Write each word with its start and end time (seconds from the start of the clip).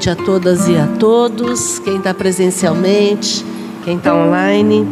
noite 0.00 0.08
a 0.08 0.16
todas 0.16 0.66
e 0.66 0.76
a 0.78 0.86
todos, 0.98 1.78
quem 1.80 1.98
está 1.98 2.14
presencialmente, 2.14 3.44
quem 3.84 3.98
está 3.98 4.14
online. 4.14 4.86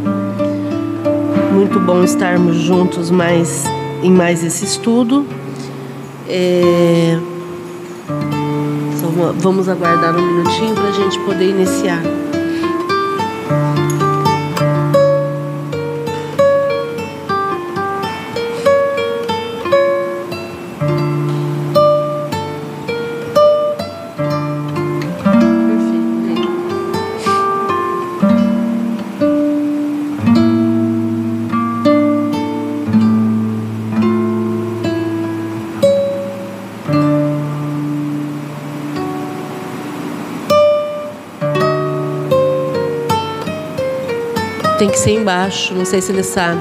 Muito 1.51 1.81
bom 1.81 2.05
estarmos 2.05 2.57
juntos 2.57 3.11
mais 3.11 3.65
em 4.03 4.13
mais 4.13 4.45
esse 4.45 4.67
estudo. 4.67 5.25
É... 6.29 7.19
vamos 9.39 9.67
aguardar 9.71 10.15
um 10.15 10.21
minutinho 10.21 10.75
para 10.75 10.89
a 10.89 10.93
gente 10.93 11.19
poder 11.21 11.49
iniciar. 11.49 12.03
Tem 44.79 44.89
que 44.89 44.99
ser 44.99 45.11
embaixo, 45.11 45.75
não 45.75 45.85
sei 45.85 46.01
se 46.01 46.13
ele 46.13 46.23
sabe. 46.23 46.61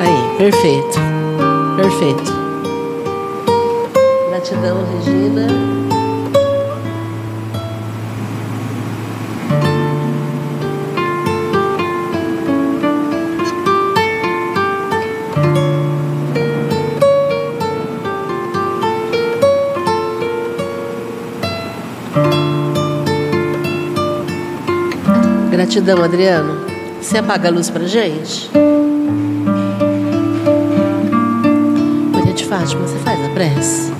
Aí, 0.00 0.36
perfeito. 0.36 1.00
Perfeito. 1.76 2.41
Gratidão, 25.72 26.04
Adriano. 26.04 26.66
Você 27.00 27.16
apaga 27.16 27.48
a 27.48 27.50
luz 27.50 27.70
pra 27.70 27.86
gente? 27.86 28.50
Maria 32.12 32.34
de 32.34 32.44
Fátima, 32.44 32.82
você 32.82 32.98
faz 32.98 33.18
a 33.24 33.28
prece? 33.30 33.90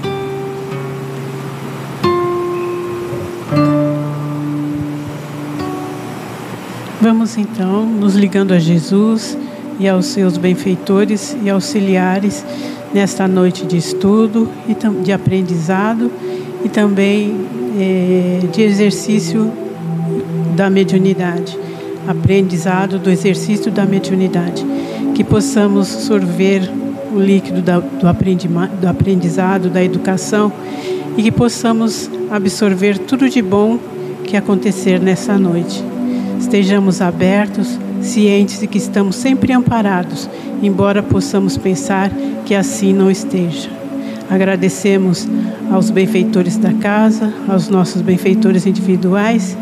Vamos 7.01 7.39
então 7.39 7.87
nos 7.87 8.17
ligando 8.17 8.53
a 8.53 8.59
Jesus 8.59 9.39
e 9.81 9.89
aos 9.89 10.05
seus 10.05 10.37
benfeitores 10.37 11.35
e 11.43 11.49
auxiliares 11.49 12.45
nesta 12.93 13.27
noite 13.27 13.65
de 13.65 13.79
estudo 13.79 14.47
e 14.69 14.75
de 15.03 15.11
aprendizado 15.11 16.13
e 16.63 16.69
também 16.69 17.35
eh, 17.79 18.41
de 18.53 18.61
exercício 18.61 19.62
da 20.53 20.71
mediunidade 20.71 21.59
aprendizado 22.07 22.99
do 22.99 23.11
exercício 23.11 23.71
da 23.71 23.85
mediunidade, 23.85 24.65
que 25.15 25.23
possamos 25.23 25.89
sorver 25.89 26.69
o 27.15 27.21
líquido 27.21 27.63
do 27.63 28.89
aprendizado, 28.89 29.69
da 29.69 29.83
educação 29.83 30.53
e 31.17 31.23
que 31.23 31.31
possamos 31.31 32.11
absorver 32.31 32.99
tudo 32.99 33.29
de 33.29 33.43
bom 33.43 33.79
que 34.25 34.37
acontecer 34.37 35.01
nessa 35.01 35.39
noite. 35.39 35.85
Estejamos 36.41 37.01
abertos, 37.01 37.79
cientes 38.01 38.61
de 38.61 38.67
que 38.67 38.79
estamos 38.79 39.17
sempre 39.17 39.53
amparados, 39.53 40.29
embora 40.63 41.03
possamos 41.03 41.57
pensar 41.57 42.11
que 42.45 42.55
assim 42.55 42.93
não 42.93 43.11
esteja. 43.11 43.71
Agradecemos 44.31 45.29
aos 45.71 45.91
benfeitores 45.91 46.57
da 46.57 46.73
casa, 46.73 47.33
aos 47.47 47.69
nossos 47.69 48.01
benfeitores 48.01 48.67
individuais 48.67 49.57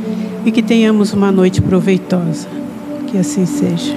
e 0.45 0.51
que 0.51 0.63
tenhamos 0.63 1.13
uma 1.13 1.31
noite 1.31 1.61
proveitosa. 1.61 2.49
Que 3.09 3.19
assim 3.19 3.45
seja. 3.45 3.95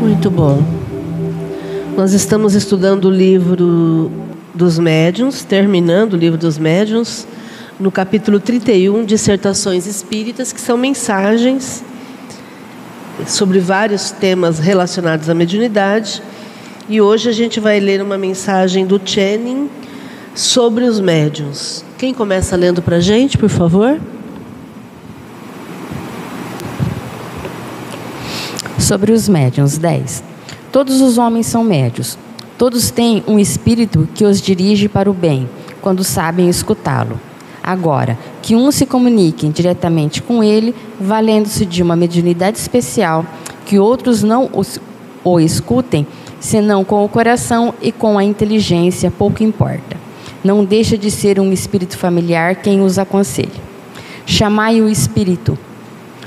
Muito 0.00 0.30
bom. 0.30 0.62
Nós 1.96 2.12
estamos 2.12 2.54
estudando 2.54 3.06
o 3.06 3.10
livro 3.10 4.10
dos 4.54 4.78
médiuns, 4.78 5.44
terminando 5.44 6.14
o 6.14 6.16
livro 6.16 6.38
dos 6.38 6.58
médiuns, 6.58 7.26
no 7.78 7.90
capítulo 7.90 8.38
31, 8.38 9.04
Dissertações 9.04 9.86
Espíritas, 9.86 10.52
que 10.52 10.60
são 10.60 10.76
mensagens 10.76 11.82
sobre 13.26 13.58
vários 13.58 14.10
temas 14.10 14.58
relacionados 14.58 15.28
à 15.28 15.34
mediunidade 15.34 16.22
e 16.90 17.00
hoje 17.00 17.28
a 17.28 17.32
gente 17.32 17.60
vai 17.60 17.78
ler 17.78 18.02
uma 18.02 18.18
mensagem 18.18 18.84
do 18.84 19.00
Channing 19.02 19.70
sobre 20.34 20.82
os 20.82 20.98
médiums. 20.98 21.84
Quem 21.96 22.12
começa 22.12 22.56
lendo 22.56 22.82
para 22.82 22.96
a 22.96 23.00
gente, 23.00 23.38
por 23.38 23.48
favor? 23.48 24.00
Sobre 28.76 29.12
os 29.12 29.28
médiums, 29.28 29.78
10. 29.78 30.24
Todos 30.72 31.00
os 31.00 31.16
homens 31.16 31.46
são 31.46 31.62
médios. 31.62 32.18
Todos 32.58 32.90
têm 32.90 33.22
um 33.24 33.38
espírito 33.38 34.08
que 34.12 34.24
os 34.24 34.40
dirige 34.40 34.88
para 34.88 35.08
o 35.08 35.14
bem, 35.14 35.48
quando 35.80 36.02
sabem 36.02 36.48
escutá-lo. 36.48 37.20
Agora, 37.62 38.18
que 38.42 38.56
uns 38.56 38.74
se 38.74 38.84
comuniquem 38.84 39.52
diretamente 39.52 40.20
com 40.20 40.42
ele, 40.42 40.74
valendo-se 41.00 41.64
de 41.64 41.84
uma 41.84 41.94
mediunidade 41.94 42.58
especial, 42.58 43.24
que 43.64 43.78
outros 43.78 44.24
não 44.24 44.50
o 45.22 45.38
escutem, 45.38 46.04
senão 46.40 46.84
com 46.84 47.04
o 47.04 47.08
coração 47.08 47.74
e 47.80 47.92
com 47.92 48.18
a 48.18 48.24
inteligência, 48.24 49.10
pouco 49.10 49.44
importa. 49.44 49.96
Não 50.42 50.64
deixa 50.64 50.96
de 50.96 51.10
ser 51.10 51.38
um 51.38 51.52
espírito 51.52 51.96
familiar 51.98 52.56
quem 52.56 52.80
os 52.80 52.98
aconselha. 52.98 53.70
Chamai 54.24 54.80
o 54.80 54.88
espírito. 54.88 55.58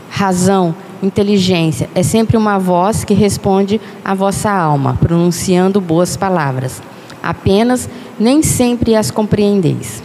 Razão, 0.10 0.75
inteligência 1.01 1.89
é 1.96 2.03
sempre 2.03 2.38
uma 2.38 2.60
voz 2.60 3.03
que 3.03 3.15
responde 3.15 3.82
à 4.05 4.13
vossa 4.13 4.51
alma, 4.51 4.98
pronunciando 5.01 5.82
boas 5.82 6.15
palavras. 6.15 6.82
Apenas 7.22 7.89
nem 8.20 8.43
sempre 8.43 8.96
as 8.96 9.10
compreendeis. 9.10 10.03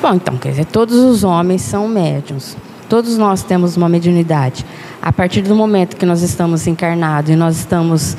Bom, 0.00 0.14
então, 0.14 0.36
quer 0.38 0.50
dizer, 0.50 0.66
todos 0.66 0.96
os 0.96 1.24
homens 1.24 1.62
são 1.62 1.88
médiums. 1.88 2.56
Todos 2.88 3.18
nós 3.18 3.42
temos 3.42 3.76
uma 3.76 3.88
mediunidade. 3.88 4.64
A 5.06 5.12
partir 5.12 5.42
do 5.42 5.54
momento 5.54 5.96
que 5.96 6.04
nós 6.04 6.20
estamos 6.20 6.66
encarnados 6.66 7.30
e 7.30 7.36
nós 7.36 7.58
estamos 7.58 8.16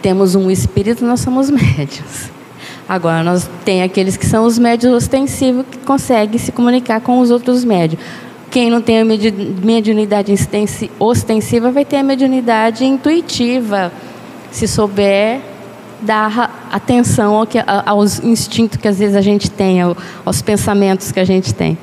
temos 0.00 0.36
um 0.36 0.52
espírito, 0.52 1.04
nós 1.04 1.18
somos 1.18 1.50
médios. 1.50 2.30
Agora, 2.88 3.24
nós 3.24 3.50
tem 3.64 3.82
aqueles 3.82 4.16
que 4.16 4.24
são 4.24 4.44
os 4.44 4.56
médios 4.56 4.94
ostensivos 4.94 5.66
que 5.68 5.78
conseguem 5.78 6.38
se 6.38 6.52
comunicar 6.52 7.00
com 7.00 7.18
os 7.18 7.32
outros 7.32 7.64
médios. 7.64 8.00
Quem 8.52 8.70
não 8.70 8.80
tem 8.80 9.00
a 9.00 9.04
mediunidade 9.04 10.32
ostensiva 11.00 11.72
vai 11.72 11.84
ter 11.84 11.96
a 11.96 12.04
mediunidade 12.04 12.84
intuitiva, 12.84 13.92
se 14.52 14.68
souber 14.68 15.40
dar 16.00 16.68
atenção 16.70 17.34
ao 17.34 17.48
que, 17.48 17.58
aos 17.84 18.20
instintos 18.20 18.78
que 18.78 18.86
às 18.86 19.00
vezes 19.00 19.16
a 19.16 19.22
gente 19.22 19.50
tem, 19.50 19.80
aos 20.24 20.40
pensamentos 20.40 21.10
que 21.10 21.18
a 21.18 21.24
gente 21.24 21.52
tem. 21.52 21.76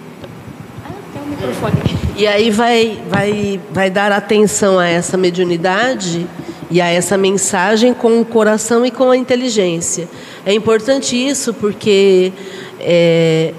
E 2.15 2.27
aí 2.27 2.51
vai, 2.51 3.01
vai, 3.09 3.61
vai 3.71 3.89
dar 3.89 4.11
atenção 4.11 4.77
a 4.77 4.87
essa 4.87 5.15
mediunidade 5.17 6.27
e 6.69 6.81
a 6.81 6.87
essa 6.87 7.17
mensagem 7.17 7.93
com 7.93 8.19
o 8.19 8.25
coração 8.25 8.85
e 8.85 8.91
com 8.91 9.09
a 9.09 9.17
inteligência. 9.17 10.07
É 10.45 10.53
importante 10.53 11.15
isso 11.15 11.53
porque 11.53 12.33
é, 12.79 13.53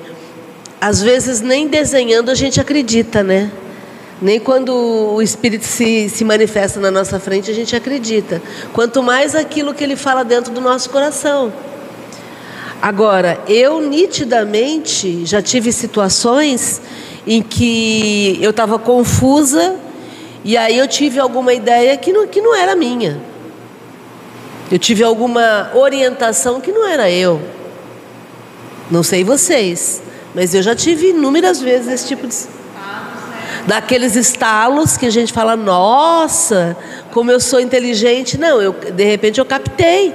às 0.81 1.03
vezes 1.03 1.41
nem 1.41 1.69
desenhando 1.69 2.31
a 2.31 2.35
gente 2.35 2.61
acredita, 2.61 3.23
né? 3.23 3.51
Nem 4.21 4.39
quando 4.39 4.75
o 4.75 5.23
Espírito 5.23 5.65
se, 5.65 6.11
se 6.11 6.25
manifesta 6.25 6.79
na 6.79 6.91
nossa 6.91 7.19
frente 7.19 7.51
a 7.51 7.55
gente 7.55 7.75
acredita. 7.75 8.43
Quanto 8.73 9.03
mais 9.03 9.35
aquilo 9.35 9.73
que 9.73 9.83
ele 9.83 9.97
fala 9.97 10.23
dentro 10.23 10.53
do 10.53 10.61
nosso 10.61 10.91
coração. 10.91 11.51
Agora, 12.83 13.39
eu 13.47 13.81
nitidamente 13.81 15.25
já 15.25 15.43
tive 15.43 15.73
situações 15.73 16.81
em 17.27 17.43
que 17.43 18.39
eu 18.41 18.51
estava 18.51 18.79
confusa 18.79 19.77
e 20.45 20.57
aí 20.57 20.79
eu 20.79 20.89
tive 20.89 21.19
alguma 21.19 21.53
ideia 21.53 21.97
que 21.97 22.13
não, 22.13 22.27
que 22.27 22.41
não 22.41 22.55
era 22.55 22.75
minha. 22.75 23.21
Eu 24.71 24.79
tive 24.79 25.03
alguma 25.03 25.71
orientação 25.75 26.61
que 26.61 26.73
não 26.73 26.87
era 26.87 27.11
eu. 27.11 27.41
Não 28.91 29.03
sei 29.03 29.23
vocês, 29.23 30.03
mas 30.35 30.55
eu 30.55 30.63
já 30.63 30.75
tive 30.75 31.11
inúmeras 31.11 31.61
vezes 31.61 31.89
esse 31.89 32.09
tipo 32.09 32.27
de. 32.27 32.35
Daqueles 33.67 34.17
estalos 34.17 34.97
que 34.97 35.05
a 35.05 35.11
gente 35.11 35.33
fala, 35.33 35.55
nossa, 35.55 36.77
como 37.13 37.31
eu 37.31 37.39
sou 37.39 37.61
inteligente. 37.61 38.39
Não, 38.39 38.61
eu, 38.61 38.73
de 38.73 39.05
repente 39.05 39.39
eu 39.39 39.45
captei 39.45 40.15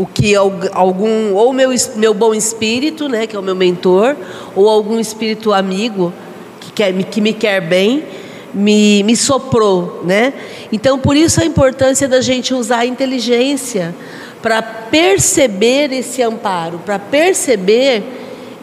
o 0.00 0.06
que 0.06 0.34
algum 0.34 1.34
ou 1.34 1.52
meu 1.52 1.68
meu 1.96 2.14
bom 2.14 2.32
espírito, 2.32 3.06
né, 3.06 3.26
que 3.26 3.36
é 3.36 3.38
o 3.38 3.42
meu 3.42 3.54
mentor, 3.54 4.16
ou 4.56 4.66
algum 4.66 4.98
espírito 4.98 5.52
amigo 5.52 6.10
que 6.58 6.72
quer 6.72 6.90
que 7.04 7.20
me 7.20 7.34
quer 7.34 7.60
bem, 7.60 8.02
me, 8.54 9.02
me 9.02 9.14
soprou, 9.14 10.00
né? 10.02 10.32
Então 10.72 10.98
por 10.98 11.14
isso 11.14 11.38
a 11.42 11.44
importância 11.44 12.08
da 12.08 12.22
gente 12.22 12.54
usar 12.54 12.78
a 12.78 12.86
inteligência 12.86 13.94
para 14.40 14.62
perceber 14.62 15.92
esse 15.92 16.22
amparo, 16.22 16.80
para 16.82 16.98
perceber 16.98 18.02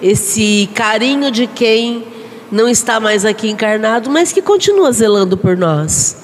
esse 0.01 0.67
carinho 0.73 1.29
de 1.29 1.45
quem 1.45 2.03
não 2.51 2.67
está 2.67 2.99
mais 2.99 3.25
aqui 3.25 3.47
encarnado, 3.47 4.09
mas 4.09 4.33
que 4.33 4.41
continua 4.41 4.91
zelando 4.91 5.37
por 5.37 5.55
nós. 5.55 6.17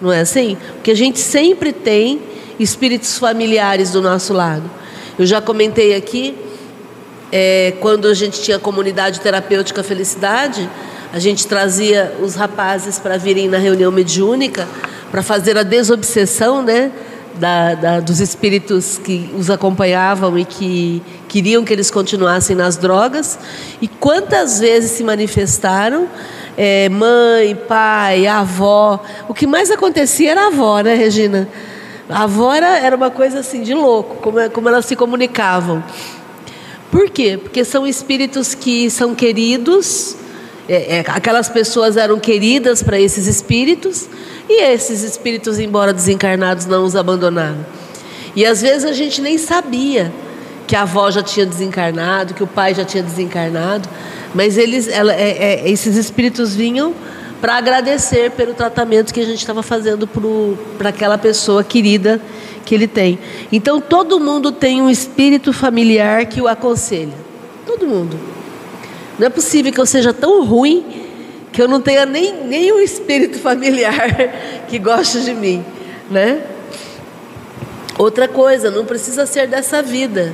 Não 0.00 0.12
é 0.12 0.22
assim? 0.22 0.58
Porque 0.74 0.90
a 0.90 0.96
gente 0.96 1.20
sempre 1.20 1.72
tem 1.72 2.20
espíritos 2.58 3.18
familiares 3.18 3.90
do 3.90 4.02
nosso 4.02 4.32
lado. 4.32 4.70
Eu 5.18 5.26
já 5.26 5.40
comentei 5.40 5.94
aqui, 5.94 6.36
é, 7.32 7.74
quando 7.80 8.08
a 8.08 8.14
gente 8.14 8.40
tinha 8.40 8.56
a 8.56 8.60
comunidade 8.60 9.20
terapêutica 9.20 9.82
Felicidade, 9.82 10.68
a 11.12 11.18
gente 11.18 11.46
trazia 11.46 12.14
os 12.22 12.34
rapazes 12.34 12.98
para 12.98 13.16
virem 13.16 13.48
na 13.48 13.58
reunião 13.58 13.90
mediúnica 13.90 14.68
para 15.10 15.22
fazer 15.22 15.56
a 15.56 15.62
desobsessão, 15.62 16.62
né? 16.62 16.92
Da, 17.34 17.74
da, 17.74 18.00
dos 18.00 18.18
espíritos 18.18 18.98
que 18.98 19.32
os 19.38 19.48
acompanhavam 19.48 20.36
e 20.36 20.44
que 20.44 21.00
queriam 21.28 21.64
que 21.64 21.72
eles 21.72 21.88
continuassem 21.88 22.56
nas 22.56 22.76
drogas. 22.76 23.38
E 23.80 23.86
quantas 23.86 24.58
vezes 24.58 24.90
se 24.90 25.04
manifestaram 25.04 26.08
é, 26.56 26.88
mãe, 26.88 27.54
pai, 27.54 28.26
avó. 28.26 29.00
O 29.28 29.34
que 29.34 29.46
mais 29.46 29.70
acontecia 29.70 30.32
era 30.32 30.42
a 30.42 30.46
avó, 30.48 30.80
né, 30.80 30.96
Regina? 30.96 31.48
A 32.08 32.22
avó 32.22 32.54
era, 32.54 32.78
era 32.78 32.96
uma 32.96 33.10
coisa 33.10 33.40
assim 33.40 33.62
de 33.62 33.74
louco, 33.74 34.16
como, 34.16 34.50
como 34.50 34.68
elas 34.68 34.86
se 34.86 34.96
comunicavam. 34.96 35.84
Por 36.90 37.10
quê? 37.10 37.38
Porque 37.40 37.64
são 37.64 37.86
espíritos 37.86 38.54
que 38.54 38.90
são 38.90 39.14
queridos, 39.14 40.16
é, 40.66 40.98
é, 40.98 41.04
aquelas 41.08 41.50
pessoas 41.50 41.98
eram 41.98 42.18
queridas 42.18 42.82
para 42.82 42.98
esses 42.98 43.26
espíritos, 43.26 44.08
e 44.48 44.62
esses 44.62 45.02
espíritos, 45.02 45.58
embora 45.58 45.92
desencarnados, 45.92 46.64
não 46.64 46.84
os 46.84 46.96
abandonaram. 46.96 47.66
E 48.34 48.46
às 48.46 48.62
vezes 48.62 48.86
a 48.86 48.92
gente 48.92 49.20
nem 49.20 49.36
sabia 49.36 50.10
que 50.66 50.74
a 50.74 50.82
avó 50.82 51.10
já 51.10 51.22
tinha 51.22 51.44
desencarnado, 51.44 52.32
que 52.32 52.42
o 52.42 52.46
pai 52.46 52.74
já 52.74 52.84
tinha 52.84 53.02
desencarnado, 53.02 53.86
mas 54.34 54.56
eles, 54.56 54.88
ela, 54.88 55.12
é, 55.12 55.64
é, 55.64 55.70
esses 55.70 55.96
espíritos 55.96 56.54
vinham 56.54 56.94
para 57.40 57.54
agradecer 57.54 58.32
pelo 58.32 58.54
tratamento 58.54 59.14
que 59.14 59.20
a 59.20 59.24
gente 59.24 59.38
estava 59.38 59.62
fazendo 59.62 60.08
para 60.76 60.88
aquela 60.88 61.16
pessoa 61.16 61.62
querida 61.62 62.20
que 62.64 62.74
ele 62.74 62.86
tem. 62.86 63.18
Então 63.52 63.80
todo 63.80 64.18
mundo 64.18 64.50
tem 64.50 64.82
um 64.82 64.90
espírito 64.90 65.52
familiar 65.52 66.26
que 66.26 66.40
o 66.40 66.48
aconselha. 66.48 67.14
Todo 67.66 67.86
mundo. 67.86 68.18
Não 69.18 69.26
é 69.26 69.30
possível 69.30 69.72
que 69.72 69.80
eu 69.80 69.86
seja 69.86 70.12
tão 70.12 70.44
ruim 70.44 70.84
que 71.52 71.62
eu 71.62 71.68
não 71.68 71.80
tenha 71.80 72.04
nem, 72.04 72.44
nem 72.44 72.72
um 72.72 72.80
espírito 72.80 73.38
familiar 73.40 74.64
que 74.68 74.78
goste 74.78 75.20
de 75.20 75.32
mim, 75.32 75.64
né? 76.10 76.42
Outra 77.96 78.28
coisa, 78.28 78.70
não 78.70 78.84
precisa 78.84 79.26
ser 79.26 79.48
dessa 79.48 79.82
vida. 79.82 80.32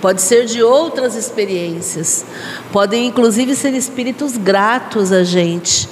Pode 0.00 0.20
ser 0.20 0.44
de 0.44 0.62
outras 0.62 1.14
experiências. 1.14 2.24
Podem 2.72 3.06
inclusive 3.06 3.54
ser 3.54 3.74
espíritos 3.74 4.36
gratos 4.36 5.12
a 5.12 5.22
gente 5.22 5.88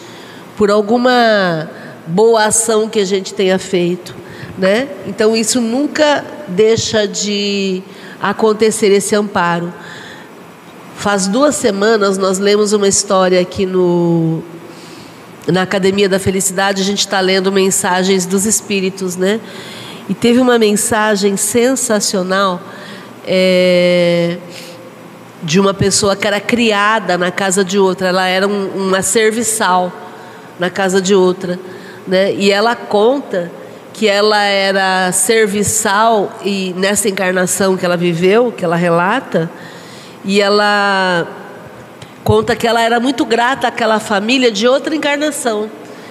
por 0.56 0.70
alguma 0.70 1.68
boa 2.06 2.44
ação 2.44 2.88
que 2.88 3.00
a 3.00 3.04
gente 3.04 3.32
tenha 3.34 3.58
feito, 3.58 4.14
né? 4.58 4.88
Então 5.06 5.36
isso 5.36 5.60
nunca 5.60 6.24
deixa 6.48 7.06
de 7.06 7.82
acontecer 8.20 8.88
esse 8.92 9.14
amparo. 9.14 9.72
Faz 10.96 11.26
duas 11.26 11.56
semanas 11.56 12.18
nós 12.18 12.38
lemos 12.38 12.72
uma 12.72 12.86
história 12.86 13.40
aqui 13.40 13.66
no 13.66 14.42
na 15.46 15.62
Academia 15.62 16.08
da 16.08 16.20
Felicidade, 16.20 16.82
a 16.82 16.84
gente 16.84 17.00
está 17.00 17.18
lendo 17.18 17.50
mensagens 17.50 18.24
dos 18.26 18.46
espíritos, 18.46 19.16
né? 19.16 19.40
E 20.08 20.14
teve 20.14 20.38
uma 20.40 20.58
mensagem 20.58 21.36
sensacional 21.36 22.60
é, 23.26 24.38
de 25.42 25.58
uma 25.58 25.74
pessoa 25.74 26.14
que 26.14 26.26
era 26.26 26.40
criada 26.40 27.18
na 27.18 27.30
casa 27.30 27.64
de 27.64 27.78
outra. 27.78 28.08
Ela 28.08 28.26
era 28.26 28.46
um, 28.46 28.68
uma 28.68 29.02
serviçal 29.02 29.92
na 30.62 30.70
casa 30.70 31.02
de 31.02 31.12
outra. 31.12 31.58
Né? 32.06 32.34
E 32.34 32.52
ela 32.52 32.76
conta 32.76 33.50
que 33.92 34.06
ela 34.06 34.40
era 34.44 35.10
serviçal 35.10 36.38
e 36.44 36.72
nessa 36.76 37.08
encarnação 37.08 37.76
que 37.76 37.84
ela 37.84 37.96
viveu, 37.96 38.52
que 38.52 38.64
ela 38.64 38.76
relata, 38.76 39.50
e 40.24 40.40
ela 40.40 41.26
conta 42.22 42.54
que 42.54 42.64
ela 42.64 42.80
era 42.80 43.00
muito 43.00 43.24
grata 43.24 43.66
àquela 43.66 43.98
família 43.98 44.52
de 44.52 44.68
outra 44.68 44.94
encarnação. 44.94 45.68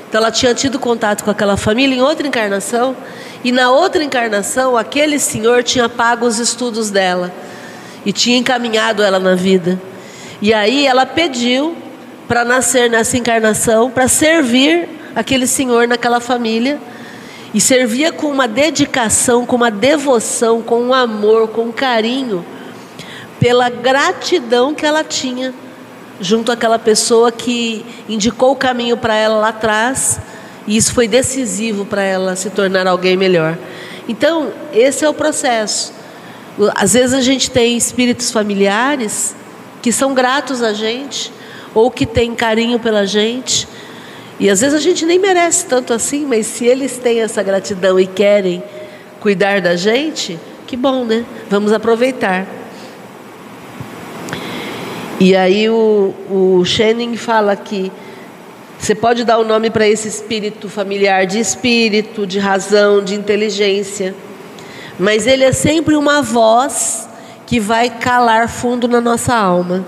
Então 0.10 0.20
ela 0.20 0.32
tinha 0.32 0.54
tido 0.54 0.78
contato 0.78 1.24
com 1.24 1.32
aquela 1.32 1.56
família 1.56 1.96
em 1.96 2.02
outra 2.02 2.28
encarnação, 2.28 2.94
e 3.46 3.54
na 3.54 3.72
outra 3.72 4.04
encarnação 4.04 4.76
aquele 4.76 5.18
senhor 5.18 5.64
tinha 5.64 5.88
pago 5.88 6.26
os 6.26 6.40
estudos 6.40 6.92
dela 6.92 7.34
e 8.06 8.12
tinha 8.12 8.38
encaminhado 8.38 9.02
ela 9.02 9.18
na 9.18 9.34
vida. 9.34 9.82
E 10.42 10.54
aí 10.54 10.86
ela 10.86 11.06
pediu 11.06 11.74
para 12.32 12.46
nascer 12.46 12.90
nessa 12.90 13.18
encarnação, 13.18 13.92
para 13.92 14.08
servir 14.08 14.88
aquele 15.14 15.46
senhor 15.46 15.86
naquela 15.86 16.22
família. 16.22 16.80
E 17.54 17.60
servia 17.60 18.14
com 18.14 18.28
uma 18.28 18.48
dedicação, 18.48 19.46
com 19.46 19.58
uma 19.58 19.70
devoção, 19.70 20.62
com 20.62 20.82
um 20.82 20.94
amor, 20.94 21.50
com 21.50 21.64
um 21.64 21.72
carinho, 21.74 22.46
pela 23.38 23.70
gratidão 23.70 24.74
que 24.74 24.86
ela 24.86 25.04
tinha 25.04 25.54
junto 26.22 26.54
àquela 26.54 26.80
pessoa 26.80 27.34
que 27.34 27.86
indicou 28.08 28.54
o 28.54 28.56
caminho 28.56 28.96
para 28.96 29.14
ela 29.14 29.36
lá 29.36 29.50
atrás, 29.50 30.18
e 30.66 30.78
isso 30.78 30.94
foi 30.94 31.10
decisivo 31.10 31.84
para 31.84 32.02
ela 32.02 32.38
se 32.38 32.50
tornar 32.50 32.88
alguém 32.88 33.18
melhor. 33.18 33.58
Então, 34.08 34.54
esse 34.72 35.04
é 35.04 35.10
o 35.10 35.14
processo. 35.14 35.92
Às 36.76 36.94
vezes 36.94 37.14
a 37.14 37.20
gente 37.20 37.52
tem 37.52 37.76
espíritos 37.76 38.32
familiares 38.32 39.36
que 39.82 39.92
são 39.92 40.14
gratos 40.14 40.64
a 40.64 40.72
gente, 40.72 41.41
ou 41.74 41.90
que 41.90 42.06
tem 42.06 42.36
carinho 42.36 42.80
pela 42.80 43.06
gente. 43.06 43.68
E 44.40 44.50
às 44.50 44.62
vezes 44.62 44.76
a 44.76 44.80
gente 44.82 45.06
nem 45.06 45.20
merece 45.20 45.66
tanto 45.66 45.94
assim, 45.94 46.26
mas 46.26 46.48
se 46.48 46.66
eles 46.66 46.98
têm 46.98 47.22
essa 47.22 47.44
gratidão 47.44 48.00
e 48.00 48.08
querem 48.08 48.64
cuidar 49.20 49.62
da 49.62 49.76
gente, 49.76 50.40
que 50.66 50.76
bom, 50.76 51.06
né? 51.06 51.24
Vamos 51.50 51.72
aproveitar. 51.72 52.48
E 55.20 55.36
aí 55.36 55.70
o, 55.70 56.16
o 56.30 56.64
fala 57.16 57.56
que 57.56 57.92
você 58.80 58.96
pode 58.96 59.24
dar 59.24 59.38
o 59.38 59.44
nome 59.44 59.70
para 59.70 59.88
esse 59.88 60.08
espírito 60.08 60.68
familiar 60.68 61.28
de 61.28 61.40
espírito, 61.40 62.26
de 62.26 62.40
razão, 62.40 63.04
de 63.04 63.14
inteligência, 63.14 64.16
mas 64.98 65.28
ele 65.28 65.44
é 65.44 65.52
sempre 65.52 65.96
uma 65.96 66.24
voz 66.24 67.08
que 67.46 67.60
vai 67.60 67.92
calar 67.92 68.50
fundo 68.50 68.88
na 68.88 69.00
nossa 69.00 69.36
alma 69.36 69.86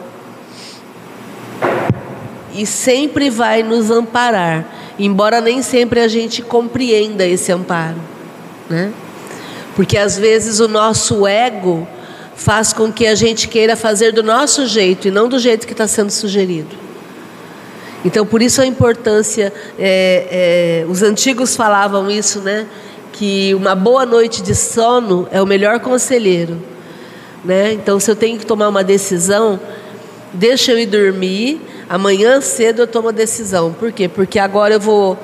e 2.53 2.65
sempre 2.65 3.29
vai 3.29 3.63
nos 3.63 3.89
amparar, 3.89 4.65
embora 4.99 5.41
nem 5.41 5.61
sempre 5.61 5.99
a 5.99 6.07
gente 6.07 6.41
compreenda 6.41 7.25
esse 7.25 7.51
amparo, 7.51 7.97
né? 8.69 8.91
Porque 9.75 9.97
às 9.97 10.17
vezes 10.17 10.59
o 10.59 10.67
nosso 10.67 11.25
ego 11.25 11.87
faz 12.35 12.73
com 12.73 12.91
que 12.91 13.07
a 13.07 13.15
gente 13.15 13.47
queira 13.47 13.75
fazer 13.75 14.11
do 14.11 14.21
nosso 14.21 14.65
jeito 14.67 15.07
e 15.07 15.11
não 15.11 15.27
do 15.27 15.39
jeito 15.39 15.65
que 15.65 15.73
está 15.73 15.87
sendo 15.87 16.11
sugerido. 16.11 16.83
Então, 18.05 18.25
por 18.25 18.41
isso 18.41 18.61
a 18.61 18.65
importância, 18.65 19.53
é, 19.79 20.83
é, 20.83 20.85
os 20.89 21.01
antigos 21.01 21.55
falavam 21.55 22.11
isso, 22.11 22.39
né? 22.41 22.67
Que 23.13 23.55
uma 23.55 23.75
boa 23.75 24.05
noite 24.05 24.43
de 24.43 24.53
sono 24.53 25.27
é 25.31 25.41
o 25.41 25.45
melhor 25.45 25.79
conselheiro, 25.79 26.61
né? 27.45 27.73
Então, 27.73 27.99
se 27.99 28.11
eu 28.11 28.15
tenho 28.15 28.37
que 28.37 28.45
tomar 28.45 28.67
uma 28.67 28.83
decisão, 28.83 29.59
deixa 30.33 30.73
eu 30.73 30.79
ir 30.79 30.85
dormir 30.85 31.61
Amanhã 31.93 32.41
cedo 32.41 32.81
eu 32.81 32.87
tomo 32.87 33.09
a 33.09 33.11
decisão. 33.11 33.71
Por 33.71 33.91
quê? 33.91 34.07
Porque 34.07 34.39
agora 34.39 34.73
eu 34.73 34.79
vou 34.79 35.15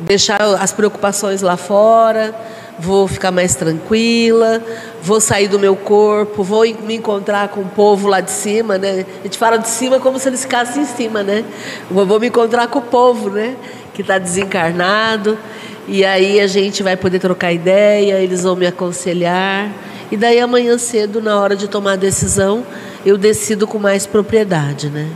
deixar 0.00 0.42
as 0.58 0.72
preocupações 0.72 1.42
lá 1.42 1.56
fora, 1.56 2.34
vou 2.76 3.06
ficar 3.06 3.30
mais 3.30 3.54
tranquila, 3.54 4.60
vou 5.00 5.20
sair 5.20 5.46
do 5.46 5.60
meu 5.60 5.76
corpo, 5.76 6.42
vou 6.42 6.62
me 6.62 6.96
encontrar 6.96 7.50
com 7.50 7.60
o 7.60 7.68
povo 7.68 8.08
lá 8.08 8.20
de 8.20 8.32
cima, 8.32 8.78
né? 8.78 9.06
A 9.20 9.22
gente 9.22 9.38
fala 9.38 9.58
de 9.58 9.68
cima 9.68 10.00
como 10.00 10.18
se 10.18 10.28
eles 10.28 10.42
ficassem 10.42 10.82
em 10.82 10.86
cima, 10.86 11.22
né? 11.22 11.44
Eu 11.88 12.04
vou 12.04 12.18
me 12.18 12.26
encontrar 12.26 12.66
com 12.66 12.80
o 12.80 12.82
povo, 12.82 13.30
né? 13.30 13.54
Que 13.94 14.02
está 14.02 14.18
desencarnado. 14.18 15.38
E 15.86 16.04
aí 16.04 16.40
a 16.40 16.48
gente 16.48 16.82
vai 16.82 16.96
poder 16.96 17.20
trocar 17.20 17.52
ideia, 17.52 18.18
eles 18.18 18.42
vão 18.42 18.56
me 18.56 18.66
aconselhar. 18.66 19.70
E 20.10 20.16
daí 20.16 20.40
amanhã 20.40 20.76
cedo, 20.78 21.22
na 21.22 21.38
hora 21.38 21.54
de 21.54 21.68
tomar 21.68 21.92
a 21.92 21.96
decisão, 21.96 22.66
eu 23.06 23.16
decido 23.16 23.68
com 23.68 23.78
mais 23.78 24.04
propriedade, 24.04 24.90
né? 24.90 25.08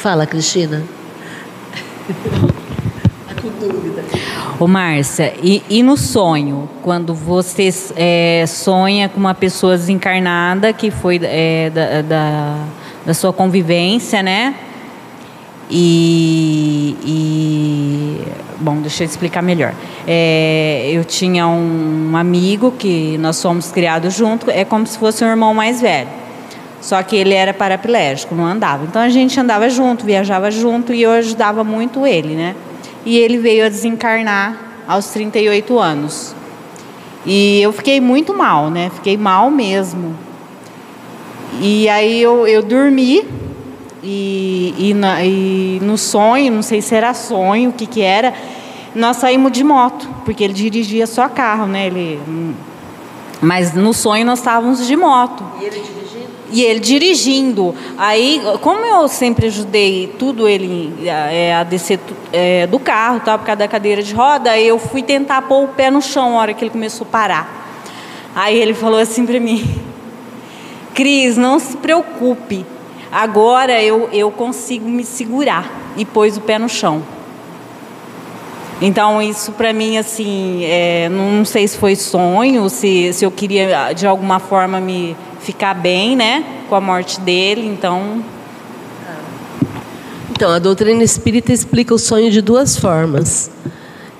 Fala, 0.00 0.26
Cristina. 0.26 0.82
Ô, 4.58 4.66
Márcia, 4.66 5.34
e, 5.42 5.62
e, 5.68 5.82
no 5.82 5.94
sonho, 5.94 6.70
quando 6.82 7.14
você 7.14 7.68
é, 7.96 8.46
sonha 8.46 9.10
com 9.10 9.20
uma 9.20 9.34
pessoa 9.34 9.76
desencarnada 9.76 10.72
que 10.72 10.90
foi 10.90 11.20
é, 11.22 11.68
da, 11.68 12.00
da, 12.00 12.64
da, 13.04 13.12
sua 13.12 13.30
convivência, 13.30 14.22
né? 14.22 14.54
E, 15.70 16.96
e, 17.04 18.26
bom, 18.58 18.80
deixa 18.80 19.02
eu 19.02 19.06
explicar 19.06 19.42
melhor. 19.42 19.74
É, 20.06 20.88
eu 20.90 21.04
tinha 21.04 21.46
um 21.46 22.16
amigo 22.16 22.72
que 22.72 23.18
nós 23.18 23.40
fomos 23.42 23.70
criados 23.70 24.14
junto, 24.14 24.50
é 24.50 24.64
como 24.64 24.86
se 24.86 24.96
fosse 24.96 25.22
um 25.22 25.28
irmão 25.28 25.52
mais 25.52 25.78
velho. 25.78 26.08
Só 26.80 27.02
que 27.02 27.14
ele 27.14 27.34
era 27.34 27.52
paraplégico, 27.52 28.34
não 28.34 28.46
andava. 28.46 28.84
Então 28.84 29.02
a 29.02 29.08
gente 29.08 29.38
andava 29.38 29.68
junto, 29.68 30.04
viajava 30.04 30.50
junto 30.50 30.94
e 30.94 31.02
eu 31.02 31.10
ajudava 31.10 31.62
muito 31.62 32.06
ele, 32.06 32.34
né? 32.34 32.56
E 33.04 33.18
ele 33.18 33.38
veio 33.38 33.66
a 33.66 33.68
desencarnar 33.68 34.56
aos 34.88 35.08
38 35.08 35.78
anos. 35.78 36.34
E 37.26 37.60
eu 37.60 37.72
fiquei 37.72 38.00
muito 38.00 38.34
mal, 38.34 38.70
né? 38.70 38.90
Fiquei 38.94 39.16
mal 39.16 39.50
mesmo. 39.50 40.16
E 41.60 41.88
aí 41.88 42.22
eu, 42.22 42.46
eu 42.46 42.62
dormi 42.62 43.26
e, 44.02 44.74
e, 44.78 44.94
na, 44.94 45.22
e, 45.22 45.78
no 45.82 45.98
sonho, 45.98 46.52
não 46.52 46.62
sei 46.62 46.80
se 46.80 46.94
era 46.94 47.12
sonho, 47.12 47.70
o 47.70 47.72
que, 47.72 47.86
que 47.86 48.00
era, 48.00 48.32
nós 48.94 49.18
saímos 49.18 49.52
de 49.52 49.62
moto, 49.62 50.08
porque 50.24 50.42
ele 50.42 50.54
dirigia 50.54 51.06
só 51.06 51.28
carro, 51.28 51.66
né? 51.66 51.86
Ele, 51.88 52.20
mas 53.42 53.74
no 53.74 53.92
sonho 53.92 54.24
nós 54.24 54.38
estávamos 54.38 54.86
de 54.86 54.96
moto. 54.96 55.44
E 55.60 55.64
ele 55.64 55.80
dirigindo? 55.80 55.99
E 56.52 56.62
ele 56.62 56.80
dirigindo. 56.80 57.74
Aí, 57.96 58.42
como 58.60 58.84
eu 58.84 59.06
sempre 59.08 59.46
ajudei 59.46 60.12
tudo 60.18 60.48
ele 60.48 60.92
é, 61.06 61.54
a 61.54 61.62
descer 61.62 62.00
é, 62.32 62.66
do 62.66 62.78
carro, 62.78 63.20
tá, 63.20 63.38
por 63.38 63.44
causa 63.44 63.58
da 63.58 63.68
cadeira 63.68 64.02
de 64.02 64.14
roda, 64.14 64.58
eu 64.58 64.78
fui 64.78 65.02
tentar 65.02 65.42
pôr 65.42 65.64
o 65.64 65.68
pé 65.68 65.90
no 65.90 66.02
chão 66.02 66.32
na 66.32 66.38
hora 66.38 66.54
que 66.54 66.64
ele 66.64 66.70
começou 66.70 67.06
a 67.06 67.10
parar. 67.10 67.60
Aí 68.34 68.58
ele 68.58 68.74
falou 68.74 68.98
assim 68.98 69.24
para 69.24 69.38
mim: 69.38 69.64
Cris, 70.94 71.36
não 71.36 71.58
se 71.58 71.76
preocupe. 71.76 72.66
Agora 73.12 73.82
eu, 73.82 74.08
eu 74.12 74.30
consigo 74.30 74.88
me 74.88 75.04
segurar. 75.04 75.78
E 75.96 76.04
pôs 76.04 76.36
o 76.36 76.40
pé 76.40 76.58
no 76.58 76.68
chão. 76.68 77.02
Então, 78.82 79.20
isso 79.20 79.52
para 79.52 79.74
mim, 79.74 79.98
assim, 79.98 80.64
é, 80.64 81.08
não 81.10 81.44
sei 81.44 81.68
se 81.68 81.76
foi 81.76 81.94
sonho, 81.94 82.70
se, 82.70 83.12
se 83.12 83.24
eu 83.26 83.30
queria 83.30 83.92
de 83.92 84.06
alguma 84.06 84.38
forma 84.38 84.80
me 84.80 85.14
ficar 85.40 85.74
bem, 85.74 86.16
né, 86.16 86.44
com 86.68 86.74
a 86.74 86.80
morte 86.80 87.20
dele. 87.20 87.66
Então. 87.66 88.24
Então, 90.30 90.50
a 90.50 90.58
doutrina 90.58 91.02
espírita 91.02 91.52
explica 91.52 91.94
o 91.94 91.98
sonho 91.98 92.30
de 92.30 92.40
duas 92.40 92.76
formas. 92.76 93.50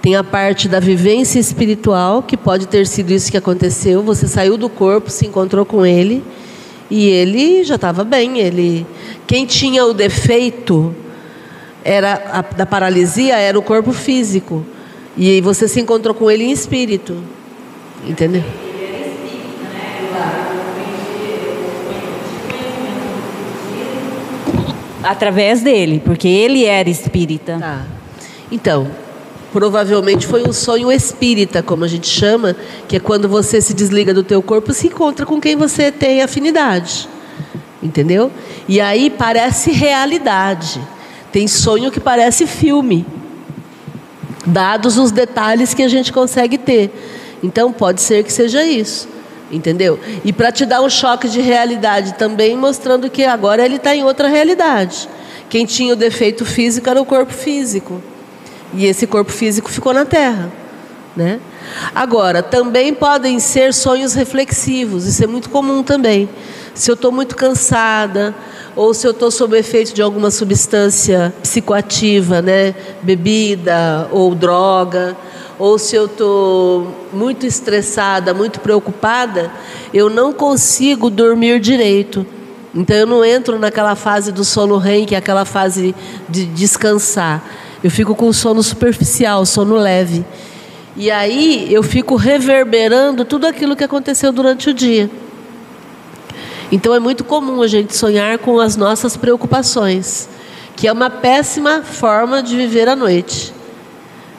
Tem 0.02 0.16
a 0.16 0.24
parte 0.24 0.68
da 0.68 0.80
vivência 0.80 1.38
espiritual, 1.38 2.22
que 2.22 2.36
pode 2.36 2.66
ter 2.66 2.86
sido 2.86 3.10
isso 3.10 3.30
que 3.30 3.36
aconteceu. 3.36 4.02
Você 4.02 4.26
saiu 4.26 4.56
do 4.56 4.68
corpo, 4.68 5.10
se 5.10 5.26
encontrou 5.26 5.64
com 5.64 5.84
ele 5.84 6.22
e 6.90 7.06
ele 7.06 7.64
já 7.64 7.76
estava 7.76 8.02
bem. 8.02 8.38
Ele, 8.38 8.86
quem 9.26 9.46
tinha 9.46 9.84
o 9.84 9.94
defeito 9.94 10.94
era 11.84 12.22
a, 12.32 12.42
da 12.42 12.66
paralisia 12.66 13.36
era 13.36 13.58
o 13.58 13.62
corpo 13.62 13.92
físico 13.92 14.64
e 15.16 15.40
você 15.40 15.66
se 15.66 15.80
encontrou 15.80 16.14
com 16.14 16.30
ele 16.30 16.44
em 16.44 16.52
espírito, 16.52 17.16
entendeu? 18.06 18.44
Através 25.02 25.62
dele, 25.62 26.00
porque 26.04 26.28
ele 26.28 26.64
era 26.64 26.88
espírita. 26.88 27.58
Tá. 27.58 27.84
Então, 28.50 28.90
provavelmente 29.52 30.26
foi 30.26 30.46
um 30.46 30.52
sonho 30.52 30.90
espírita, 30.90 31.62
como 31.62 31.84
a 31.84 31.88
gente 31.88 32.08
chama, 32.08 32.54
que 32.88 32.96
é 32.96 33.00
quando 33.00 33.28
você 33.28 33.60
se 33.60 33.74
desliga 33.74 34.12
do 34.12 34.22
teu 34.22 34.42
corpo 34.42 34.70
e 34.70 34.74
se 34.74 34.88
encontra 34.88 35.24
com 35.24 35.40
quem 35.40 35.56
você 35.56 35.90
tem 35.90 36.22
afinidade. 36.22 37.08
Entendeu? 37.82 38.30
E 38.68 38.80
aí 38.80 39.08
parece 39.08 39.70
realidade. 39.70 40.80
Tem 41.32 41.48
sonho 41.48 41.90
que 41.90 42.00
parece 42.00 42.46
filme. 42.46 43.06
Dados 44.44 44.98
os 44.98 45.10
detalhes 45.10 45.72
que 45.72 45.82
a 45.82 45.88
gente 45.88 46.12
consegue 46.12 46.58
ter. 46.58 46.90
Então 47.42 47.72
pode 47.72 48.02
ser 48.02 48.22
que 48.22 48.32
seja 48.32 48.64
isso. 48.64 49.08
Entendeu? 49.50 49.98
E 50.24 50.32
para 50.32 50.52
te 50.52 50.64
dar 50.64 50.80
um 50.80 50.88
choque 50.88 51.28
de 51.28 51.40
realidade 51.40 52.14
também, 52.14 52.56
mostrando 52.56 53.10
que 53.10 53.24
agora 53.24 53.64
ele 53.64 53.76
está 53.76 53.94
em 53.94 54.04
outra 54.04 54.28
realidade. 54.28 55.08
Quem 55.48 55.66
tinha 55.66 55.92
o 55.92 55.96
defeito 55.96 56.44
físico 56.44 56.88
era 56.88 57.00
o 57.00 57.04
corpo 57.04 57.32
físico. 57.32 58.00
E 58.72 58.86
esse 58.86 59.06
corpo 59.06 59.32
físico 59.32 59.68
ficou 59.68 59.92
na 59.92 60.04
terra. 60.04 60.52
Né? 61.16 61.40
Agora, 61.92 62.42
também 62.42 62.94
podem 62.94 63.40
ser 63.40 63.74
sonhos 63.74 64.14
reflexivos, 64.14 65.06
isso 65.06 65.24
é 65.24 65.26
muito 65.26 65.50
comum 65.50 65.82
também. 65.82 66.28
Se 66.72 66.88
eu 66.88 66.94
estou 66.94 67.10
muito 67.10 67.34
cansada, 67.34 68.32
ou 68.76 68.94
se 68.94 69.06
eu 69.06 69.10
estou 69.10 69.30
sob 69.30 69.58
efeito 69.58 69.92
de 69.92 70.00
alguma 70.00 70.30
substância 70.30 71.34
psicoativa, 71.42 72.40
né? 72.40 72.74
bebida 73.02 74.08
ou 74.12 74.34
droga, 74.36 75.16
ou 75.60 75.78
se 75.78 75.94
eu 75.94 76.06
estou 76.06 76.90
muito 77.12 77.44
estressada, 77.44 78.32
muito 78.32 78.60
preocupada, 78.60 79.52
eu 79.92 80.08
não 80.08 80.32
consigo 80.32 81.10
dormir 81.10 81.60
direito. 81.60 82.24
Então 82.74 82.96
eu 82.96 83.06
não 83.06 83.22
entro 83.22 83.58
naquela 83.58 83.94
fase 83.94 84.32
do 84.32 84.42
sono 84.42 84.78
REM, 84.78 85.04
que 85.04 85.14
é 85.14 85.18
aquela 85.18 85.44
fase 85.44 85.94
de 86.26 86.46
descansar. 86.46 87.44
Eu 87.84 87.90
fico 87.90 88.14
com 88.14 88.32
sono 88.32 88.62
superficial, 88.62 89.44
sono 89.44 89.74
leve. 89.74 90.24
E 90.96 91.10
aí 91.10 91.70
eu 91.70 91.82
fico 91.82 92.16
reverberando 92.16 93.22
tudo 93.26 93.46
aquilo 93.46 93.76
que 93.76 93.84
aconteceu 93.84 94.32
durante 94.32 94.70
o 94.70 94.74
dia. 94.74 95.10
Então 96.72 96.94
é 96.94 96.98
muito 96.98 97.22
comum 97.22 97.60
a 97.60 97.66
gente 97.66 97.94
sonhar 97.94 98.38
com 98.38 98.58
as 98.60 98.76
nossas 98.76 99.14
preocupações, 99.14 100.26
que 100.74 100.88
é 100.88 100.92
uma 100.92 101.10
péssima 101.10 101.82
forma 101.82 102.42
de 102.42 102.56
viver 102.56 102.88
a 102.88 102.96
noite. 102.96 103.59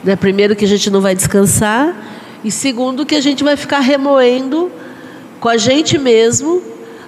Né? 0.04 0.16
Primeiro 0.16 0.56
que 0.56 0.66
a 0.66 0.68
gente 0.68 0.90
não 0.90 1.02
vai 1.02 1.16
descansar 1.16 1.96
e 2.44 2.52
segundo 2.52 3.06
que 3.06 3.16
a 3.16 3.22
gente 3.22 3.44
vai 3.44 3.56
ficar 3.56 3.80
remoendo 3.80 4.72
com 5.40 5.50
a 5.50 5.58
gente 5.58 5.98
mesmo 5.98 6.62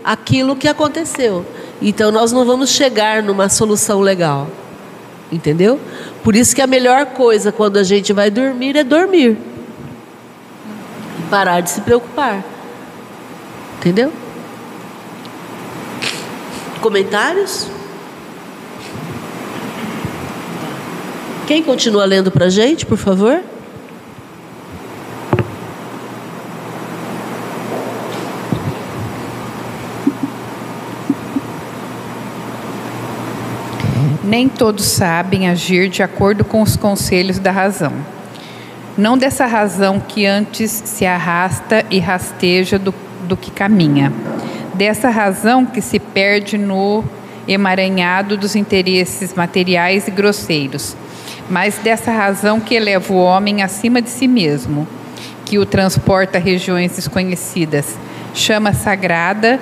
aquilo 0.03 0.55
que 0.55 0.67
aconteceu. 0.67 1.45
Então 1.81 2.11
nós 2.11 2.31
não 2.31 2.45
vamos 2.45 2.69
chegar 2.69 3.23
numa 3.23 3.49
solução 3.49 4.01
legal. 4.01 4.47
Entendeu? 5.31 5.79
Por 6.23 6.35
isso 6.35 6.55
que 6.55 6.61
a 6.61 6.67
melhor 6.67 7.07
coisa 7.07 7.51
quando 7.51 7.77
a 7.77 7.83
gente 7.83 8.13
vai 8.13 8.29
dormir 8.29 8.75
é 8.75 8.83
dormir. 8.83 9.37
E 11.19 11.21
parar 11.29 11.61
de 11.61 11.71
se 11.71 11.81
preocupar. 11.81 12.43
Entendeu? 13.77 14.13
Comentários? 16.79 17.67
Quem 21.45 21.61
continua 21.61 22.05
lendo 22.05 22.31
para 22.31 22.45
a 22.45 22.49
gente, 22.49 22.85
por 22.85 22.97
favor? 22.97 23.41
Nem 34.23 34.47
todos 34.47 34.85
sabem 34.85 35.49
agir 35.49 35.89
de 35.89 36.01
acordo 36.01 36.45
com 36.45 36.61
os 36.61 36.77
conselhos 36.77 37.37
da 37.39 37.51
razão. 37.51 37.91
Não 38.97 39.17
dessa 39.17 39.45
razão 39.45 39.99
que 39.99 40.25
antes 40.25 40.71
se 40.71 41.05
arrasta 41.05 41.85
e 41.91 41.99
rasteja 41.99 42.79
do, 42.79 42.93
do 43.27 43.35
que 43.35 43.51
caminha. 43.51 44.13
Dessa 44.73 45.09
razão 45.09 45.65
que 45.65 45.81
se 45.81 45.99
perde 45.99 46.57
no 46.57 47.03
emaranhado 47.45 48.37
dos 48.37 48.55
interesses 48.55 49.33
materiais 49.33 50.07
e 50.07 50.11
grosseiros. 50.11 50.95
Mas 51.49 51.77
dessa 51.77 52.11
razão 52.11 52.59
que 52.59 52.75
eleva 52.75 53.13
o 53.13 53.17
homem 53.17 53.61
acima 53.61 54.01
de 54.01 54.09
si 54.09 54.27
mesmo, 54.27 54.87
que 55.45 55.59
o 55.59 55.65
transporta 55.65 56.37
a 56.37 56.41
regiões 56.41 56.95
desconhecidas, 56.95 57.97
chama 58.33 58.73
sagrada, 58.73 59.59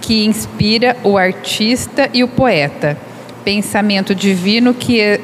que 0.00 0.24
inspira 0.24 0.96
o 1.04 1.16
artista 1.16 2.08
e 2.12 2.22
o 2.22 2.28
poeta. 2.28 2.96
Pensamento 3.44 4.14
divino 4.14 4.74
que 4.74 5.20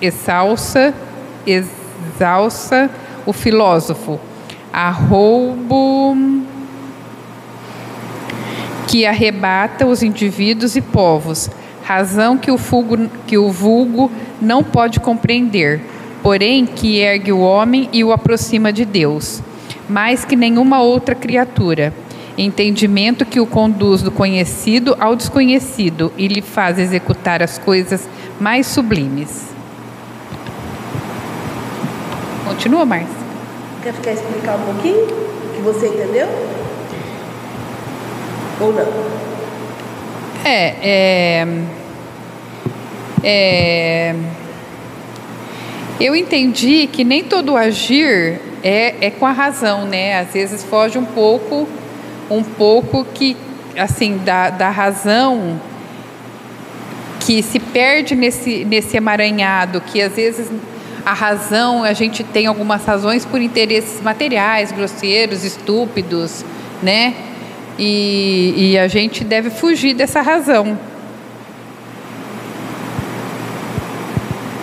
exalça, 0.00 0.94
exalça 1.46 2.90
o 3.26 3.32
filósofo, 3.32 4.20
arroubo 4.72 6.16
que 8.86 9.06
arrebata 9.06 9.86
os 9.86 10.02
indivíduos 10.02 10.76
e 10.76 10.80
povos, 10.82 11.48
razão 11.96 12.36
que 12.36 12.50
o, 12.50 12.58
fulgo, 12.58 13.08
que 13.26 13.38
o 13.38 13.50
vulgo 13.50 14.10
não 14.40 14.62
pode 14.62 15.00
compreender, 15.00 15.80
porém 16.22 16.66
que 16.66 16.98
ergue 16.98 17.32
o 17.32 17.40
homem 17.40 17.88
e 17.92 18.02
o 18.02 18.12
aproxima 18.12 18.72
de 18.72 18.84
Deus, 18.84 19.42
mais 19.88 20.24
que 20.24 20.36
nenhuma 20.36 20.80
outra 20.80 21.14
criatura 21.14 21.92
entendimento 22.36 23.26
que 23.26 23.40
o 23.40 23.46
conduz 23.46 24.02
do 24.02 24.10
conhecido 24.10 24.96
ao 24.98 25.14
desconhecido 25.14 26.12
e 26.16 26.28
lhe 26.28 26.40
faz 26.40 26.78
executar 26.78 27.42
as 27.42 27.58
coisas 27.58 28.08
mais 28.40 28.66
sublimes. 28.66 29.48
Continua, 32.46 32.84
Márcia. 32.84 33.22
Quer 33.82 33.92
ficar 33.94 34.12
explicar 34.12 34.56
um 34.56 34.62
pouquinho 34.62 35.04
o 35.04 35.54
que 35.54 35.60
você 35.62 35.88
entendeu? 35.88 36.28
Ou 38.60 38.72
não? 38.72 38.86
É, 40.44 40.74
é, 40.82 41.46
é 43.22 44.14
eu 46.00 46.16
entendi 46.16 46.88
que 46.88 47.04
nem 47.04 47.22
todo 47.22 47.56
agir 47.56 48.40
é, 48.62 49.06
é 49.06 49.10
com 49.10 49.24
a 49.24 49.30
razão, 49.30 49.84
né? 49.84 50.18
Às 50.18 50.32
vezes 50.32 50.64
foge 50.64 50.98
um 50.98 51.04
pouco 51.04 51.68
um 52.30 52.42
pouco 52.42 53.04
que 53.04 53.36
assim 53.76 54.18
da, 54.18 54.50
da 54.50 54.70
razão 54.70 55.60
que 57.20 57.42
se 57.42 57.58
perde 57.58 58.16
nesse, 58.16 58.64
nesse 58.64 58.96
emaranhado, 58.96 59.80
que 59.80 60.02
às 60.02 60.14
vezes 60.14 60.50
a 61.04 61.12
razão, 61.12 61.82
a 61.82 61.92
gente 61.92 62.22
tem 62.22 62.46
algumas 62.46 62.84
razões 62.84 63.24
por 63.24 63.40
interesses 63.40 64.00
materiais, 64.00 64.70
grosseiros, 64.72 65.44
estúpidos, 65.44 66.44
né? 66.82 67.14
E, 67.78 68.54
e 68.56 68.78
a 68.78 68.86
gente 68.86 69.24
deve 69.24 69.50
fugir 69.50 69.94
dessa 69.94 70.20
razão. 70.20 70.78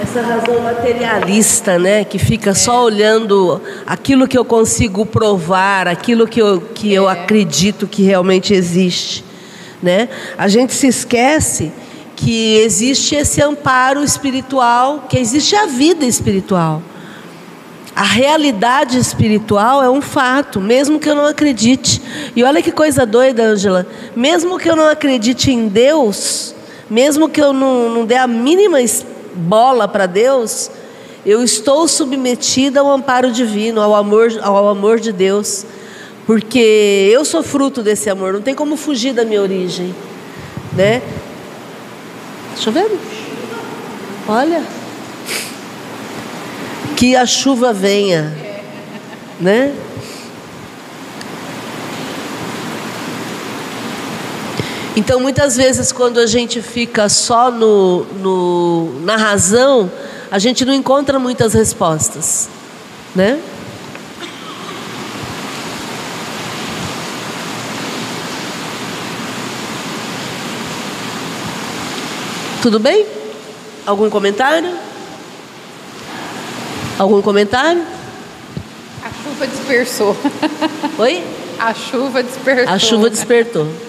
Essa 0.10 0.22
razão 0.22 0.60
materialista, 0.62 1.78
né, 1.78 2.04
que 2.04 2.17
fica 2.17 2.56
só 2.56 2.84
olhando 2.84 3.62
aquilo 3.86 4.28
que 4.28 4.36
eu 4.36 4.43
consigo 4.43 5.06
provar, 5.06 5.88
aquilo 5.88 6.28
que 6.28 6.41
eu, 6.41 6.62
que 6.74 6.91
eu 6.91 7.08
acredito 7.08 7.86
que 7.86 8.02
realmente 8.02 8.52
existe, 8.52 9.24
né? 9.84 10.10
A 10.36 10.48
gente 10.48 10.74
se 10.74 10.88
esquece 10.88 11.72
que 12.15 12.58
existe 12.58 13.13
esse 13.13 13.39
amparo 13.39 14.04
espiritual, 14.04 15.06
que 15.08 15.15
existe 15.19 15.56
a 15.56 15.67
vida 15.67 16.04
espiritual. 16.08 16.82
A 17.95 18.04
realidade 18.04 18.98
espiritual 18.98 19.84
é 19.84 19.91
um 19.91 20.02
fato, 20.02 20.60
mesmo 20.60 21.00
que 21.00 21.08
eu 21.08 21.13
não 21.13 21.28
acredite. 21.28 22.02
E 22.36 22.43
olha 22.43 22.63
que 22.63 22.72
coisa 22.72 23.06
doida, 23.06 23.43
Ângela. 23.43 23.86
Mesmo 24.15 24.58
que 24.58 24.67
eu 24.67 24.76
não 24.76 24.89
acredite 24.89 25.52
em 25.52 25.67
Deus, 25.67 26.56
mesmo 26.89 27.30
que 27.30 27.39
eu 27.39 27.54
não, 27.54 27.89
não 27.89 28.06
dê 28.08 28.15
a 28.15 28.26
mínima 28.26 28.82
bola 29.39 29.88
para 29.88 30.06
Deus, 30.06 30.69
eu 31.25 31.43
estou 31.43 31.88
submetida 31.88 32.82
ao 32.82 32.91
amparo 32.91 33.32
divino, 33.32 33.82
ao 33.82 33.95
amor, 33.95 34.32
ao 34.41 34.67
amor 34.67 34.99
de 34.99 35.12
Deus, 35.12 35.65
porque 36.25 37.10
eu 37.12 37.25
sou 37.25 37.41
fruto 37.41 37.82
desse 37.82 38.10
amor, 38.10 38.34
não 38.34 38.41
tem 38.41 38.54
como 38.54 38.78
fugir 38.78 39.13
da 39.13 39.25
minha 39.25 39.41
origem, 39.41 39.95
né? 40.73 41.02
Ver. 42.71 42.91
Olha. 44.28 44.63
Que 46.95 47.15
a 47.15 47.25
chuva 47.25 47.71
venha, 47.71 48.36
né? 49.39 49.73
Então, 54.95 55.19
muitas 55.19 55.56
vezes, 55.56 55.91
quando 55.91 56.19
a 56.19 56.25
gente 56.25 56.62
fica 56.62 57.08
só 57.08 57.52
no, 57.52 58.04
no, 58.21 59.02
na 59.02 59.15
razão, 59.15 59.89
a 60.32 60.39
gente 60.39 60.65
não 60.65 60.73
encontra 60.73 61.19
muitas 61.19 61.54
respostas, 61.54 62.49
né? 63.15 63.39
Tudo 72.62 72.78
bem? 72.78 73.06
Algum 73.86 74.10
comentário? 74.10 74.69
Algum 76.97 77.21
comentário? 77.21 77.82
A 79.02 79.10
chuva 79.23 79.47
dispersou. 79.47 80.17
Oi? 80.97 81.23
A 81.58 81.73
chuva 81.73 82.21
despertou. 82.21 82.73
A 82.73 82.78
chuva 82.78 83.10
despertou. 83.10 83.88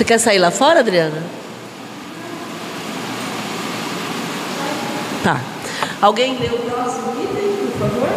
Você 0.00 0.04
quer 0.06 0.18
sair 0.18 0.38
lá 0.38 0.50
fora, 0.50 0.80
Adriana? 0.80 1.22
Tá. 5.22 5.38
Alguém 6.00 6.38
lê 6.38 6.46
o 6.46 6.56
próximo 6.56 7.12
item, 7.22 7.66
por 7.66 7.90
favor? 7.90 8.08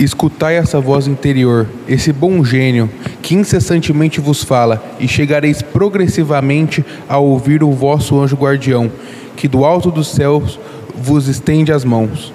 Escutai 0.00 0.56
essa 0.56 0.80
voz 0.80 1.06
interior, 1.06 1.68
esse 1.86 2.12
bom 2.12 2.44
gênio, 2.44 2.90
que 3.22 3.36
incessantemente 3.36 4.20
vos 4.20 4.42
fala, 4.42 4.82
e 4.98 5.06
chegareis 5.06 5.62
progressivamente 5.62 6.84
a 7.08 7.16
ouvir 7.18 7.62
o 7.62 7.70
vosso 7.70 8.20
anjo 8.20 8.34
guardião, 8.34 8.90
que 9.36 9.46
do 9.46 9.64
alto 9.64 9.92
dos 9.92 10.08
céus 10.08 10.58
vos 10.96 11.28
estende 11.28 11.70
as 11.70 11.84
mãos. 11.84 12.34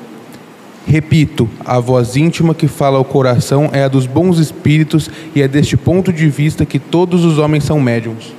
Repito, 0.86 1.48
a 1.64 1.80
voz 1.80 2.16
íntima 2.16 2.56
que 2.56 2.68
fala 2.68 2.98
ao 2.98 3.06
coração 3.06 3.70
é 3.72 3.84
a 3.84 3.88
dos 3.88 4.08
bons 4.08 4.40
espíritos 4.40 5.10
e 5.36 5.42
é 5.42 5.48
deste 5.48 5.78
ponto 5.78 6.12
de 6.12 6.28
vista 6.28 6.66
que 6.66 6.80
todos 6.80 7.24
os 7.24 7.38
homens 7.38 7.64
são 7.64 7.80
médiums. 7.80 8.34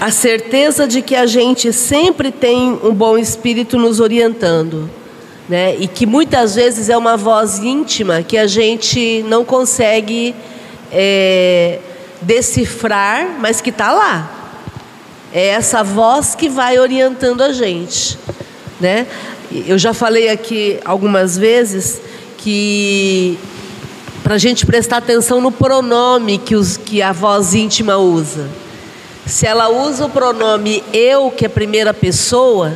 A 0.00 0.12
certeza 0.12 0.86
de 0.86 1.02
que 1.02 1.16
a 1.16 1.26
gente 1.26 1.72
sempre 1.72 2.30
tem 2.30 2.78
um 2.84 2.94
bom 2.94 3.18
espírito 3.18 3.76
nos 3.76 3.98
orientando, 3.98 4.88
né? 5.48 5.74
E 5.76 5.88
que 5.88 6.06
muitas 6.06 6.54
vezes 6.54 6.88
é 6.88 6.96
uma 6.96 7.16
voz 7.16 7.58
íntima 7.58 8.22
que 8.22 8.38
a 8.38 8.46
gente 8.46 9.24
não 9.28 9.44
consegue 9.44 10.36
é, 10.92 11.80
decifrar, 12.22 13.38
mas 13.40 13.60
que 13.60 13.70
está 13.70 13.92
lá. 13.92 14.37
É 15.32 15.48
essa 15.48 15.82
voz 15.82 16.34
que 16.34 16.48
vai 16.48 16.78
orientando 16.78 17.42
a 17.42 17.52
gente, 17.52 18.18
né? 18.80 19.06
Eu 19.66 19.78
já 19.78 19.92
falei 19.92 20.28
aqui 20.28 20.78
algumas 20.84 21.36
vezes 21.36 22.00
que 22.38 23.38
para 24.22 24.34
a 24.34 24.38
gente 24.38 24.66
prestar 24.66 24.98
atenção 24.98 25.40
no 25.40 25.50
pronome 25.50 26.38
que, 26.38 26.54
os, 26.54 26.76
que 26.76 27.02
a 27.02 27.12
voz 27.12 27.54
íntima 27.54 27.96
usa. 27.96 28.48
Se 29.26 29.46
ela 29.46 29.68
usa 29.68 30.06
o 30.06 30.10
pronome 30.10 30.82
eu, 30.92 31.30
que 31.30 31.44
é 31.44 31.48
primeira 31.48 31.92
pessoa, 31.92 32.72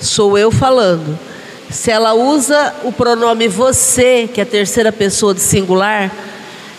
sou 0.00 0.38
eu 0.38 0.50
falando. 0.50 1.18
Se 1.70 1.90
ela 1.90 2.14
usa 2.14 2.74
o 2.84 2.92
pronome 2.92 3.46
você, 3.46 4.28
que 4.32 4.40
é 4.40 4.44
terceira 4.44 4.90
pessoa 4.90 5.34
de 5.34 5.40
singular, 5.40 6.10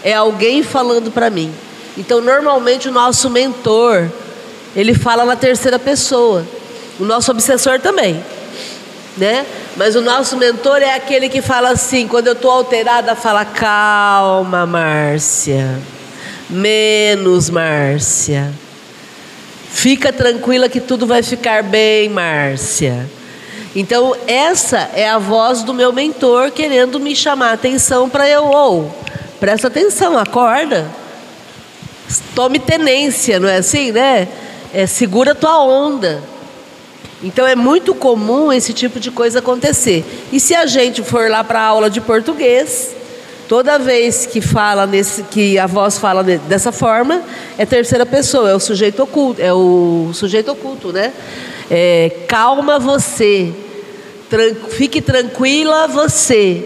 é 0.04 0.14
alguém 0.14 0.64
falando 0.64 1.12
para 1.12 1.30
mim. 1.30 1.52
Então, 1.98 2.20
normalmente 2.22 2.90
o 2.90 2.92
nosso 2.92 3.30
mentor, 3.30 4.10
ele 4.76 4.94
fala 4.94 5.26
na 5.26 5.36
terceira 5.36 5.78
pessoa. 5.78 6.46
O 7.00 7.06
nosso 7.06 7.32
obsessor 7.32 7.80
também, 7.80 8.24
né? 9.18 9.46
Mas 9.76 9.96
o 9.96 10.02
nosso 10.02 10.38
mentor 10.38 10.82
é 10.82 10.94
aquele 10.94 11.30
que 11.30 11.42
fala 11.42 11.70
assim, 11.70 12.08
quando 12.08 12.28
eu 12.28 12.34
estou 12.34 12.52
alterada, 12.52 13.16
fala 13.16 13.46
calma, 13.46 14.66
Márcia. 14.66 15.80
Menos, 16.50 17.50
Márcia. 17.50 18.52
Fica 19.72 20.12
tranquila 20.12 20.68
que 20.68 20.82
tudo 20.82 21.08
vai 21.08 21.24
ficar 21.24 21.64
bem, 21.64 22.10
Márcia. 22.10 23.10
Então, 23.74 24.16
essa 24.28 24.90
é 24.94 25.10
a 25.10 25.18
voz 25.18 25.64
do 25.64 25.74
meu 25.74 25.94
mentor 25.94 26.52
querendo 26.52 27.00
me 27.00 27.16
chamar 27.16 27.52
a 27.52 27.54
atenção 27.54 28.10
para 28.10 28.28
eu, 28.28 28.44
ou, 28.44 28.92
oh, 28.94 29.38
presta 29.40 29.70
atenção, 29.70 30.18
acorda. 30.18 30.86
Tome 32.36 32.60
tenência, 32.60 33.40
não 33.40 33.48
é 33.48 33.58
assim, 33.58 33.94
né? 33.94 34.28
É, 34.74 34.86
segura 34.86 35.36
tua 35.36 35.64
onda. 35.64 36.22
Então 37.24 37.46
é 37.46 37.56
muito 37.56 37.94
comum 37.94 38.52
esse 38.52 38.74
tipo 38.74 39.00
de 39.00 39.12
coisa 39.12 39.40
acontecer. 39.40 40.04
E 40.32 40.40
se 40.40 40.56
a 40.56 40.66
gente 40.66 41.04
for 41.04 41.30
lá 41.30 41.44
para 41.44 41.60
a 41.60 41.66
aula 41.66 41.90
de 41.90 42.02
português, 42.02 42.96
Toda 43.52 43.78
vez 43.78 44.26
que 44.26 44.40
fala 44.40 44.88
nesse, 44.88 45.24
que 45.24 45.60
a 45.60 45.68
voz 45.68 45.98
fala 45.98 46.24
dessa 46.24 46.72
forma, 46.72 47.22
é 47.58 47.66
terceira 47.66 48.06
pessoa, 48.06 48.50
é 48.50 48.56
o 48.56 48.62
sujeito 48.62 49.04
oculto, 49.04 49.42
é 49.42 49.52
o 49.52 50.12
sujeito 50.14 50.54
oculto, 50.54 50.94
né? 50.94 51.12
É, 51.70 52.20
calma 52.30 52.80
você, 52.80 53.52
tran 54.30 54.56
fique 54.70 55.02
tranquila 55.02 55.86
você, 55.86 56.66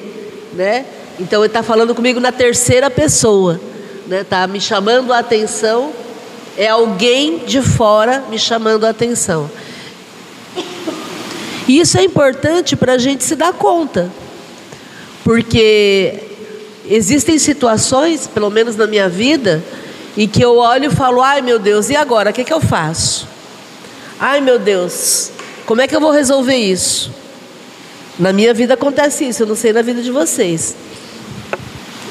né? 0.54 0.86
Então 1.20 1.42
ele 1.42 1.48
está 1.48 1.64
falando 1.64 1.96
comigo 1.96 2.20
na 2.20 2.32
terceira 2.32 2.88
pessoa, 2.88 3.60
né? 4.06 4.24
Tá 4.24 4.46
me 4.46 4.62
chamando 4.62 5.12
a 5.12 5.18
atenção, 5.18 5.92
é 6.58 6.68
alguém 6.68 7.40
de 7.40 7.62
fora 7.62 8.24
me 8.30 8.40
chamando 8.40 8.86
a 8.86 8.90
atenção. 8.90 9.50
E 11.68 11.80
isso 11.80 11.98
é 11.98 12.04
importante 12.04 12.76
para 12.76 12.94
a 12.94 12.98
gente 12.98 13.24
se 13.24 13.36
dar 13.36 13.54
conta, 13.54 14.10
porque 15.24 16.26
Existem 16.88 17.40
situações, 17.40 18.28
pelo 18.28 18.52
menos 18.52 18.76
na 18.76 18.86
minha 18.86 19.10
vida, 19.10 19.64
em 20.16 20.28
que 20.28 20.42
eu 20.44 20.58
olho 20.58 20.92
e 20.92 20.96
falo: 20.96 21.22
ai 21.22 21.42
meu 21.42 21.58
Deus, 21.58 21.90
e 21.90 21.96
agora? 21.96 22.30
O 22.30 22.34
que, 22.34 22.42
é 22.42 22.44
que 22.44 22.54
eu 22.54 22.62
faço? 22.62 23.28
Ai 24.20 24.40
meu 24.40 24.60
Deus, 24.60 25.32
como 25.66 25.82
é 25.82 25.88
que 25.88 25.96
eu 25.96 26.00
vou 26.00 26.12
resolver 26.12 26.56
isso? 26.56 27.12
Na 28.20 28.32
minha 28.32 28.54
vida 28.54 28.76
acontece 28.76 29.28
isso, 29.28 29.44
eu 29.44 29.48
não 29.48 29.56
sei 29.56 29.74
na 29.74 29.82
vida 29.82 30.02
de 30.02 30.12
vocês. 30.12 30.76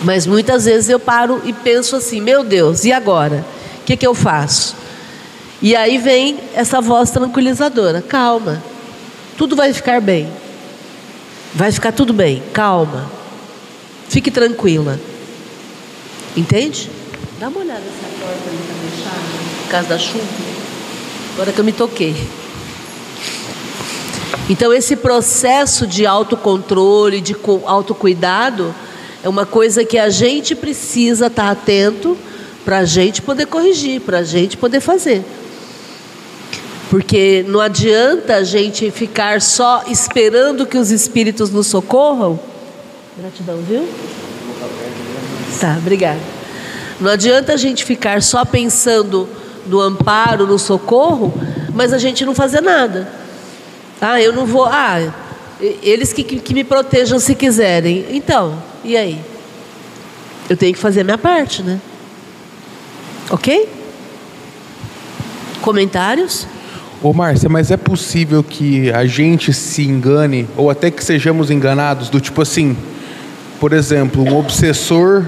Mas 0.02 0.26
muitas 0.26 0.64
vezes 0.64 0.90
eu 0.90 0.98
paro 0.98 1.40
e 1.44 1.52
penso 1.52 1.94
assim: 1.94 2.20
meu 2.20 2.42
Deus, 2.42 2.84
e 2.84 2.92
agora? 2.92 3.44
O 3.84 3.86
que, 3.86 3.98
que 3.98 4.06
eu 4.06 4.14
faço? 4.14 4.74
E 5.60 5.76
aí 5.76 5.98
vem 5.98 6.38
essa 6.54 6.80
voz 6.80 7.10
tranquilizadora: 7.10 8.00
calma, 8.00 8.62
tudo 9.36 9.54
vai 9.54 9.74
ficar 9.74 10.00
bem. 10.00 10.26
Vai 11.52 11.70
ficar 11.70 11.92
tudo 11.92 12.14
bem, 12.14 12.42
calma. 12.54 13.10
Fique 14.08 14.30
tranquila. 14.30 14.98
Entende? 16.34 16.90
Dá 17.38 17.48
uma 17.48 17.60
olhada 17.60 17.82
se 17.82 18.06
a 18.06 18.26
porta 18.26 18.48
ali 18.48 18.58
está 18.58 18.74
fechada, 18.88 19.62
por 19.62 19.70
causa 19.70 19.88
da 19.88 19.98
chuva. 19.98 20.24
Agora 21.34 21.52
que 21.52 21.58
eu 21.58 21.64
me 21.64 21.72
toquei. 21.72 22.16
Então, 24.48 24.72
esse 24.72 24.96
processo 24.96 25.86
de 25.86 26.06
autocontrole, 26.06 27.20
de 27.20 27.36
autocuidado, 27.66 28.74
é 29.22 29.28
uma 29.28 29.44
coisa 29.44 29.84
que 29.84 29.98
a 29.98 30.08
gente 30.08 30.54
precisa 30.54 31.26
estar 31.26 31.50
atento 31.50 32.16
para 32.64 32.78
a 32.78 32.84
gente 32.84 33.20
poder 33.20 33.46
corrigir, 33.46 34.00
para 34.00 34.18
a 34.18 34.22
gente 34.22 34.56
poder 34.56 34.80
fazer. 34.80 35.22
Porque 36.90 37.44
não 37.48 37.60
adianta 37.60 38.36
a 38.36 38.44
gente 38.44 38.90
ficar 38.90 39.40
só 39.40 39.82
esperando 39.88 40.66
que 40.66 40.78
os 40.78 40.90
espíritos 40.90 41.50
nos 41.50 41.66
socorram. 41.66 42.38
Gratidão, 43.18 43.58
viu? 43.68 43.88
Tá, 45.60 45.76
obrigada. 45.78 46.20
Não 47.00 47.10
adianta 47.10 47.52
a 47.52 47.56
gente 47.56 47.84
ficar 47.84 48.22
só 48.22 48.44
pensando 48.44 49.28
no 49.66 49.80
amparo, 49.80 50.46
no 50.46 50.58
socorro, 50.58 51.34
mas 51.74 51.92
a 51.92 51.98
gente 51.98 52.24
não 52.24 52.34
fazer 52.34 52.60
nada. 52.60 53.08
Ah, 54.00 54.20
eu 54.20 54.32
não 54.32 54.46
vou. 54.46 54.66
Ah, 54.66 55.12
eles 55.60 56.12
que, 56.12 56.22
que 56.22 56.54
me 56.54 56.64
protejam 56.64 57.18
se 57.18 57.34
quiserem. 57.34 58.04
Então, 58.10 58.62
e 58.84 58.96
aí? 58.96 59.20
Eu 60.48 60.56
tenho 60.56 60.74
que 60.74 60.78
fazer 60.78 61.00
a 61.00 61.04
minha 61.04 61.18
parte, 61.18 61.62
né? 61.62 61.80
Ok? 63.30 63.68
Comentários? 65.60 66.46
Ô 67.02 67.12
Márcia, 67.12 67.48
mas 67.48 67.70
é 67.70 67.76
possível 67.76 68.42
que 68.42 68.90
a 68.90 69.06
gente 69.06 69.52
se 69.52 69.82
engane, 69.82 70.46
ou 70.56 70.70
até 70.70 70.90
que 70.90 71.04
sejamos 71.04 71.50
enganados, 71.50 72.08
do 72.08 72.20
tipo 72.20 72.40
assim, 72.40 72.76
por 73.60 73.72
exemplo, 73.72 74.22
um 74.22 74.38
obsessor 74.38 75.24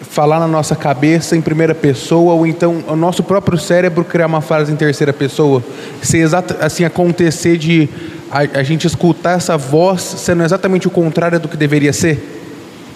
falar 0.00 0.40
na 0.40 0.48
nossa 0.48 0.74
cabeça 0.74 1.36
em 1.36 1.40
primeira 1.40 1.74
pessoa, 1.74 2.34
ou 2.34 2.46
então 2.46 2.82
o 2.88 2.96
nosso 2.96 3.22
próprio 3.22 3.56
cérebro 3.56 4.04
criar 4.04 4.26
uma 4.26 4.40
frase 4.40 4.72
em 4.72 4.76
terceira 4.76 5.12
pessoa. 5.12 5.62
Se 6.02 6.18
exato, 6.18 6.56
assim 6.60 6.84
acontecer 6.84 7.56
de 7.56 7.88
a, 8.30 8.58
a 8.58 8.62
gente 8.62 8.86
escutar 8.86 9.36
essa 9.36 9.56
voz 9.56 10.00
sendo 10.00 10.42
exatamente 10.42 10.88
o 10.88 10.90
contrário 10.90 11.38
do 11.38 11.48
que 11.48 11.56
deveria 11.56 11.92
ser? 11.92 12.40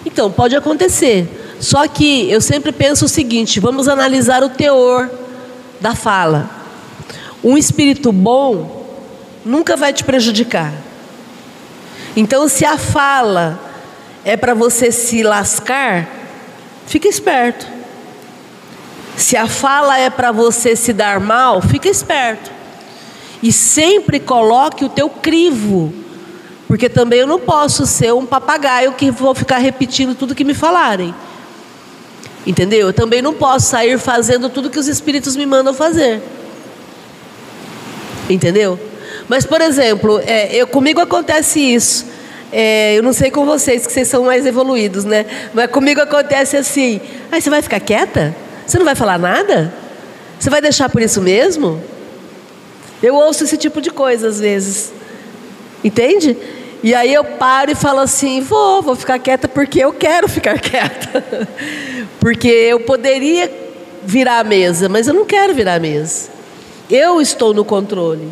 Então, 0.05 0.31
pode 0.31 0.55
acontecer. 0.55 1.27
Só 1.59 1.87
que 1.87 2.29
eu 2.29 2.41
sempre 2.41 2.71
penso 2.71 3.05
o 3.05 3.09
seguinte: 3.09 3.59
vamos 3.59 3.87
analisar 3.87 4.43
o 4.43 4.49
teor 4.49 5.09
da 5.79 5.95
fala. 5.95 6.49
Um 7.43 7.57
espírito 7.57 8.11
bom 8.11 8.85
nunca 9.45 9.75
vai 9.75 9.93
te 9.93 10.03
prejudicar. 10.03 10.73
Então, 12.15 12.47
se 12.47 12.65
a 12.65 12.77
fala 12.77 13.59
é 14.23 14.35
para 14.35 14.53
você 14.53 14.91
se 14.91 15.21
lascar, 15.21 16.09
fica 16.87 17.07
esperto. 17.07 17.67
Se 19.15 19.37
a 19.37 19.47
fala 19.47 19.99
é 19.99 20.09
para 20.09 20.31
você 20.31 20.75
se 20.75 20.91
dar 20.91 21.19
mal, 21.19 21.61
fica 21.61 21.87
esperto. 21.87 22.51
E 23.43 23.51
sempre 23.51 24.19
coloque 24.19 24.83
o 24.83 24.89
teu 24.89 25.09
crivo, 25.09 25.93
porque 26.67 26.89
também 26.89 27.19
eu 27.19 27.27
não 27.27 27.39
posso 27.39 27.85
ser 27.85 28.13
um 28.13 28.25
papagaio 28.25 28.93
que 28.93 29.11
vou 29.11 29.35
ficar 29.35 29.57
repetindo 29.57 30.15
tudo 30.15 30.33
que 30.35 30.43
me 30.43 30.53
falarem. 30.53 31.13
Entendeu? 32.45 32.87
Eu 32.87 32.93
também 32.93 33.21
não 33.21 33.33
posso 33.33 33.67
sair 33.67 33.97
fazendo 33.97 34.49
tudo 34.49 34.69
que 34.69 34.77
os 34.77 34.87
espíritos 34.87 35.35
me 35.35 35.45
mandam 35.45 35.73
fazer. 35.73 36.21
Entendeu? 38.29 38.79
Mas, 39.27 39.45
por 39.45 39.61
exemplo, 39.61 40.21
é, 40.25 40.55
eu, 40.55 40.67
comigo 40.67 41.01
acontece 41.01 41.59
isso. 41.59 42.05
É, 42.51 42.95
eu 42.95 43.03
não 43.03 43.13
sei 43.13 43.31
com 43.31 43.45
vocês, 43.45 43.85
que 43.85 43.91
vocês 43.91 44.07
são 44.07 44.25
mais 44.25 44.45
evoluídos, 44.45 45.03
né? 45.03 45.25
Mas 45.53 45.69
comigo 45.71 45.99
acontece 46.01 46.55
assim: 46.55 47.01
aí 47.31 47.41
você 47.41 47.49
vai 47.49 47.61
ficar 47.61 47.79
quieta? 47.79 48.35
Você 48.65 48.77
não 48.77 48.85
vai 48.85 48.95
falar 48.95 49.17
nada? 49.17 49.73
Você 50.39 50.49
vai 50.49 50.61
deixar 50.61 50.89
por 50.89 51.01
isso 51.01 51.21
mesmo? 51.21 51.81
Eu 53.01 53.15
ouço 53.15 53.43
esse 53.43 53.57
tipo 53.57 53.81
de 53.81 53.89
coisa 53.89 54.27
às 54.27 54.39
vezes. 54.39 54.93
Entende? 55.83 56.37
E 56.83 56.93
aí 56.93 57.13
eu 57.13 57.23
paro 57.23 57.71
e 57.71 57.75
falo 57.75 57.99
assim: 57.99 58.41
vou, 58.41 58.81
vou 58.81 58.95
ficar 58.95 59.17
quieta 59.17 59.47
porque 59.47 59.79
eu 59.79 59.91
quero 59.91 60.29
ficar 60.29 60.57
quieta. 60.61 61.47
Porque 62.25 62.47
eu 62.47 62.79
poderia 62.79 63.51
virar 64.03 64.39
a 64.39 64.43
mesa, 64.43 64.89
mas 64.89 65.07
eu 65.07 65.13
não 65.13 65.25
quero 65.25 65.53
virar 65.53 65.75
a 65.75 65.79
mesa. 65.79 66.27
Eu 66.89 67.21
estou 67.21 67.53
no 67.53 67.63
controle. 67.63 68.27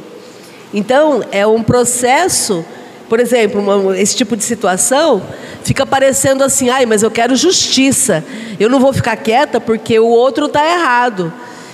Então, 0.74 1.24
é 1.32 1.46
um 1.46 1.62
processo, 1.62 2.66
por 3.08 3.20
exemplo, 3.20 3.62
uma, 3.62 3.96
esse 3.96 4.16
tipo 4.16 4.36
de 4.36 4.44
situação 4.44 5.22
fica 5.64 5.86
parecendo 5.86 6.44
assim: 6.44 6.72
ai, 6.72 6.88
mas 6.88 7.04
eu 7.04 7.12
quero 7.12 7.36
justiça. 7.36 8.26
Eu 8.60 8.68
não 8.68 8.80
vou 8.80 8.92
ficar 8.92 9.16
quieta 9.16 9.62
porque 9.62 10.00
o 10.00 10.08
outro 10.08 10.48
está 10.48 10.68
errado. 10.68 11.32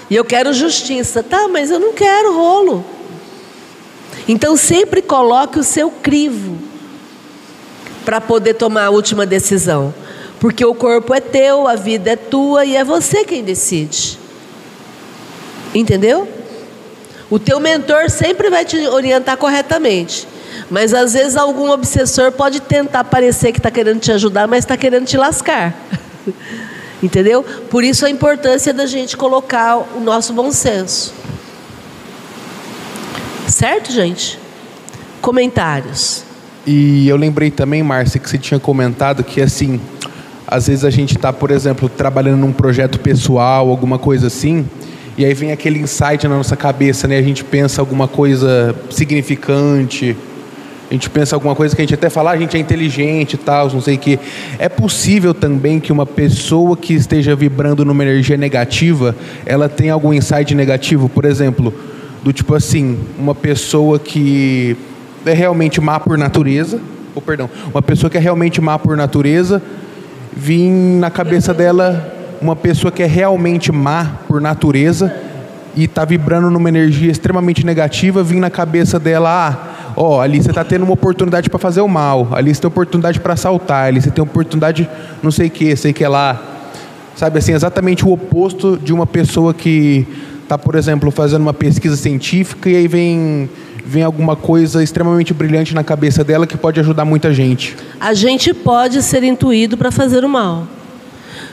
E 0.09 0.15
eu 0.17 0.25
quero 0.25 0.51
justiça. 0.51 1.23
Tá, 1.23 1.47
mas 1.47 1.71
eu 1.71 1.79
não 1.79 1.93
quero 1.93 2.35
rolo. 2.35 2.83
Então, 4.27 4.57
sempre 4.57 5.01
coloque 5.01 5.57
o 5.57 5.63
seu 5.63 5.89
crivo 5.89 6.57
para 8.03 8.19
poder 8.19 8.55
tomar 8.55 8.87
a 8.87 8.89
última 8.89 9.25
decisão. 9.25 9.93
Porque 10.39 10.63
o 10.63 10.73
corpo 10.73 11.13
é 11.13 11.19
teu, 11.19 11.67
a 11.67 11.75
vida 11.75 12.11
é 12.11 12.15
tua 12.15 12.63
e 12.65 12.75
é 12.75 12.83
você 12.83 13.25
quem 13.25 13.43
decide. 13.43 14.17
Entendeu? 15.73 16.27
O 17.29 17.37
teu 17.37 17.59
mentor 17.59 18.09
sempre 18.09 18.49
vai 18.49 18.65
te 18.65 18.77
orientar 18.87 19.37
corretamente. 19.37 20.27
Mas 20.69 20.93
às 20.93 21.13
vezes 21.13 21.35
algum 21.35 21.69
obsessor 21.69 22.31
pode 22.31 22.59
tentar 22.61 23.03
parecer 23.03 23.51
que 23.51 23.59
está 23.59 23.69
querendo 23.69 23.99
te 23.99 24.11
ajudar, 24.11 24.47
mas 24.47 24.59
está 24.59 24.77
querendo 24.77 25.05
te 25.05 25.17
lascar. 25.17 25.75
Entendeu? 27.01 27.43
Por 27.69 27.83
isso 27.83 28.05
a 28.05 28.09
importância 28.09 28.73
da 28.73 28.85
gente 28.85 29.15
colocar 29.15 29.77
o 29.95 29.99
nosso 29.99 30.33
bom 30.33 30.51
senso. 30.51 31.13
Certo, 33.47 33.91
gente? 33.91 34.39
Comentários. 35.21 36.23
E 36.65 37.07
eu 37.07 37.15
lembrei 37.15 37.49
também, 37.51 37.81
Márcia, 37.81 38.19
que 38.19 38.29
você 38.29 38.37
tinha 38.37 38.59
comentado 38.59 39.23
que 39.23 39.41
assim, 39.41 39.79
às 40.51 40.67
vezes 40.67 40.83
a 40.83 40.89
gente 40.89 41.15
está, 41.15 41.31
por 41.31 41.51
exemplo, 41.51 41.87
trabalhando 41.87 42.39
num 42.39 42.51
projeto 42.51 42.99
pessoal, 42.99 43.69
alguma 43.69 43.99
coisa 43.99 44.27
assim, 44.27 44.65
e 45.15 45.23
aí 45.23 45.33
vem 45.33 45.51
aquele 45.51 45.77
insight 45.79 46.27
na 46.27 46.37
nossa 46.37 46.55
cabeça, 46.55 47.07
né? 47.07 47.17
A 47.17 47.21
gente 47.21 47.43
pensa 47.43 47.81
alguma 47.81 48.07
coisa 48.07 48.75
significante, 48.89 50.17
a 50.89 50.93
gente 50.93 51.07
pensa 51.07 51.35
alguma 51.35 51.53
coisa 51.53 51.75
que 51.75 51.81
a 51.81 51.85
gente 51.85 51.93
até 51.93 52.09
fala, 52.09 52.31
ah, 52.31 52.33
a 52.33 52.37
gente 52.37 52.57
é 52.57 52.59
inteligente 52.59 53.33
e 53.33 53.37
tal, 53.37 53.69
não 53.71 53.79
sei 53.79 53.93
o 53.95 53.99
quê. 53.99 54.17
É 54.57 54.67
possível 54.67 55.35
também 55.35 55.79
que 55.79 55.91
uma 55.91 56.05
pessoa 56.05 56.75
que 56.75 56.95
esteja 56.95 57.35
vibrando 57.35 57.85
numa 57.85 58.01
energia 58.01 58.35
negativa, 58.35 59.15
ela 59.45 59.69
tenha 59.69 59.93
algum 59.93 60.11
insight 60.11 60.55
negativo, 60.55 61.07
por 61.07 61.25
exemplo, 61.25 61.71
do 62.23 62.33
tipo 62.33 62.55
assim, 62.55 62.97
uma 63.19 63.35
pessoa 63.35 63.99
que 63.99 64.75
é 65.27 65.33
realmente 65.33 65.79
má 65.79 65.99
por 65.99 66.17
natureza, 66.17 66.81
ou 67.13 67.21
perdão, 67.21 67.47
uma 67.71 67.83
pessoa 67.83 68.09
que 68.09 68.17
é 68.17 68.19
realmente 68.19 68.59
má 68.59 68.79
por 68.79 68.97
natureza, 68.97 69.61
vir 70.35 70.69
na 70.69 71.09
cabeça 71.09 71.53
dela 71.53 72.15
uma 72.41 72.55
pessoa 72.55 72.91
que 72.91 73.03
é 73.03 73.05
realmente 73.05 73.71
má 73.71 74.19
por 74.27 74.39
natureza 74.39 75.13
e 75.75 75.83
está 75.83 76.05
vibrando 76.05 76.49
numa 76.49 76.69
energia 76.69 77.11
extremamente 77.11 77.65
negativa, 77.65 78.23
vir 78.23 78.39
na 78.39 78.49
cabeça 78.49 78.99
dela, 78.99 79.29
ah, 79.29 79.93
ó, 79.95 80.21
ali 80.21 80.41
você 80.41 80.49
está 80.49 80.63
tendo 80.63 80.83
uma 80.83 80.93
oportunidade 80.93 81.49
para 81.49 81.59
fazer 81.59 81.81
o 81.81 81.87
mal, 81.87 82.29
ali 82.31 82.53
você 82.53 82.61
tem 82.61 82.67
oportunidade 82.67 83.19
para 83.19 83.33
assaltar, 83.33 83.87
ali 83.87 84.01
você 84.01 84.09
tem 84.09 84.23
oportunidade 84.23 84.89
não 85.21 85.31
sei 85.31 85.47
o 85.47 85.51
que, 85.51 85.75
sei 85.75 85.93
que 85.93 86.05
lá. 86.07 86.41
Sabe 87.15 87.37
assim, 87.37 87.53
exatamente 87.53 88.05
o 88.05 88.11
oposto 88.11 88.77
de 88.77 88.93
uma 88.93 89.05
pessoa 89.05 89.53
que 89.53 90.07
está, 90.41 90.57
por 90.57 90.75
exemplo, 90.75 91.11
fazendo 91.11 91.41
uma 91.41 91.53
pesquisa 91.53 91.97
científica 91.97 92.69
e 92.69 92.75
aí 92.75 92.87
vem 92.87 93.49
vem 93.89 94.03
alguma 94.03 94.35
coisa 94.35 94.83
extremamente 94.83 95.33
brilhante 95.33 95.73
na 95.73 95.83
cabeça 95.83 96.23
dela 96.23 96.45
que 96.45 96.55
pode 96.55 96.79
ajudar 96.79 97.03
muita 97.05 97.33
gente. 97.33 97.75
A 97.99 98.13
gente 98.13 98.53
pode 98.53 99.01
ser 99.01 99.23
intuído 99.23 99.75
para 99.75 99.91
fazer 99.91 100.23
o 100.23 100.29
mal. 100.29 100.67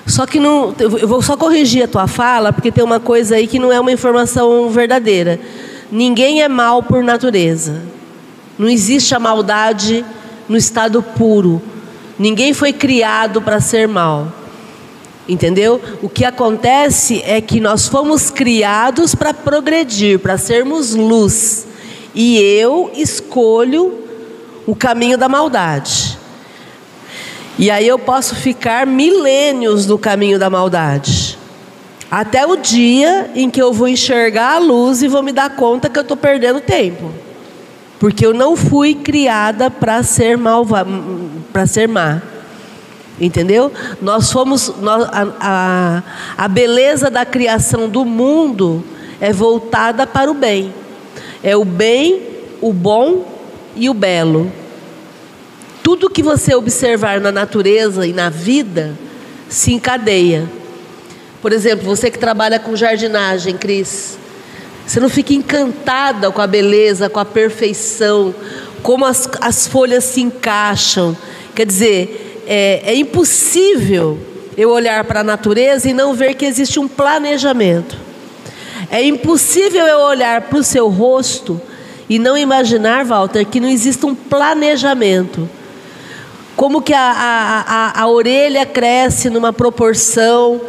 Só 0.07 0.27
que 0.27 0.39
não, 0.39 0.75
eu 0.79 1.09
vou 1.09 1.23
só 1.23 1.37
corrigir 1.37 1.85
a 1.85 1.89
tua 1.89 2.07
fala, 2.07 2.53
porque 2.53 2.71
tem 2.71 2.85
uma 2.85 3.01
coisa 3.01 3.37
aí 3.37 3.47
que 3.47 3.59
não 3.59 3.73
é 3.73 3.81
uma 3.81 3.91
informação 3.91 4.69
verdadeira. 4.69 5.41
Ninguém 5.91 6.43
é 6.43 6.49
mal 6.49 6.83
por 6.83 7.03
natureza. 7.03 7.83
Não 8.59 8.69
existe 8.69 9.15
a 9.15 9.19
maldade 9.19 10.05
no 10.47 10.57
estado 10.57 11.03
puro. 11.03 11.61
Ninguém 12.19 12.53
foi 12.53 12.73
criado 12.73 13.41
para 13.41 13.61
ser 13.61 13.89
mal. 13.89 14.31
Entendeu? 15.29 15.81
O 16.03 16.09
que 16.09 16.25
acontece 16.25 17.23
é 17.25 17.41
que 17.41 17.61
nós 17.61 17.89
fomos 17.89 18.31
criados 18.31 19.15
para 19.15 19.35
progredir, 19.35 20.19
para 20.19 20.39
sermos 20.39 20.95
luz. 20.95 21.66
E 22.17 22.39
eu 22.39 22.91
escolho 22.95 24.03
o 24.67 24.75
caminho 24.75 25.19
da 25.19 25.29
maldade. 25.29 26.19
E 27.59 27.71
aí 27.71 27.87
eu 27.87 27.99
posso 27.99 28.35
ficar 28.35 28.87
milênios 28.87 29.87
no 29.87 29.99
caminho 29.99 30.39
da 30.39 30.49
maldade. 30.49 31.39
Até 32.11 32.47
o 32.47 32.57
dia 32.57 33.31
em 33.35 33.51
que 33.51 33.61
eu 33.61 33.71
vou 33.71 33.87
enxergar 33.87 34.55
a 34.55 34.59
luz 34.59 35.03
e 35.03 35.09
vou 35.09 35.23
me 35.23 35.31
dar 35.31 35.51
conta 35.57 35.91
que 35.91 35.99
eu 35.99 36.03
estou 36.03 36.17
perdendo 36.17 36.59
tempo. 36.59 37.13
Porque 38.01 38.25
eu 38.25 38.33
não 38.33 38.57
fui 38.57 38.95
criada 38.95 39.71
para 39.71 40.03
ser 40.03 40.39
malva, 40.39 40.87
para 41.53 41.67
ser 41.67 41.87
má. 41.87 42.23
Entendeu? 43.21 43.71
Nós 44.01 44.33
fomos. 44.33 44.73
Nós, 44.81 45.05
a, 45.05 45.27
a, 45.41 46.03
a 46.45 46.49
beleza 46.49 47.11
da 47.11 47.27
criação 47.27 47.91
do 47.91 48.07
mundo 48.07 48.83
é 49.21 49.35
voltada 49.35 50.07
para 50.07 50.31
o 50.31 50.35
bem. 50.35 50.73
É 51.47 51.57
o 51.57 51.65
bem, 51.65 52.23
o 52.61 52.73
bom 52.73 53.25
e 53.77 53.89
o 53.89 53.95
belo. 53.95 54.51
Tudo 55.81 56.11
que 56.11 56.21
você 56.21 56.57
observar 56.57 57.21
na 57.21 57.31
natureza 57.31 58.05
e 58.05 58.13
na 58.13 58.29
vida 58.29 58.93
se 59.49 59.73
encadeia. 59.73 60.51
Por 61.41 61.53
exemplo, 61.53 61.85
você 61.85 62.11
que 62.11 62.19
trabalha 62.19 62.59
com 62.59 62.75
jardinagem, 62.75 63.57
Cris, 63.57 64.19
você 64.85 64.99
não 64.99 65.09
fica 65.09 65.35
encantada 65.35 66.33
com 66.33 66.43
a 66.43 66.49
beleza, 66.49 67.09
com 67.09 67.21
a 67.21 67.25
perfeição, 67.25 68.35
como 68.83 69.05
as, 69.05 69.29
as 69.41 69.69
folhas 69.69 70.03
se 70.03 70.21
encaixam. 70.21 71.17
Quer 71.55 71.67
dizer, 71.67 72.43
é, 72.45 72.83
é 72.87 72.97
impossível 72.97 74.19
eu 74.57 74.71
olhar 74.71 75.05
para 75.05 75.21
a 75.21 75.25
natureza 75.25 75.89
e 75.89 75.95
não 75.95 76.13
ver 76.13 76.35
que 76.35 76.45
existe 76.45 76.81
um 76.81 76.89
planejamento. 76.89 78.06
É 78.91 79.03
impossível 79.03 79.87
eu 79.87 80.01
olhar 80.01 80.43
para 80.43 80.59
o 80.59 80.65
seu 80.65 80.89
rosto 80.89 81.61
e 82.09 82.19
não 82.19 82.37
imaginar, 82.37 83.05
Walter, 83.05 83.45
que 83.45 83.59
não 83.59 83.69
existe 83.69 84.07
um 84.07 84.15
planejamento. 84.15 85.49
Como 86.55 86.81
que 86.81 86.93
a, 86.95 87.01
a, 87.01 87.61
a, 87.61 88.03
a 88.03 88.09
orelha 88.09 88.65
cresce 88.65 89.29
numa 89.29 89.53
proporção, 89.53 90.61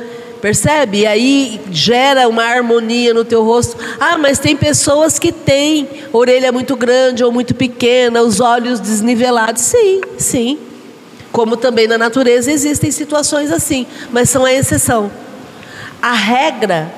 percebe? 0.42 1.00
E 1.00 1.06
aí 1.08 1.62
gera 1.72 2.28
uma 2.28 2.44
harmonia 2.44 3.14
no 3.14 3.24
teu 3.24 3.44
rosto. 3.44 3.78
Ah, 4.00 4.18
mas 4.18 4.40
tem 4.40 4.56
pessoas 4.56 5.20
que 5.20 5.32
têm 5.32 5.88
orelha 6.12 6.52
muito 6.52 6.76
grande 6.76 7.24
ou 7.24 7.32
muito 7.32 7.54
pequena, 7.54 8.22
os 8.22 8.40
olhos 8.40 8.80
desnivelados. 8.80 9.62
Sim, 9.62 10.02
sim. 10.18 10.60
Como 11.32 11.56
também 11.56 11.88
na 11.88 11.98
natureza 11.98 12.52
existem 12.52 12.90
situações 12.90 13.52
assim, 13.52 13.86
mas 14.12 14.30
são 14.30 14.44
a 14.44 14.52
exceção. 14.52 15.12
A 16.02 16.14
regra, 16.14 16.92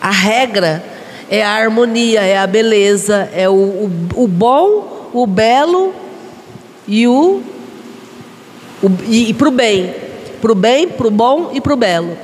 a 0.00 0.10
regra 0.10 0.82
é 1.30 1.44
a 1.44 1.50
harmonia, 1.50 2.22
é 2.22 2.38
a 2.38 2.46
beleza, 2.46 3.28
é 3.32 3.48
o, 3.48 3.52
o, 3.52 3.90
o 4.16 4.28
bom, 4.28 5.10
o 5.12 5.26
belo 5.26 5.94
e 6.88 7.06
o, 7.06 7.42
o 8.82 8.90
e, 9.06 9.30
e 9.30 9.34
para 9.34 9.48
o 9.48 9.50
bem, 9.52 9.94
para 10.40 10.52
o 10.52 10.54
bem, 10.54 10.88
para 10.88 11.06
o 11.06 11.10
bom 11.10 11.50
e 11.52 11.60
para 11.60 11.72
o 11.72 11.76
belo. 11.76 12.16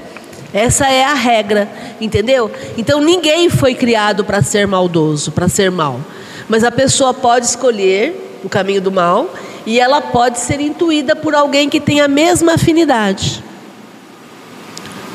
Essa 0.53 0.89
é 0.89 1.05
a 1.05 1.15
regra, 1.15 1.69
entendeu? 2.01 2.51
Então 2.79 3.01
ninguém 3.01 3.51
foi 3.51 3.75
criado 3.75 4.25
para 4.25 4.43
ser 4.43 4.67
maldoso, 4.67 5.31
para 5.31 5.49
ser 5.49 5.71
mal. 5.71 6.01
Mas 6.49 6.65
a 6.65 6.71
pessoa 6.71 7.13
pode 7.13 7.47
escolher 7.47 8.41
o 8.43 8.49
caminho 8.49 8.81
do 8.81 8.91
mal 8.91 9.33
e 9.67 9.79
ela 9.79 10.01
pode 10.01 10.39
ser 10.39 10.61
intuída 10.61 11.15
por 11.15 11.35
alguém 11.35 11.69
que 11.69 11.81
tem 11.81 12.01
a 12.01 12.09
mesma 12.09 12.55
afinidade. 12.55 13.43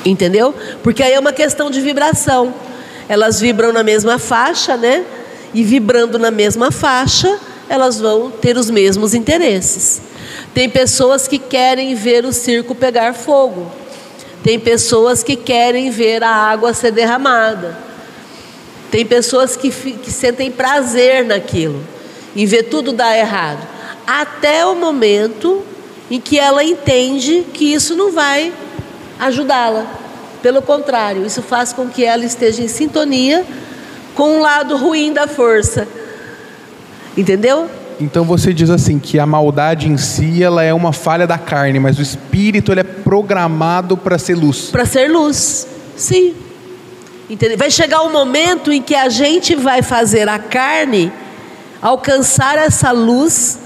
Entendeu? 0.05 0.53
Porque 0.83 1.03
aí 1.03 1.13
é 1.13 1.19
uma 1.19 1.33
questão 1.33 1.69
de 1.69 1.79
vibração 1.81 2.53
elas 3.11 3.41
vibram 3.41 3.73
na 3.73 3.83
mesma 3.83 4.17
faixa, 4.17 4.77
né? 4.77 5.03
E 5.53 5.65
vibrando 5.65 6.17
na 6.17 6.31
mesma 6.31 6.71
faixa, 6.71 7.37
elas 7.67 7.99
vão 7.99 8.31
ter 8.31 8.55
os 8.55 8.69
mesmos 8.69 9.13
interesses. 9.13 10.01
Tem 10.53 10.69
pessoas 10.69 11.27
que 11.27 11.37
querem 11.37 11.93
ver 11.93 12.23
o 12.23 12.31
circo 12.31 12.73
pegar 12.73 13.13
fogo. 13.13 13.69
Tem 14.41 14.57
pessoas 14.57 15.23
que 15.23 15.35
querem 15.35 15.89
ver 15.91 16.23
a 16.23 16.29
água 16.29 16.73
ser 16.73 16.91
derramada. 16.91 17.77
Tem 18.89 19.05
pessoas 19.05 19.57
que, 19.57 19.69
que 19.69 20.09
sentem 20.09 20.49
prazer 20.49 21.25
naquilo, 21.25 21.83
em 22.33 22.45
ver 22.45 22.63
tudo 22.63 22.93
dar 22.93 23.17
errado. 23.17 23.67
Até 24.07 24.65
o 24.65 24.73
momento 24.73 25.61
em 26.09 26.17
que 26.17 26.39
ela 26.39 26.63
entende 26.63 27.45
que 27.53 27.73
isso 27.73 27.93
não 27.93 28.13
vai 28.13 28.53
ajudá-la. 29.21 29.86
Pelo 30.41 30.62
contrário, 30.62 31.25
isso 31.25 31.41
faz 31.41 31.71
com 31.71 31.88
que 31.88 32.03
ela 32.03 32.25
esteja 32.25 32.63
em 32.63 32.67
sintonia 32.67 33.45
com 34.15 34.39
o 34.39 34.41
lado 34.41 34.75
ruim 34.75 35.13
da 35.13 35.27
força. 35.27 35.88
Entendeu? 37.15 37.69
Então 37.99 38.25
você 38.25 38.51
diz 38.51 38.71
assim 38.71 38.97
que 38.97 39.19
a 39.19 39.25
maldade 39.27 39.88
em 39.88 39.95
si 39.97 40.41
ela 40.41 40.63
é 40.63 40.73
uma 40.73 40.91
falha 40.91 41.27
da 41.27 41.38
carne, 41.38 41.79
mas 41.79 41.99
o 41.99 42.01
espírito 42.01 42.71
ele 42.71 42.79
é 42.79 42.84
programado 42.84 43.95
para 43.95 44.17
ser 44.17 44.36
luz. 44.36 44.69
Para 44.71 44.86
ser 44.86 45.07
luz, 45.12 45.67
sim. 45.95 46.34
Entendeu? 47.29 47.57
Vai 47.57 47.69
chegar 47.69 48.01
um 48.01 48.12
momento 48.12 48.71
em 48.71 48.81
que 48.81 48.95
a 48.95 49.07
gente 49.07 49.55
vai 49.55 49.84
fazer 49.84 50.27
a 50.27 50.39
carne 50.39 51.13
alcançar 51.79 52.57
essa 52.57 52.91
luz 52.91 53.60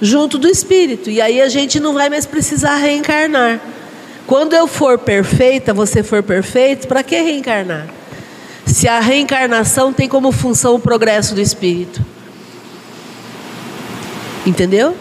junto 0.00 0.38
do 0.38 0.48
espírito 0.48 1.10
e 1.10 1.20
aí 1.20 1.40
a 1.40 1.48
gente 1.48 1.78
não 1.78 1.92
vai 1.92 2.08
mais 2.08 2.24
precisar 2.24 2.76
reencarnar. 2.76 3.60
Quando 4.28 4.52
eu 4.52 4.66
for 4.66 4.98
perfeita, 4.98 5.72
você 5.72 6.02
for 6.02 6.22
perfeito, 6.22 6.86
para 6.86 7.02
que 7.02 7.18
reencarnar? 7.18 7.86
Se 8.66 8.86
a 8.86 9.00
reencarnação 9.00 9.90
tem 9.90 10.06
como 10.06 10.30
função 10.32 10.74
o 10.74 10.78
progresso 10.78 11.34
do 11.34 11.40
espírito. 11.40 12.04
Entendeu? 14.44 14.94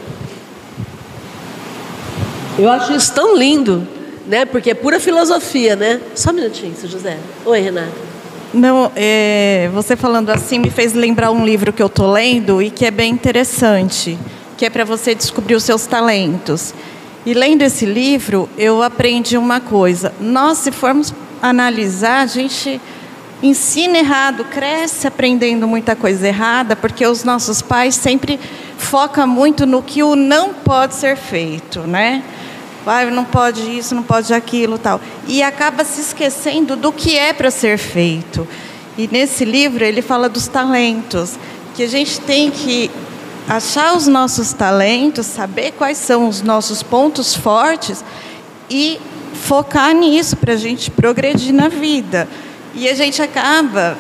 Eu 2.58 2.72
acho 2.72 2.94
isso 2.94 3.13
tão 3.13 3.38
lindo, 3.38 3.86
né? 4.26 4.46
Porque 4.46 4.70
é 4.70 4.74
pura 4.74 4.98
filosofia, 4.98 5.76
né? 5.76 6.00
Só 6.16 6.30
um 6.30 6.34
minutinho, 6.34 6.74
seu 6.78 6.90
José. 6.90 7.18
Oi, 7.46 7.60
Renata. 7.60 7.92
Não, 8.54 8.90
é, 8.96 9.70
você 9.74 9.98
falando 9.98 10.30
assim 10.30 10.58
me 10.58 10.70
fez 10.70 10.94
lembrar 10.94 11.32
um 11.32 11.46
livro 11.46 11.74
que 11.74 11.84
eu 11.84 11.88
estou 11.88 12.10
lendo 12.10 12.62
e 12.62 12.70
que 12.70 12.86
é 12.86 12.92
bem 12.92 13.12
interessante, 13.12 14.18
que 14.56 14.66
é 14.66 14.70
para 14.70 14.86
você 14.86 15.13
descobrir 15.13 15.56
os 15.56 15.66
seus 15.66 15.86
talentos. 15.86 16.74
E 17.28 17.34
lendo 17.34 17.62
esse 17.62 17.86
livro, 17.86 18.50
eu 18.58 18.82
aprendi 18.82 19.38
uma 19.38 19.60
coisa. 19.60 20.13
Nós, 20.18 20.60
se 20.60 20.72
formos 20.72 21.13
analisar, 21.42 22.22
a 22.22 22.26
gente 22.26 22.80
ensina 23.44 23.98
errado, 23.98 24.46
cresce 24.46 25.06
aprendendo 25.06 25.68
muita 25.68 25.94
coisa 25.94 26.26
errada, 26.26 26.74
porque 26.74 27.06
os 27.06 27.26
nossos 27.26 27.62
pais 27.62 27.96
sempre 27.96 28.40
focam 28.78 29.28
muito 29.28 29.66
no 29.66 29.84
que 29.84 30.02
o 30.02 30.16
não 30.16 30.54
pode 30.54 30.96
ser 30.96 31.18
feito, 31.18 31.82
né? 31.82 32.24
Vai, 32.86 33.12
não 33.12 33.26
pode 33.26 33.78
isso, 33.78 33.94
não 33.94 34.04
pode 34.04 34.34
aquilo, 34.34 34.78
tal. 34.78 35.02
E 35.28 35.44
acaba 35.44 35.84
se 35.84 36.00
esquecendo 36.00 36.78
do 36.78 36.94
que 36.94 37.18
é 37.18 37.34
para 37.34 37.52
ser 37.52 37.78
feito. 37.78 38.48
E 38.98 39.06
nesse 39.12 39.44
livro 39.44 39.84
ele 39.84 40.02
fala 40.02 40.30
dos 40.30 40.48
talentos, 40.48 41.38
que 41.76 41.84
a 41.84 41.90
gente 41.90 42.22
tem 42.22 42.50
que 42.50 42.90
achar 43.48 43.95
os 43.95 44.08
nossos 44.08 44.52
talentos, 44.52 45.25
saber 45.25 45.71
quais 45.71 45.98
são 45.98 46.27
os 46.27 46.41
nossos 46.41 46.83
pontos 46.83 47.33
fortes 47.35 48.04
e 48.69 49.00
focar 49.33 49.93
nisso 49.93 50.35
para 50.35 50.54
a 50.54 50.58
gente 50.58 50.91
progredir 50.91 51.54
na 51.54 51.69
vida. 51.69 52.27
E 52.75 52.87
a 52.87 52.93
gente 52.93 53.21
acaba 53.21 53.98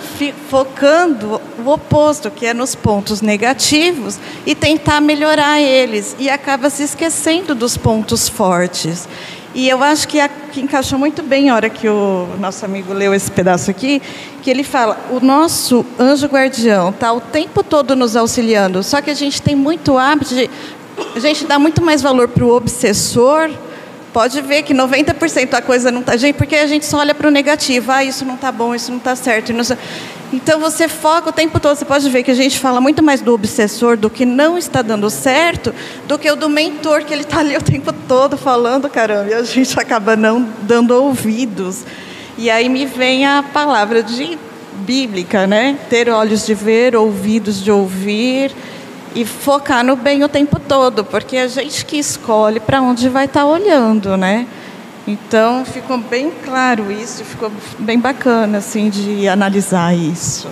focando 0.51 1.41
o 1.57 1.69
oposto, 1.69 2.29
que 2.29 2.45
é 2.45 2.53
nos 2.53 2.75
pontos 2.75 3.21
negativos, 3.21 4.19
e 4.45 4.53
tentar 4.53 5.01
melhorar 5.01 5.59
eles. 5.59 6.15
E 6.19 6.29
acaba 6.29 6.69
se 6.69 6.83
esquecendo 6.83 7.55
dos 7.55 7.75
pontos 7.75 8.29
fortes. 8.29 9.07
E 9.57 9.67
eu 9.67 9.83
acho 9.83 10.07
que, 10.07 10.19
a, 10.19 10.29
que 10.29 10.61
encaixou 10.61 10.99
muito 10.99 11.23
bem 11.23 11.49
a 11.49 11.55
hora 11.55 11.67
que 11.67 11.89
o 11.89 12.27
nosso 12.39 12.63
amigo 12.63 12.93
leu 12.93 13.11
esse 13.11 13.31
pedaço 13.31 13.71
aqui, 13.71 13.99
que 14.43 14.51
ele 14.51 14.63
fala: 14.63 14.95
o 15.09 15.19
nosso 15.19 15.83
anjo 15.99 16.27
guardião 16.27 16.91
está 16.91 17.11
o 17.11 17.19
tempo 17.19 17.63
todo 17.63 17.95
nos 17.95 18.15
auxiliando, 18.15 18.83
só 18.83 19.01
que 19.01 19.09
a 19.09 19.15
gente 19.15 19.41
tem 19.41 19.55
muito 19.55 19.97
hábito 19.97 20.35
de. 20.35 20.47
A 21.15 21.19
gente 21.19 21.43
dá 21.47 21.57
muito 21.57 21.83
mais 21.83 22.03
valor 22.03 22.27
para 22.27 22.45
o 22.45 22.55
obsessor. 22.55 23.49
Pode 24.17 24.41
ver 24.41 24.63
que 24.63 24.73
90% 24.73 25.47
da 25.47 25.61
coisa 25.61 25.91
não 25.91 25.99
está. 25.99 26.17
Gente, 26.17 26.37
porque 26.37 26.55
a 26.55 26.65
gente 26.65 26.87
só 26.87 26.97
olha 26.97 27.13
para 27.13 27.27
o 27.27 27.29
negativo. 27.29 27.91
Ah, 27.91 28.03
isso 28.03 28.25
não 28.25 28.33
está 28.33 28.51
bom, 28.51 28.73
isso 28.73 28.89
não 28.89 28.97
está 28.97 29.15
certo. 29.15 29.53
Não... 29.53 29.63
Então 30.33 30.59
você 30.59 30.87
foca 30.87 31.29
o 31.29 31.31
tempo 31.31 31.59
todo. 31.59 31.77
Você 31.77 31.85
pode 31.85 32.09
ver 32.09 32.23
que 32.23 32.31
a 32.31 32.33
gente 32.33 32.57
fala 32.57 32.81
muito 32.81 33.03
mais 33.03 33.21
do 33.21 33.31
obsessor, 33.31 33.95
do 33.95 34.09
que 34.09 34.25
não 34.25 34.57
está 34.57 34.81
dando 34.81 35.07
certo, 35.11 35.71
do 36.07 36.17
que 36.17 36.31
o 36.31 36.35
do 36.35 36.49
mentor, 36.49 37.03
que 37.03 37.13
ele 37.13 37.21
está 37.21 37.41
ali 37.41 37.55
o 37.55 37.61
tempo 37.61 37.93
todo 38.07 38.35
falando, 38.37 38.89
caramba, 38.89 39.29
e 39.29 39.33
a 39.35 39.43
gente 39.43 39.79
acaba 39.79 40.15
não 40.15 40.49
dando 40.63 40.95
ouvidos. 40.95 41.85
E 42.39 42.49
aí 42.49 42.69
me 42.69 42.87
vem 42.87 43.23
a 43.23 43.43
palavra 43.43 44.01
de 44.01 44.35
bíblica, 44.79 45.45
né? 45.45 45.77
Ter 45.91 46.09
olhos 46.09 46.43
de 46.43 46.55
ver, 46.55 46.95
ouvidos 46.95 47.63
de 47.63 47.71
ouvir 47.71 48.51
e 49.17 49.25
focar 49.25 49.83
no 49.83 49.95
bem 49.95 50.23
o 50.23 50.29
tempo 50.29 50.59
todo, 50.59 51.03
porque 51.03 51.37
é 51.37 51.41
a 51.41 51.47
gente 51.47 51.83
que 51.83 51.97
escolhe 51.97 52.59
para 52.59 52.79
onde 52.83 53.09
vai 53.09 53.25
estar 53.25 53.39
tá 53.39 53.45
olhando, 53.47 54.15
né? 54.15 54.45
Então 55.07 55.65
ficou 55.65 55.97
bem 55.97 56.31
claro 56.45 56.91
isso, 56.91 57.25
ficou 57.25 57.51
bem 57.79 57.99
bacana 57.99 58.59
assim 58.59 58.91
de 58.91 59.27
analisar 59.27 59.97
isso. 59.97 60.47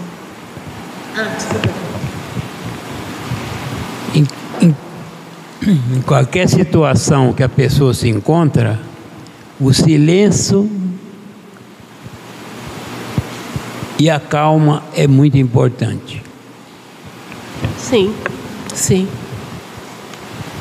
Em, 4.15 4.25
em, 4.59 4.75
em 5.67 6.01
qualquer 6.01 6.49
situação 6.49 7.33
que 7.33 7.43
a 7.43 7.49
pessoa 7.49 7.93
se 7.93 8.09
encontra, 8.09 8.79
o 9.61 9.71
silêncio 9.75 10.67
e 13.99 14.09
a 14.09 14.19
calma 14.19 14.83
é 14.95 15.05
muito 15.05 15.37
importante. 15.37 16.23
Sim, 17.77 18.11
sim. 18.75 19.07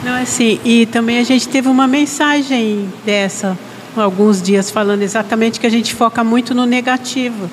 Não, 0.05 0.15
assim, 0.23 0.61
e 0.65 0.87
também 0.87 1.19
a 1.19 1.25
gente 1.25 1.49
teve 1.49 1.69
uma 1.69 1.87
mensagem 1.87 2.93
dessa 3.05 3.59
alguns 3.97 4.43
dias 4.43 4.71
falando 4.71 5.03
exatamente 5.03 5.61
que 5.61 5.67
a 5.67 5.71
gente 5.71 5.95
foca 5.95 6.25
muito 6.25 6.55
no 6.55 6.67
negativo. 6.67 7.49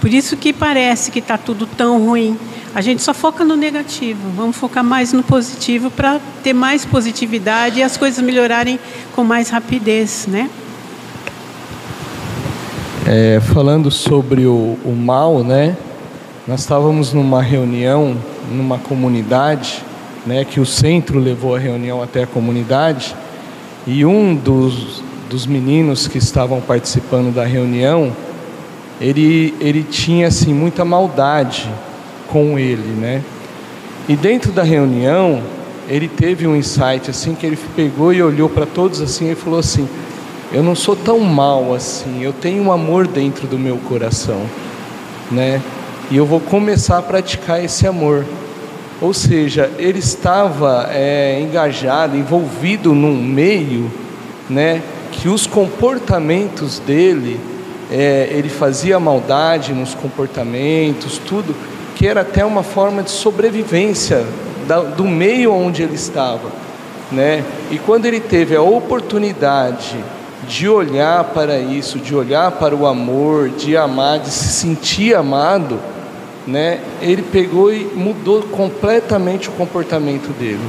Por 0.00 0.12
isso 0.12 0.36
que 0.36 0.52
parece 0.52 1.10
que 1.10 1.18
está 1.18 1.38
tudo 1.38 1.66
tão 1.66 2.04
ruim. 2.04 2.36
A 2.74 2.80
gente 2.80 3.02
só 3.02 3.12
foca 3.12 3.44
no 3.44 3.54
negativo. 3.54 4.20
Vamos 4.34 4.56
focar 4.56 4.82
mais 4.82 5.12
no 5.12 5.22
positivo 5.22 5.90
para 5.90 6.20
ter 6.42 6.52
mais 6.52 6.84
positividade 6.84 7.78
e 7.78 7.82
as 7.82 7.96
coisas 7.96 8.24
melhorarem 8.24 8.80
com 9.14 9.22
mais 9.22 9.50
rapidez, 9.50 10.26
né? 10.26 10.50
É, 13.06 13.40
falando 13.52 13.90
sobre 13.90 14.46
o, 14.46 14.78
o 14.84 14.96
mal, 14.96 15.44
né? 15.44 15.76
Nós 16.48 16.60
estávamos 16.60 17.12
numa 17.12 17.42
reunião, 17.42 18.16
numa 18.50 18.78
comunidade, 18.78 19.84
né? 20.26 20.44
Que 20.44 20.60
o 20.60 20.66
centro 20.66 21.18
levou 21.18 21.54
a 21.54 21.58
reunião 21.58 22.02
até 22.02 22.22
a 22.22 22.26
comunidade 22.26 23.14
e 23.86 24.04
um 24.06 24.34
dos, 24.34 25.02
dos 25.28 25.44
meninos 25.44 26.06
que 26.06 26.18
estavam 26.18 26.60
participando 26.60 27.34
da 27.34 27.44
reunião, 27.44 28.12
ele, 29.00 29.54
ele 29.60 29.82
tinha 29.82 30.28
assim 30.28 30.54
muita 30.54 30.84
maldade 30.84 31.68
com 32.28 32.56
ele, 32.56 32.94
né? 33.00 33.22
E 34.08 34.14
dentro 34.14 34.52
da 34.52 34.62
reunião, 34.62 35.42
ele 35.88 36.06
teve 36.06 36.46
um 36.46 36.54
insight 36.54 37.10
assim 37.10 37.34
que 37.34 37.44
ele 37.44 37.58
pegou 37.74 38.12
e 38.12 38.22
olhou 38.22 38.48
para 38.48 38.64
todos 38.64 39.00
assim 39.00 39.32
e 39.32 39.34
falou 39.34 39.58
assim: 39.58 39.88
"Eu 40.52 40.62
não 40.62 40.76
sou 40.76 40.94
tão 40.94 41.18
mal 41.18 41.74
assim, 41.74 42.22
eu 42.22 42.32
tenho 42.32 42.62
um 42.62 42.72
amor 42.72 43.08
dentro 43.08 43.48
do 43.48 43.58
meu 43.58 43.78
coração", 43.78 44.42
né? 45.30 45.60
E 46.08 46.16
eu 46.16 46.24
vou 46.24 46.40
começar 46.40 46.98
a 46.98 47.02
praticar 47.02 47.64
esse 47.64 47.86
amor. 47.86 48.24
Ou 49.02 49.12
seja, 49.12 49.68
ele 49.78 49.98
estava 49.98 50.88
é, 50.92 51.40
engajado, 51.40 52.16
envolvido 52.16 52.94
num 52.94 53.20
meio, 53.20 53.90
né, 54.48 54.80
que 55.10 55.28
os 55.28 55.44
comportamentos 55.44 56.78
dele, 56.78 57.40
é, 57.90 58.28
ele 58.30 58.48
fazia 58.48 59.00
maldade 59.00 59.72
nos 59.72 59.92
comportamentos, 59.92 61.18
tudo, 61.18 61.52
que 61.96 62.06
era 62.06 62.20
até 62.20 62.44
uma 62.44 62.62
forma 62.62 63.02
de 63.02 63.10
sobrevivência 63.10 64.24
da, 64.68 64.80
do 64.80 65.04
meio 65.04 65.52
onde 65.52 65.82
ele 65.82 65.96
estava, 65.96 66.48
né? 67.10 67.44
E 67.72 67.78
quando 67.78 68.06
ele 68.06 68.20
teve 68.20 68.54
a 68.54 68.62
oportunidade 68.62 69.96
de 70.46 70.68
olhar 70.68 71.24
para 71.24 71.58
isso, 71.58 71.98
de 71.98 72.14
olhar 72.14 72.52
para 72.52 72.74
o 72.74 72.86
amor, 72.86 73.48
de 73.50 73.76
amar, 73.76 74.20
de 74.20 74.30
se 74.30 74.48
sentir 74.48 75.14
amado, 75.14 75.78
né, 76.46 76.80
ele 77.00 77.22
pegou 77.22 77.72
e 77.72 77.84
mudou 77.84 78.42
completamente 78.42 79.48
o 79.48 79.52
comportamento 79.52 80.32
dele, 80.38 80.60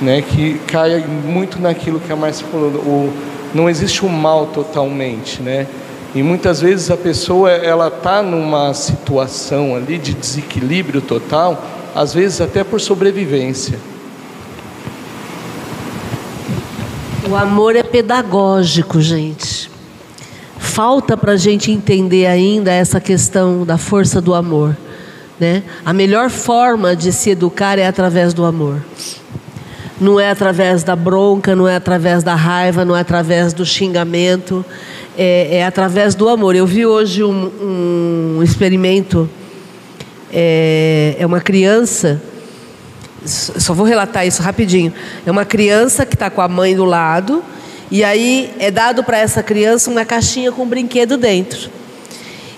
né, 0.00 0.22
que 0.22 0.58
cai 0.66 0.98
muito 0.98 1.60
naquilo 1.60 2.00
que 2.00 2.12
a 2.12 2.16
Márcia 2.16 2.46
falou, 2.50 2.70
o, 2.70 3.12
não 3.54 3.68
existe 3.68 4.04
o 4.04 4.08
mal 4.08 4.46
totalmente, 4.46 5.40
né, 5.42 5.66
e 6.14 6.22
muitas 6.22 6.60
vezes 6.60 6.90
a 6.90 6.96
pessoa 6.96 7.50
ela 7.50 7.88
está 7.88 8.22
numa 8.22 8.72
situação 8.74 9.74
ali 9.74 9.98
de 9.98 10.14
desequilíbrio 10.14 11.00
total, 11.00 11.64
às 11.94 12.14
vezes 12.14 12.40
até 12.40 12.62
por 12.62 12.80
sobrevivência. 12.80 13.78
O 17.28 17.34
amor 17.34 17.74
é 17.74 17.82
pedagógico, 17.82 19.00
gente 19.00 19.63
falta 20.74 21.16
para 21.16 21.30
a 21.30 21.36
gente 21.36 21.70
entender 21.70 22.26
ainda 22.26 22.72
essa 22.72 23.00
questão 23.00 23.64
da 23.64 23.78
força 23.78 24.20
do 24.20 24.34
amor. 24.34 24.76
Né? 25.38 25.62
A 25.84 25.92
melhor 25.92 26.28
forma 26.28 26.96
de 26.96 27.12
se 27.12 27.30
educar 27.30 27.78
é 27.78 27.86
através 27.86 28.34
do 28.34 28.44
amor. 28.44 28.84
Não 30.00 30.18
é 30.18 30.30
através 30.30 30.82
da 30.82 30.96
bronca, 30.96 31.54
não 31.54 31.68
é 31.68 31.76
através 31.76 32.24
da 32.24 32.34
raiva, 32.34 32.84
não 32.84 32.96
é 32.96 33.00
através 33.02 33.52
do 33.52 33.64
xingamento, 33.64 34.64
é, 35.16 35.58
é 35.58 35.64
através 35.64 36.16
do 36.16 36.28
amor. 36.28 36.56
Eu 36.56 36.66
vi 36.66 36.84
hoje 36.84 37.22
um, 37.22 38.38
um 38.38 38.42
experimento, 38.42 39.30
é, 40.32 41.14
é 41.20 41.24
uma 41.24 41.40
criança, 41.40 42.20
só 43.24 43.72
vou 43.72 43.86
relatar 43.86 44.26
isso 44.26 44.42
rapidinho. 44.42 44.92
É 45.24 45.30
uma 45.30 45.44
criança 45.44 46.04
que 46.04 46.16
está 46.16 46.28
com 46.28 46.40
a 46.40 46.48
mãe 46.48 46.74
do 46.74 46.84
lado, 46.84 47.44
e 47.94 48.02
aí 48.02 48.52
é 48.58 48.72
dado 48.72 49.04
para 49.04 49.18
essa 49.18 49.40
criança 49.40 49.88
uma 49.88 50.04
caixinha 50.04 50.50
com 50.50 50.64
um 50.64 50.66
brinquedo 50.66 51.16
dentro. 51.16 51.70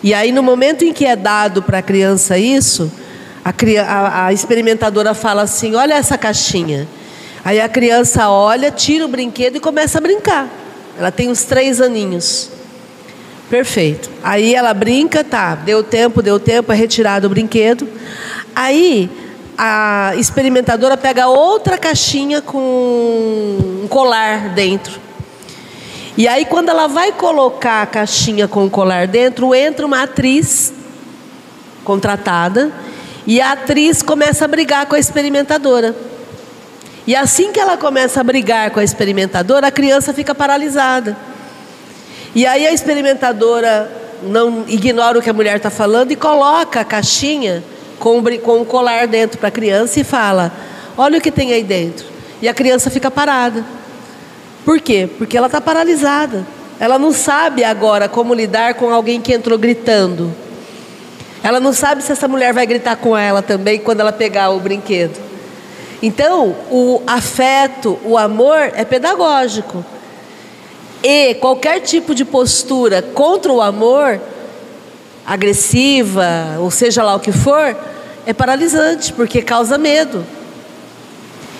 E 0.03 0.15
aí, 0.15 0.33
no 0.33 0.43
momento 0.43 0.83
em 0.83 0.95
que 0.95 1.05
é 1.05 1.15
dado 1.15 1.63
para 1.63 1.77
a 1.77 1.83
criança 1.83 2.39
isso, 2.39 2.91
a, 3.45 3.53
a, 3.83 4.27
a 4.29 4.33
experimentadora 4.33 5.13
fala 5.13 5.43
assim: 5.43 5.75
Olha 5.75 5.93
essa 5.93 6.17
caixinha. 6.17 6.89
Aí 7.45 7.61
a 7.61 7.69
criança 7.69 8.31
olha, 8.31 8.71
tira 8.71 9.05
o 9.05 9.09
brinquedo 9.09 9.57
e 9.57 9.61
começa 9.61 9.99
a 9.99 10.01
brincar. 10.01 10.49
Ela 10.99 11.11
tem 11.11 11.29
uns 11.29 11.45
três 11.45 11.83
aninhos. 11.83 12.49
Perfeito. 13.51 14.11
Aí 14.25 14.55
ela 14.55 14.73
brinca, 14.73 15.23
tá, 15.23 15.55
deu 15.55 15.85
tempo, 15.85 16.23
deu 16.23 16.41
tempo, 16.41 16.73
é 16.73 16.75
retirado 16.75 17.27
o 17.27 17.31
brinquedo. 17.31 17.87
Aí 18.55 19.11
a 19.59 20.15
experimentadora 20.17 20.97
pega 20.97 21.29
outra 21.29 21.77
caixinha 21.77 22.41
com 22.41 22.57
um 23.83 23.87
colar 23.87 24.55
dentro. 24.55 25.05
E 26.17 26.27
aí, 26.27 26.47
quando 26.47 26.71
ela 26.71 26.87
vai 26.87 27.13
colocar 27.13 27.83
a 27.83 27.87
caixinha 27.87 28.49
com 28.49 28.65
o 28.65 28.71
colar 28.71 29.07
dentro, 29.07 29.55
entra 29.55 29.85
uma 29.85 30.03
atriz 30.03 30.73
contratada 31.85 32.73
e 33.27 33.41
a 33.41 33.53
atriz 33.53 34.03
começa 34.03 34.47
a 34.47 34.49
brigar 34.49 34.87
com 34.87 34.95
a 34.95 34.99
experimentadora. 34.99 35.95
E 37.07 37.15
assim 37.15 37.53
que 37.53 37.61
ela 37.61 37.77
começa 37.77 38.21
a 38.21 38.25
brigar 38.25 38.71
com 38.71 38.81
a 38.81 38.85
experimentadora, 38.85 39.67
a 39.67 39.71
criança 39.71 40.15
fica 40.15 40.35
paralisada. 40.35 41.17
E 42.35 42.47
aí 42.47 42.67
a 42.67 42.73
experimentadora 42.73 43.91
não 44.23 44.65
ignora 44.67 45.19
o 45.19 45.23
que 45.23 45.31
a 45.31 45.35
mulher 45.35 45.59
está 45.59 45.71
falando 45.71 46.13
e 46.13 46.17
coloca 46.17 46.81
a 46.81 46.85
caixinha 46.85 47.63
com, 47.99 48.23
com 48.43 48.63
o 48.63 48.65
colar 48.65 49.07
dentro 49.07 49.39
para 49.39 49.49
a 49.49 49.53
criança 49.53 50.01
e 50.01 50.05
fala: 50.05 50.51
Olha 50.97 51.19
o 51.19 51.21
que 51.21 51.31
tem 51.31 51.53
aí 51.53 51.63
dentro. 51.63 52.07
E 52.41 52.49
a 52.49 52.55
criança 52.55 52.91
fica 52.91 53.11
parada. 53.11 53.65
Por 54.67 54.81
quê? 54.81 55.09
Porque 55.17 55.37
ela 55.37 55.47
está 55.47 55.61
paralisada. 55.61 56.45
Ela 56.81 56.99
não 56.99 57.13
sabe 57.13 57.63
agora 57.63 58.09
como 58.09 58.35
lidar 58.35 58.75
com 58.75 58.93
alguém 58.93 59.21
que 59.21 59.33
entrou 59.33 59.57
gritando. 59.57 60.35
Ela 61.41 61.61
não 61.61 61.73
sabe 61.73 62.03
se 62.03 62.11
essa 62.11 62.27
mulher 62.27 62.53
vai 62.53 62.67
gritar 62.67 62.97
com 62.97 63.17
ela 63.17 63.41
também 63.41 63.79
quando 63.79 64.01
ela 64.01 64.11
pegar 64.11 64.51
o 64.51 64.59
brinquedo. 64.59 65.21
Então, 66.03 66.57
o 66.69 67.01
afeto, 67.07 67.97
o 68.05 68.19
amor 68.19 68.59
é 68.75 68.85
pedagógico. 68.85 69.87
E 71.01 71.35
qualquer 71.35 71.79
tipo 71.79 72.13
de 72.13 72.25
postura 72.25 73.01
contra 73.01 73.53
o 73.53 73.63
amor, 73.63 74.21
agressiva, 75.25 76.57
ou 76.59 76.73
seja 76.73 77.05
lá 77.05 77.15
o 77.15 77.21
que 77.21 77.31
for, 77.31 77.77
é 78.27 78.33
paralisante, 78.33 79.13
porque 79.13 79.41
causa 79.43 79.79
medo. 79.79 80.27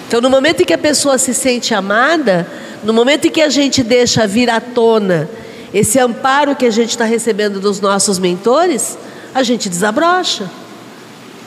Então, 0.09 0.21
no 0.21 0.29
momento 0.29 0.63
em 0.63 0.67
que 0.67 0.75
a 0.75 0.79
pessoa 0.79 1.19
se 1.19 1.33
sente 1.33 1.73
amada, 1.73 2.47
no 2.85 2.93
momento 2.93 3.27
em 3.27 3.31
que 3.31 3.41
a 3.41 3.49
gente 3.49 3.83
deixa 3.83 4.27
vir 4.27 4.51
à 4.51 4.61
tona 4.61 5.29
esse 5.73 5.99
amparo 5.99 6.57
que 6.57 6.65
a 6.65 6.71
gente 6.71 6.91
está 6.91 7.05
recebendo 7.05 7.61
dos 7.61 7.81
nossos 7.81 8.19
mentores, 8.19 8.97
a 9.35 9.43
gente 9.43 9.69
desabrocha. 9.69 10.51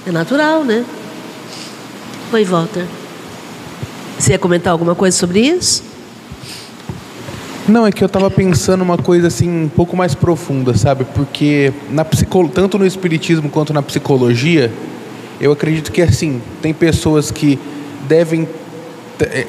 É 0.05 0.11
natural, 0.11 0.63
né? 0.63 0.85
Oi, 2.31 2.43
Walter. 2.45 2.85
Você 4.17 4.33
ia 4.33 4.39
comentar 4.39 4.71
alguma 4.71 4.93
coisa 4.93 5.17
sobre 5.17 5.39
isso? 5.39 5.83
Não, 7.67 7.85
é 7.85 7.91
que 7.91 8.03
eu 8.03 8.07
estava 8.07 8.29
pensando 8.29 8.81
uma 8.81 8.97
coisa 8.97 9.27
assim 9.27 9.47
um 9.47 9.69
pouco 9.69 9.95
mais 9.95 10.15
profunda, 10.15 10.75
sabe? 10.75 11.05
Porque 11.15 11.71
na 11.89 12.03
tanto 12.53 12.77
no 12.77 12.85
espiritismo 12.85 13.49
quanto 13.49 13.73
na 13.73 13.81
psicologia, 13.81 14.71
eu 15.39 15.51
acredito 15.51 15.91
que 15.91 16.01
assim, 16.01 16.41
tem 16.61 16.73
pessoas 16.73 17.31
que 17.31 17.57
devem 18.07 18.47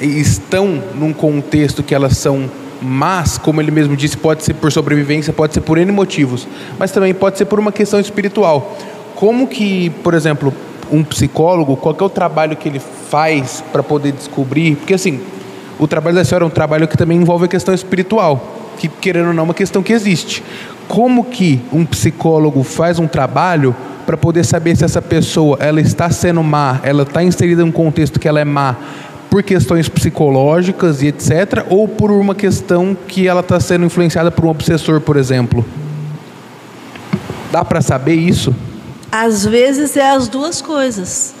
estão 0.01 0.81
num 0.95 1.13
contexto 1.13 1.83
que 1.83 1.95
elas 1.95 2.17
são 2.17 2.49
más, 2.81 3.37
como 3.37 3.61
ele 3.61 3.71
mesmo 3.71 3.95
disse, 3.95 4.17
pode 4.17 4.43
ser 4.43 4.55
por 4.55 4.71
sobrevivência, 4.71 5.31
pode 5.31 5.53
ser 5.53 5.61
por 5.61 5.77
N 5.77 5.91
motivos, 5.91 6.47
mas 6.79 6.91
também 6.91 7.13
pode 7.13 7.37
ser 7.37 7.45
por 7.45 7.59
uma 7.59 7.71
questão 7.71 7.99
espiritual. 7.99 8.75
Como 9.15 9.47
que, 9.47 9.91
por 10.03 10.13
exemplo, 10.13 10.53
um 10.91 11.03
psicólogo, 11.03 11.77
qual 11.77 11.95
é 11.99 12.03
o 12.03 12.09
trabalho 12.09 12.55
que 12.55 12.67
ele 12.67 12.81
faz 13.09 13.63
para 13.71 13.83
poder 13.83 14.11
descobrir? 14.11 14.75
Porque 14.75 14.95
assim, 14.95 15.21
o 15.79 15.87
trabalho 15.87 16.15
da 16.15 16.25
senhora 16.25 16.43
é 16.43 16.47
um 16.47 16.51
trabalho 16.51 16.87
que 16.87 16.97
também 16.97 17.17
envolve 17.17 17.45
a 17.45 17.47
questão 17.47 17.73
espiritual, 17.73 18.57
que 18.77 18.87
querendo 18.87 19.27
ou 19.27 19.33
não 19.33 19.41
é 19.41 19.43
uma 19.43 19.53
questão 19.53 19.83
que 19.83 19.93
existe. 19.93 20.43
Como 20.87 21.23
que 21.25 21.61
um 21.71 21.85
psicólogo 21.85 22.63
faz 22.63 22.99
um 22.99 23.07
trabalho 23.07 23.75
para 24.05 24.17
poder 24.17 24.43
saber 24.43 24.75
se 24.75 24.83
essa 24.83 25.01
pessoa 25.01 25.57
ela 25.61 25.79
está 25.79 26.09
sendo 26.09 26.43
má, 26.43 26.79
ela 26.83 27.03
está 27.03 27.23
inserida 27.23 27.61
em 27.61 27.65
um 27.65 27.71
contexto 27.71 28.19
que 28.19 28.27
ela 28.27 28.39
é 28.39 28.45
má, 28.45 28.75
por 29.31 29.41
questões 29.41 29.87
psicológicas 29.87 31.01
e 31.01 31.07
etc., 31.07 31.65
ou 31.69 31.87
por 31.87 32.11
uma 32.11 32.35
questão 32.35 32.95
que 33.07 33.29
ela 33.29 33.39
está 33.39 33.61
sendo 33.61 33.85
influenciada 33.85 34.29
por 34.29 34.43
um 34.43 34.49
obsessor, 34.49 34.99
por 34.99 35.15
exemplo? 35.15 35.65
Dá 37.49 37.63
para 37.63 37.81
saber 37.81 38.15
isso? 38.15 38.53
Às 39.09 39.45
vezes 39.45 39.95
é 39.95 40.11
as 40.11 40.27
duas 40.27 40.61
coisas. 40.61 41.33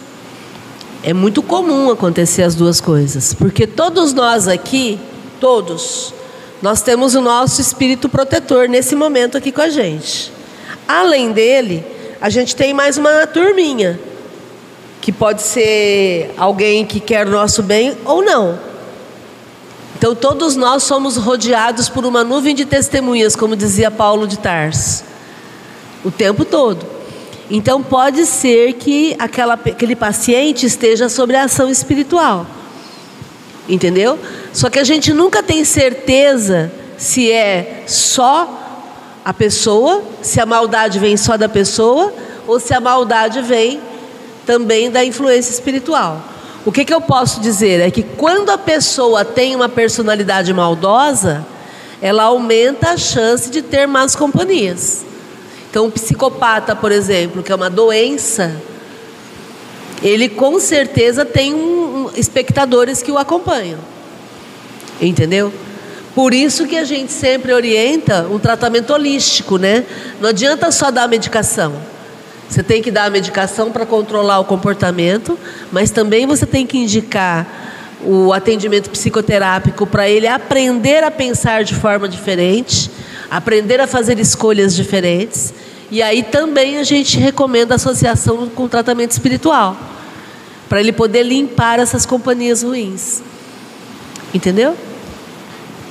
É 1.03 1.13
muito 1.13 1.43
comum 1.43 1.91
acontecer 1.91 2.43
as 2.43 2.55
duas 2.55 2.79
coisas, 2.79 3.33
porque 3.33 3.67
todos 3.67 4.13
nós 4.13 4.47
aqui, 4.47 4.97
todos, 5.41 6.13
nós 6.61 6.81
temos 6.81 7.13
o 7.13 7.19
nosso 7.19 7.59
espírito 7.59 8.07
protetor 8.07 8.69
nesse 8.69 8.95
momento 8.95 9.37
aqui 9.37 9.51
com 9.51 9.61
a 9.61 9.69
gente. 9.69 10.31
além 10.87 11.33
dele, 11.33 11.83
a 12.21 12.29
gente 12.29 12.55
tem 12.55 12.73
mais 12.73 12.97
uma 12.97 13.27
turminha, 13.27 13.99
que 15.01 15.11
pode 15.11 15.41
ser 15.41 16.31
alguém 16.37 16.85
que 16.85 16.99
quer 16.99 17.27
o 17.27 17.31
nosso 17.31 17.63
bem 17.63 17.97
ou 18.05 18.23
não. 18.23 18.57
Então, 19.97 20.15
todos 20.15 20.55
nós 20.55 20.83
somos 20.83 21.17
rodeados 21.17 21.89
por 21.89 22.05
uma 22.05 22.23
nuvem 22.23 22.55
de 22.55 22.65
testemunhas, 22.65 23.35
como 23.35 23.55
dizia 23.55 23.89
Paulo 23.89 24.27
de 24.27 24.37
Tarso, 24.37 25.03
o 26.05 26.11
tempo 26.11 26.45
todo. 26.45 26.85
Então, 27.49 27.83
pode 27.83 28.25
ser 28.25 28.73
que 28.73 29.15
aquela, 29.19 29.55
aquele 29.55 29.95
paciente 29.95 30.65
esteja 30.65 31.09
sobre 31.09 31.35
a 31.35 31.43
ação 31.43 31.69
espiritual. 31.69 32.45
Entendeu? 33.67 34.17
Só 34.53 34.69
que 34.69 34.79
a 34.79 34.83
gente 34.83 35.13
nunca 35.13 35.43
tem 35.43 35.63
certeza 35.65 36.71
se 36.97 37.31
é 37.31 37.83
só 37.87 38.59
a 39.23 39.33
pessoa, 39.33 40.03
se 40.21 40.39
a 40.39 40.45
maldade 40.45 40.99
vem 40.99 41.15
só 41.17 41.37
da 41.37 41.49
pessoa 41.49 42.13
ou 42.47 42.59
se 42.59 42.73
a 42.73 42.79
maldade 42.79 43.41
vem 43.41 43.79
também 44.45 44.89
da 44.89 45.03
influência 45.03 45.51
espiritual. 45.51 46.21
O 46.65 46.71
que, 46.71 46.85
que 46.85 46.93
eu 46.93 47.01
posso 47.01 47.41
dizer 47.41 47.79
é 47.79 47.89
que 47.89 48.03
quando 48.03 48.51
a 48.51 48.57
pessoa 48.57 49.25
tem 49.25 49.55
uma 49.55 49.67
personalidade 49.67 50.53
maldosa, 50.53 51.45
ela 52.01 52.23
aumenta 52.23 52.91
a 52.91 52.97
chance 52.97 53.49
de 53.49 53.61
ter 53.61 53.87
más 53.87 54.15
companhias. 54.15 55.03
Então, 55.69 55.85
um 55.85 55.91
psicopata, 55.91 56.75
por 56.75 56.91
exemplo, 56.91 57.41
que 57.41 57.51
é 57.51 57.55
uma 57.55 57.69
doença, 57.69 58.55
ele 60.03 60.27
com 60.27 60.59
certeza 60.59 61.23
tem 61.23 61.53
um, 61.53 61.57
um, 61.57 62.11
espectadores 62.15 63.01
que 63.01 63.11
o 63.11 63.17
acompanham. 63.17 63.79
Entendeu? 64.99 65.53
Por 66.13 66.33
isso 66.33 66.67
que 66.67 66.77
a 66.77 66.83
gente 66.83 67.11
sempre 67.11 67.53
orienta 67.53 68.27
um 68.29 68.37
tratamento 68.37 68.91
holístico, 68.91 69.57
né? 69.57 69.85
Não 70.19 70.29
adianta 70.29 70.71
só 70.71 70.91
dar 70.91 71.07
medicação. 71.07 71.73
Você 72.51 72.61
tem 72.61 72.81
que 72.81 72.91
dar 72.91 73.05
a 73.05 73.09
medicação 73.09 73.71
para 73.71 73.85
controlar 73.85 74.39
o 74.39 74.43
comportamento, 74.43 75.39
mas 75.71 75.89
também 75.89 76.25
você 76.25 76.45
tem 76.45 76.67
que 76.67 76.77
indicar 76.77 77.47
o 78.03 78.33
atendimento 78.33 78.89
psicoterápico 78.89 79.87
para 79.87 80.09
ele 80.09 80.27
aprender 80.27 81.01
a 81.01 81.09
pensar 81.09 81.63
de 81.63 81.73
forma 81.73 82.09
diferente, 82.09 82.91
aprender 83.29 83.79
a 83.79 83.87
fazer 83.87 84.19
escolhas 84.19 84.75
diferentes. 84.75 85.53
E 85.89 86.01
aí 86.01 86.23
também 86.23 86.77
a 86.77 86.83
gente 86.83 87.17
recomenda 87.17 87.73
a 87.73 87.77
associação 87.77 88.49
com 88.49 88.67
tratamento 88.67 89.11
espiritual, 89.11 89.77
para 90.67 90.81
ele 90.81 90.91
poder 90.91 91.23
limpar 91.23 91.79
essas 91.79 92.05
companhias 92.05 92.63
ruins. 92.63 93.23
Entendeu? 94.33 94.75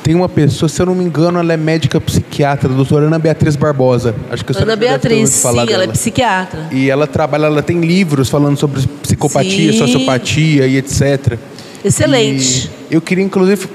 Tem 0.03 0.15
uma 0.15 0.29
pessoa, 0.29 0.69
se 0.69 0.81
eu 0.81 0.87
não 0.87 0.95
me 0.95 1.05
engano, 1.05 1.39
ela 1.39 1.53
é 1.53 1.57
médica 1.57 2.01
psiquiatra, 2.01 2.71
a 2.73 2.75
doutora 2.75 3.07
Ana 3.07 3.19
Beatriz 3.19 3.55
Barbosa. 3.55 4.15
Acho 4.31 4.45
que 4.45 4.57
Ana 4.57 4.75
Beatriz, 4.75 5.31
sim, 5.31 5.49
dela. 5.49 5.71
ela 5.71 5.85
é 5.85 5.89
psiquiatra. 5.89 6.69
E 6.73 6.89
ela 6.89 7.07
trabalha, 7.07 7.47
ela 7.47 7.63
tem 7.63 7.81
livros 7.81 8.29
falando 8.29 8.57
sobre 8.57 8.81
psicopatia, 9.03 9.73
sim. 9.73 9.79
sociopatia 9.79 10.67
e 10.67 10.77
etc. 10.79 11.39
Excelente. 11.85 12.71
E 12.91 12.95
eu 12.95 13.01
queria, 13.01 13.25
inclusive, 13.25 13.69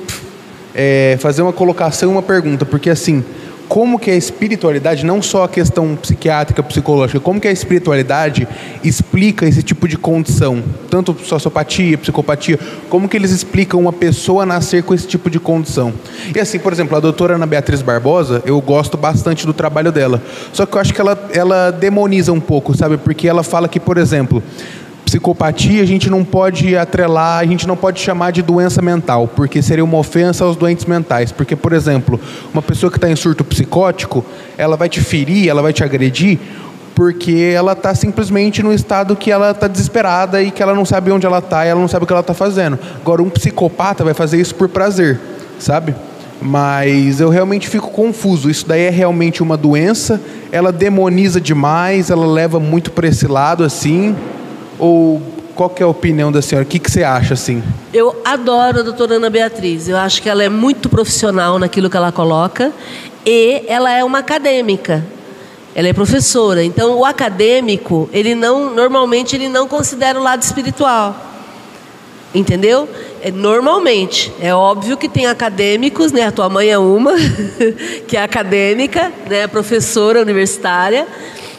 é, 0.73 1.17
fazer 1.19 1.41
uma 1.41 1.53
colocação, 1.53 2.11
uma 2.11 2.23
pergunta, 2.23 2.65
porque 2.65 2.89
assim, 2.89 3.23
como 3.68 3.99
que 3.99 4.11
a 4.11 4.16
espiritualidade, 4.16 5.05
não 5.05 5.22
só 5.22 5.43
a 5.43 5.49
questão 5.49 5.95
psiquiátrica, 5.95 6.61
psicológica, 6.63 7.20
como 7.20 7.39
que 7.39 7.47
a 7.47 7.51
espiritualidade 7.51 8.47
explica 8.84 9.45
esse 9.45 9.63
tipo 9.63 9.88
de 9.88 9.97
condição, 9.97 10.63
tanto 10.89 11.16
sociopatia, 11.24 11.97
psicopatia, 11.97 12.59
como 12.89 13.07
que 13.09 13.18
eles 13.18 13.32
explicam 13.32 13.80
uma 13.80 13.93
pessoa 13.93 14.45
nascer 14.45 14.84
com 14.84 14.93
esse 14.93 15.07
tipo 15.07 15.30
de 15.30 15.39
condição. 15.39 15.93
E 16.34 16.39
assim, 16.39 16.59
por 16.59 16.72
exemplo, 16.72 16.95
a 16.95 16.99
doutora 16.99 17.36
Ana 17.36 17.45
Beatriz 17.45 17.82
Barbosa, 17.82 18.41
eu 18.45 18.59
gosto 18.61 18.97
bastante 18.97 19.45
do 19.45 19.53
trabalho 19.53 19.91
dela, 19.91 20.22
só 20.53 20.66
que 20.66 20.76
eu 20.76 20.82
acho 20.82 20.93
que 20.93 21.01
ela, 21.01 21.30
ela 21.34 21.72
demoniza 21.72 22.32
um 22.32 22.39
pouco, 22.39 22.76
sabe, 22.78 22.97
porque 22.97 23.28
ela 23.28 23.43
fala 23.43 23.68
que, 23.68 23.80
por 23.80 23.97
exemplo, 23.97 24.41
psicopatia 25.16 25.82
a 25.82 25.86
gente 25.86 26.09
não 26.09 26.26
pode 26.26 26.76
atrelar, 26.76 27.39
a 27.39 27.45
gente 27.45 27.66
não 27.66 27.78
pode 27.78 28.01
chamar 28.01 28.32
de 28.32 28.41
doença 28.41 28.82
mental, 28.82 29.28
porque 29.28 29.61
seria 29.61 29.84
uma 29.84 29.97
ofensa 29.97 30.43
aos 30.43 30.57
doentes 30.57 30.86
mentais. 30.86 31.32
Porque, 31.32 31.55
por 31.55 31.72
exemplo, 31.72 32.20
uma 32.53 32.61
pessoa 32.61 32.91
que 32.91 32.97
está 32.97 33.09
em 33.09 33.16
surto 33.16 33.43
psicótico, 33.43 34.26
ela 34.57 34.76
vai 34.76 34.89
te 34.89 34.99
ferir, 34.99 35.47
ela 35.47 35.61
vai 35.61 35.72
te 35.72 35.84
agredir, 35.84 36.39
porque 36.93 37.53
ela 37.55 37.72
está 37.72 37.95
simplesmente 37.95 38.61
no 38.61 38.74
estado 38.74 39.16
que 39.16 39.32
ela 39.32 39.51
está 39.51 39.68
desesperada 39.68 40.41
e 40.41 40.51
que 40.51 40.61
ela 40.61 40.74
não 40.74 40.86
sabe 40.86 41.11
onde 41.11 41.26
ela 41.26 41.39
está 41.39 41.66
e 41.66 41.70
ela 41.70 41.80
não 41.80 41.88
sabe 41.88 42.03
o 42.03 42.07
que 42.07 42.13
ela 42.13 42.22
está 42.22 42.34
fazendo. 42.34 42.78
Agora, 43.01 43.24
um 43.24 43.30
psicopata 43.30 44.03
vai 44.03 44.13
fazer 44.13 44.39
isso 44.39 44.53
por 44.55 44.68
prazer, 44.68 45.20
sabe? 45.57 45.95
Mas 46.41 47.22
eu 47.22 47.30
realmente 47.30 47.70
fico 47.70 47.89
confuso. 47.89 48.49
Isso 48.49 48.68
daí 48.68 48.82
é 48.82 48.89
realmente 48.89 49.41
uma 49.41 49.55
doença, 49.55 50.20
ela 50.51 50.74
demoniza 50.74 51.39
demais, 51.39 52.09
ela 52.09 52.28
leva 52.28 52.59
muito 52.59 52.91
para 52.91 53.07
esse 53.07 53.28
lado 53.28 53.63
assim. 53.63 54.13
Ou 54.78 55.21
qual 55.55 55.73
é 55.80 55.84
a 55.84 55.88
opinião 55.88 56.32
da 56.32 56.41
senhora? 56.41 56.65
O 56.65 56.69
que, 56.69 56.78
que 56.78 56.91
você 56.91 57.03
acha 57.03 57.34
assim? 57.34 57.63
Eu 57.93 58.21
adoro 58.26 58.82
a 58.82 58.84
doutora 58.84 59.15
Ana 59.15 59.30
Beatriz. 59.30 59.88
Eu 59.88 59.97
acho 59.97 60.21
que 60.21 60.30
ela 60.30 60.43
é 60.43 60.49
muito 60.49 60.89
profissional 60.89 61.57
naquilo 61.57 61.89
que 61.89 61.95
ela 61.95 62.11
coloca 62.11 62.73
e 63.26 63.63
ela 63.67 63.91
é 63.91 64.03
uma 64.03 64.19
acadêmica. 64.19 65.03
Ela 65.73 65.88
é 65.88 65.93
professora. 65.93 66.63
Então, 66.63 66.97
o 66.97 67.05
acadêmico, 67.05 68.09
ele 68.11 68.36
não, 68.36 68.73
normalmente, 68.73 69.36
ele 69.36 69.47
não 69.47 69.67
considera 69.67 70.19
o 70.19 70.23
lado 70.23 70.41
espiritual. 70.41 71.15
Entendeu? 72.34 72.88
É, 73.21 73.32
normalmente. 73.32 74.34
É 74.41 74.53
óbvio 74.53 74.97
que 74.97 75.07
tem 75.07 75.26
acadêmicos, 75.26 76.11
né? 76.11 76.23
A 76.23 76.32
tua 76.32 76.49
mãe 76.49 76.69
é 76.69 76.78
uma, 76.78 77.13
que 78.07 78.17
é 78.17 78.21
acadêmica, 78.21 79.11
né? 79.30 79.47
Professora 79.47 80.21
universitária 80.21 81.07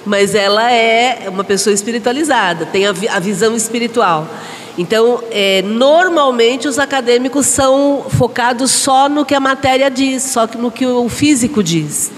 mas 0.07 0.35
ela 0.35 0.73
é 0.73 1.29
uma 1.29 1.45
pessoa 1.45 1.75
espiritualizada, 1.75 2.65
tem 2.65 2.87
a, 2.87 2.95
a 3.11 3.19
visão 3.19 3.55
espiritual. 3.57 4.27
Então, 4.79 5.23
é, 5.31 5.63
normalmente 5.63 6.69
os 6.69 6.79
acadêmicos 6.79 7.47
são 7.47 8.07
focados 8.09 8.71
só 8.71 9.09
no 9.09 9.25
que 9.25 9.35
a 9.35 9.41
matéria 9.41 9.91
diz, 9.91 10.23
só 10.23 10.47
no 10.59 10.71
que 10.71 10.87
o 10.87 11.09
físico 11.09 11.63
diz. 11.63 12.13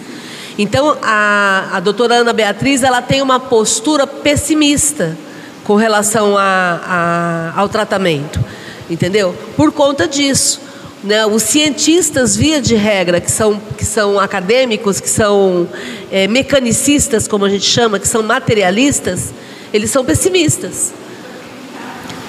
Então, 0.59 0.97
a, 1.01 1.69
a 1.73 1.81
doutora 1.81 2.17
Ana 2.17 2.33
Beatriz 2.33 2.83
ela 2.83 3.01
tem 3.01 3.23
uma 3.23 3.39
postura 3.39 4.07
pessimista 4.07 5.17
com 5.63 5.77
relação 5.77 6.37
a, 6.37 7.53
a, 7.55 7.61
ao 7.61 7.69
tratamento, 7.69 8.45
entendeu? 8.91 9.35
Por 9.57 9.71
conta 9.71 10.09
disso. 10.09 10.68
Né? 11.03 11.25
Os 11.27 11.43
cientistas, 11.43 12.37
via 12.37 12.61
de 12.61 12.75
regra, 12.75 13.21
que 13.21 13.31
são, 13.31 13.61
que 13.77 13.85
são 13.85 14.19
acadêmicos, 14.19 15.01
que 15.01 15.09
são 15.09 15.69
é, 16.11 16.27
mecanicistas, 16.27 17.29
como 17.29 17.45
a 17.45 17.49
gente 17.49 17.65
chama, 17.65 17.99
que 17.99 18.09
são 18.09 18.23
materialistas, 18.23 19.33
eles 19.73 19.91
são 19.91 20.05
pessimistas. 20.05 20.93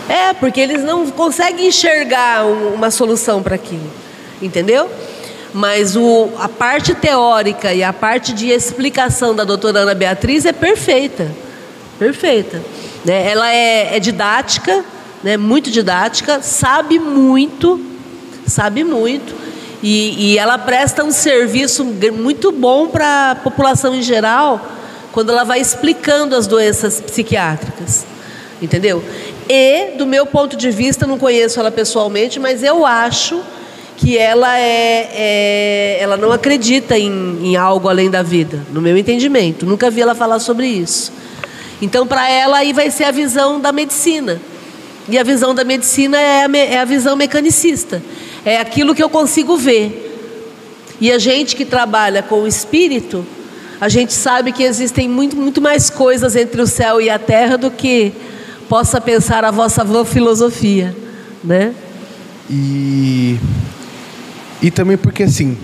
É, 0.08 0.34
porque 0.34 0.60
eles 0.60 0.84
não 0.84 1.10
conseguem 1.12 1.68
enxergar 1.68 2.46
uma 2.46 2.90
solução 2.90 3.44
para 3.44 3.56
aquilo, 3.56 3.92
entendeu? 4.42 4.90
Mas 5.54 5.96
o, 5.96 6.30
a 6.40 6.48
parte 6.48 6.94
teórica 6.96 7.74
e 7.74 7.84
a 7.84 7.94
parte 7.94 8.34
de 8.34 8.50
explicação 8.50 9.36
da 9.36 9.44
doutora 9.44 9.80
Ana 9.80 9.94
Beatriz 9.94 10.46
é 10.46 10.54
perfeita, 10.54 11.32
perfeita. 11.98 12.62
Né? 13.06 13.32
Ela 13.32 13.52
é, 13.52 13.96
é 13.96 14.00
didática, 14.00 14.84
né? 15.24 15.38
muito 15.38 15.70
didática, 15.72 16.42
sabe 16.42 17.00
muito, 17.00 17.80
sabe 18.50 18.84
muito. 18.84 19.34
E, 19.82 20.34
e 20.34 20.38
ela 20.38 20.58
presta 20.58 21.04
um 21.04 21.12
serviço 21.12 21.86
muito 21.86 22.52
bom 22.52 22.88
para 22.88 23.32
a 23.32 23.36
população 23.36 23.96
em 23.96 24.02
geral, 24.02 24.66
quando 25.12 25.32
ela 25.32 25.44
vai 25.44 25.60
explicando 25.60 26.36
as 26.36 26.48
doenças 26.48 27.00
psiquiátricas. 27.00 28.06
Entendeu? 28.62 29.02
E, 29.48 29.98
do 29.98 30.06
meu 30.06 30.26
ponto 30.26 30.58
de 30.58 30.70
vista, 30.70 31.08
não 31.08 31.18
conheço 31.18 31.60
ela 31.60 31.72
pessoalmente, 31.72 32.40
mas 32.40 32.62
eu 32.62 32.86
acho 32.86 33.42
que 33.96 34.18
ela 34.18 34.58
é, 34.58 35.10
é 35.14 35.98
ela 36.02 36.18
não 36.18 36.32
acredita 36.32 36.98
em, 36.98 37.40
em, 37.42 37.56
algo 37.56 37.90
além 37.90 38.10
da 38.10 38.22
vida, 38.22 38.66
no 38.72 38.82
meu 38.82 38.98
entendimento. 38.98 39.66
Nunca 39.66 39.90
vi 39.90 40.02
ela 40.02 40.14
falar 40.14 40.40
sobre 40.40 40.68
isso. 40.68 41.12
Então, 41.82 42.06
para 42.06 42.30
ela, 42.30 42.58
aí 42.58 42.74
vai 42.74 42.92
ser 42.92 43.06
a 43.06 43.12
visão 43.12 43.62
da 43.62 43.72
medicina. 43.72 44.42
E 45.08 45.18
a 45.18 45.24
visão 45.24 45.56
da 45.56 45.64
medicina 45.64 46.20
é 46.20 46.46
a, 46.46 46.58
é 46.58 46.80
a 46.80 46.86
visão 46.86 47.16
mecanicista 47.16 48.02
é 48.46 48.58
aquilo 48.58 48.96
que 48.96 49.04
eu 49.04 49.10
consigo 49.10 49.58
ver. 49.58 50.06
E 51.02 51.12
a 51.12 51.18
gente 51.18 51.56
que 51.56 51.66
trabalha 51.66 52.22
com 52.22 52.42
o 52.42 52.48
espírito, 52.48 53.26
a 53.80 53.88
gente 53.88 54.14
sabe 54.14 54.52
que 54.52 54.64
existem 54.64 55.08
muito, 55.08 55.36
muito 55.36 55.62
mais 55.62 55.90
coisas 55.90 56.36
entre 56.36 56.62
o 56.62 56.68
céu 56.68 57.00
e 57.00 57.10
a 57.10 57.18
terra 57.18 57.58
do 57.58 57.72
que 57.72 58.12
possa 58.68 59.00
pensar 59.00 59.46
a 59.46 59.52
vossa 59.52 59.86
filosofia, 60.06 60.96
né? 61.44 61.74
E 62.50 63.38
e 64.62 64.70
também 64.70 64.98
porque 64.98 65.24
assim, 65.24 65.58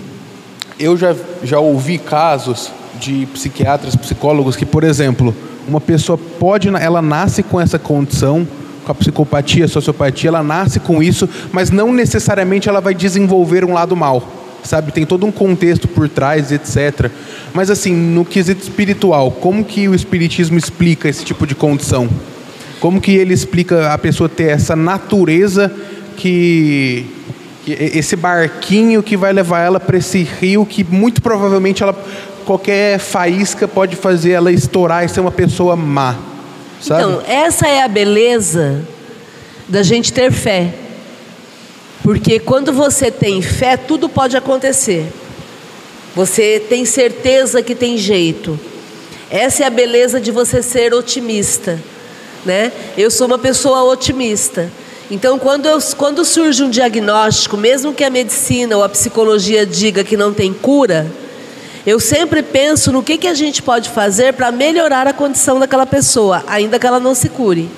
eu 0.79 0.95
já 0.95 1.13
já 1.43 1.59
ouvi 1.59 1.97
casos 1.97 2.71
de 2.97 3.25
psiquiatras, 3.33 3.95
psicólogos 3.95 4.55
que, 4.55 4.65
por 4.65 4.85
exemplo, 4.85 5.35
uma 5.67 5.81
pessoa 5.81 6.17
pode 6.17 6.69
ela 6.69 7.01
nasce 7.01 7.43
com 7.43 7.59
essa 7.59 7.77
condição 7.77 8.47
com 8.85 8.91
a 8.91 8.95
psicopatia, 8.95 9.65
a 9.65 9.67
sociopatia, 9.67 10.29
ela 10.29 10.43
nasce 10.43 10.79
com 10.79 11.01
isso, 11.01 11.27
mas 11.51 11.71
não 11.71 11.91
necessariamente 11.91 12.69
ela 12.69 12.79
vai 12.79 12.93
desenvolver 12.93 13.65
um 13.65 13.73
lado 13.73 13.95
mal. 13.95 14.23
sabe? 14.63 14.91
Tem 14.91 15.05
todo 15.05 15.25
um 15.25 15.31
contexto 15.31 15.87
por 15.87 16.07
trás, 16.09 16.51
etc. 16.51 17.11
Mas 17.53 17.69
assim, 17.69 17.93
no 17.93 18.25
quesito 18.25 18.63
espiritual, 18.63 19.29
como 19.31 19.63
que 19.63 19.87
o 19.87 19.93
espiritismo 19.93 20.57
explica 20.57 21.07
esse 21.07 21.23
tipo 21.23 21.45
de 21.45 21.53
condição? 21.53 22.09
Como 22.79 22.99
que 22.99 23.11
ele 23.11 23.33
explica 23.33 23.93
a 23.93 23.97
pessoa 23.97 24.27
ter 24.27 24.49
essa 24.49 24.75
natureza 24.75 25.71
que, 26.17 27.05
esse 27.67 28.15
barquinho 28.15 29.01
que 29.03 29.17
vai 29.17 29.33
levar 29.33 29.61
ela 29.61 29.79
para 29.79 29.97
esse 29.97 30.23
rio 30.23 30.65
que 30.65 30.83
muito 30.83 31.21
provavelmente 31.21 31.81
ela 31.83 31.95
qualquer 32.45 32.99
faísca 32.99 33.67
pode 33.67 33.95
fazer 33.95 34.31
ela 34.31 34.51
estourar 34.51 35.03
e 35.03 35.09
ser 35.09 35.19
uma 35.19 35.31
pessoa 35.31 35.75
má. 35.75 36.15
Sabe? 36.81 37.01
Então, 37.03 37.21
essa 37.27 37.67
é 37.67 37.81
a 37.81 37.87
beleza 37.87 38.85
da 39.67 39.83
gente 39.83 40.13
ter 40.13 40.31
fé. 40.31 40.73
Porque 42.03 42.39
quando 42.39 42.71
você 42.71 43.09
tem 43.09 43.41
fé, 43.41 43.75
tudo 43.77 44.07
pode 44.07 44.37
acontecer. 44.37 45.11
Você 46.15 46.63
tem 46.69 46.85
certeza 46.85 47.61
que 47.63 47.73
tem 47.73 47.97
jeito. 47.97 48.59
Essa 49.29 49.63
é 49.63 49.67
a 49.67 49.71
beleza 49.71 50.21
de 50.21 50.31
você 50.31 50.61
ser 50.61 50.93
otimista, 50.93 51.79
né? 52.45 52.71
Eu 52.97 53.09
sou 53.09 53.27
uma 53.27 53.39
pessoa 53.39 53.83
otimista. 53.83 54.71
Então, 55.09 55.37
quando, 55.37 55.65
eu, 55.65 55.79
quando 55.97 56.23
surge 56.23 56.63
um 56.63 56.69
diagnóstico, 56.69 57.57
mesmo 57.57 57.93
que 57.93 58.03
a 58.03 58.09
medicina 58.09 58.77
ou 58.77 58.83
a 58.83 58.89
psicologia 58.89 59.65
diga 59.65 60.03
que 60.03 60.15
não 60.15 60.33
tem 60.33 60.53
cura, 60.53 61.05
eu 61.85 61.99
sempre 61.99 62.41
penso 62.41 62.91
no 62.91 63.03
que, 63.03 63.17
que 63.17 63.27
a 63.27 63.33
gente 63.33 63.61
pode 63.61 63.89
fazer 63.89 64.33
para 64.33 64.51
melhorar 64.51 65.07
a 65.07 65.13
condição 65.13 65.59
daquela 65.59 65.85
pessoa, 65.85 66.43
ainda 66.47 66.79
que 66.79 66.87
ela 66.87 66.99
não 66.99 67.13
se 67.13 67.29
cure. 67.29 67.69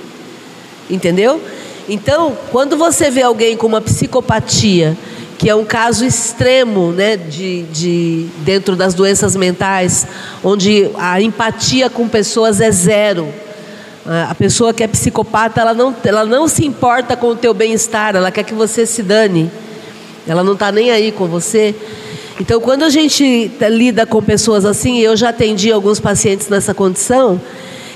Entendeu? 0.89 1.41
Então, 1.89 2.37
quando 2.51 2.77
você 2.77 3.09
vê 3.09 3.21
alguém 3.21 3.57
com 3.57 3.67
uma 3.67 3.81
psicopatia, 3.81 4.97
que 5.37 5.49
é 5.49 5.55
um 5.55 5.65
caso 5.65 6.03
extremo 6.05 6.91
né, 6.91 7.15
de, 7.15 7.63
de, 7.63 8.27
dentro 8.39 8.75
das 8.75 8.93
doenças 8.93 9.35
mentais, 9.35 10.07
onde 10.43 10.89
a 10.97 11.21
empatia 11.21 11.89
com 11.89 12.07
pessoas 12.07 12.59
é 12.59 12.71
zero. 12.71 13.31
A 14.29 14.33
pessoa 14.33 14.73
que 14.73 14.83
é 14.83 14.87
psicopata, 14.87 15.59
ela 15.59 15.73
não, 15.73 15.93
ela 16.03 16.25
não 16.25 16.47
se 16.47 16.65
importa 16.65 17.15
com 17.15 17.27
o 17.27 17.35
teu 17.35 17.53
bem-estar, 17.53 18.15
ela 18.15 18.31
quer 18.31 18.43
que 18.43 18.53
você 18.53 18.85
se 18.85 19.03
dane. 19.03 19.51
Ela 20.25 20.43
não 20.43 20.53
está 20.53 20.71
nem 20.71 20.91
aí 20.91 21.11
com 21.11 21.27
você. 21.27 21.75
Então, 22.39 22.61
quando 22.61 22.83
a 22.83 22.89
gente 22.89 23.51
lida 23.69 24.05
com 24.05 24.21
pessoas 24.21 24.63
assim, 24.63 24.99
eu 24.99 25.17
já 25.17 25.29
atendi 25.29 25.71
alguns 25.71 25.99
pacientes 25.99 26.47
nessa 26.47 26.71
condição, 26.71 27.41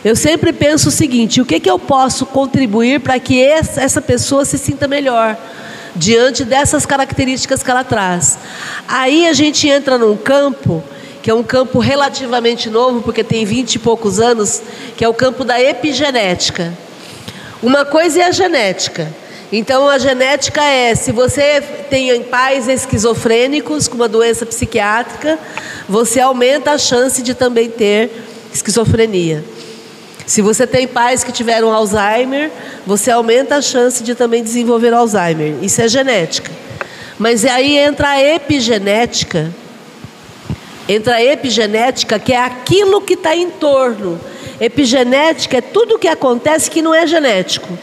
eu 0.03 0.15
sempre 0.15 0.51
penso 0.51 0.89
o 0.89 0.91
seguinte: 0.91 1.39
o 1.39 1.45
que, 1.45 1.59
que 1.59 1.69
eu 1.69 1.77
posso 1.77 2.25
contribuir 2.25 2.99
para 3.01 3.19
que 3.19 3.39
essa 3.41 4.01
pessoa 4.01 4.43
se 4.43 4.57
sinta 4.57 4.87
melhor? 4.87 5.37
Diante 5.95 6.43
dessas 6.43 6.85
características 6.85 7.61
que 7.61 7.69
ela 7.69 7.83
traz. 7.83 8.39
Aí 8.87 9.27
a 9.27 9.33
gente 9.33 9.67
entra 9.67 9.97
num 9.97 10.17
campo, 10.17 10.81
que 11.21 11.29
é 11.29 11.33
um 11.33 11.43
campo 11.43 11.77
relativamente 11.79 12.69
novo, 12.69 13.01
porque 13.01 13.23
tem 13.23 13.45
vinte 13.45 13.75
e 13.75 13.79
poucos 13.79 14.19
anos, 14.19 14.61
que 14.97 15.03
é 15.03 15.07
o 15.07 15.13
campo 15.13 15.43
da 15.43 15.61
epigenética. 15.61 16.73
Uma 17.61 17.85
coisa 17.85 18.21
é 18.21 18.23
a 18.23 18.31
genética, 18.31 19.13
então 19.51 19.89
a 19.89 19.97
genética 19.97 20.63
é, 20.63 20.95
se 20.95 21.11
você 21.11 21.61
tem 21.89 22.23
pais 22.23 22.69
esquizofrênicos 22.69 23.87
com 23.87 23.95
uma 23.95 24.07
doença 24.07 24.45
psiquiátrica, 24.45 25.37
você 25.89 26.21
aumenta 26.21 26.71
a 26.71 26.77
chance 26.77 27.21
de 27.21 27.33
também 27.33 27.69
ter 27.69 28.09
esquizofrenia. 28.53 29.43
Se 30.25 30.41
você 30.41 30.65
tem 30.65 30.87
pais 30.87 31.23
que 31.25 31.31
tiveram 31.33 31.73
Alzheimer, 31.73 32.49
você 32.87 33.11
aumenta 33.11 33.57
a 33.57 33.61
chance 33.61 34.01
de 34.01 34.15
também 34.15 34.41
desenvolver 34.41 34.93
Alzheimer. 34.93 35.55
Isso 35.61 35.81
é 35.81 35.87
genética. 35.89 36.49
Mas 37.19 37.43
aí 37.43 37.77
entra 37.77 38.11
a 38.11 38.23
epigenética. 38.23 39.53
Entra 40.87 41.15
a 41.15 41.23
epigenética, 41.23 42.17
que 42.17 42.31
é 42.31 42.37
aquilo 42.37 43.01
que 43.01 43.15
está 43.15 43.35
em 43.35 43.49
torno. 43.49 44.19
Epigenética 44.61 45.57
é 45.57 45.61
tudo 45.61 45.95
o 45.95 45.99
que 45.99 46.07
acontece 46.07 46.71
que 46.71 46.81
não 46.81 46.95
é 46.95 47.05
genético. 47.05 47.77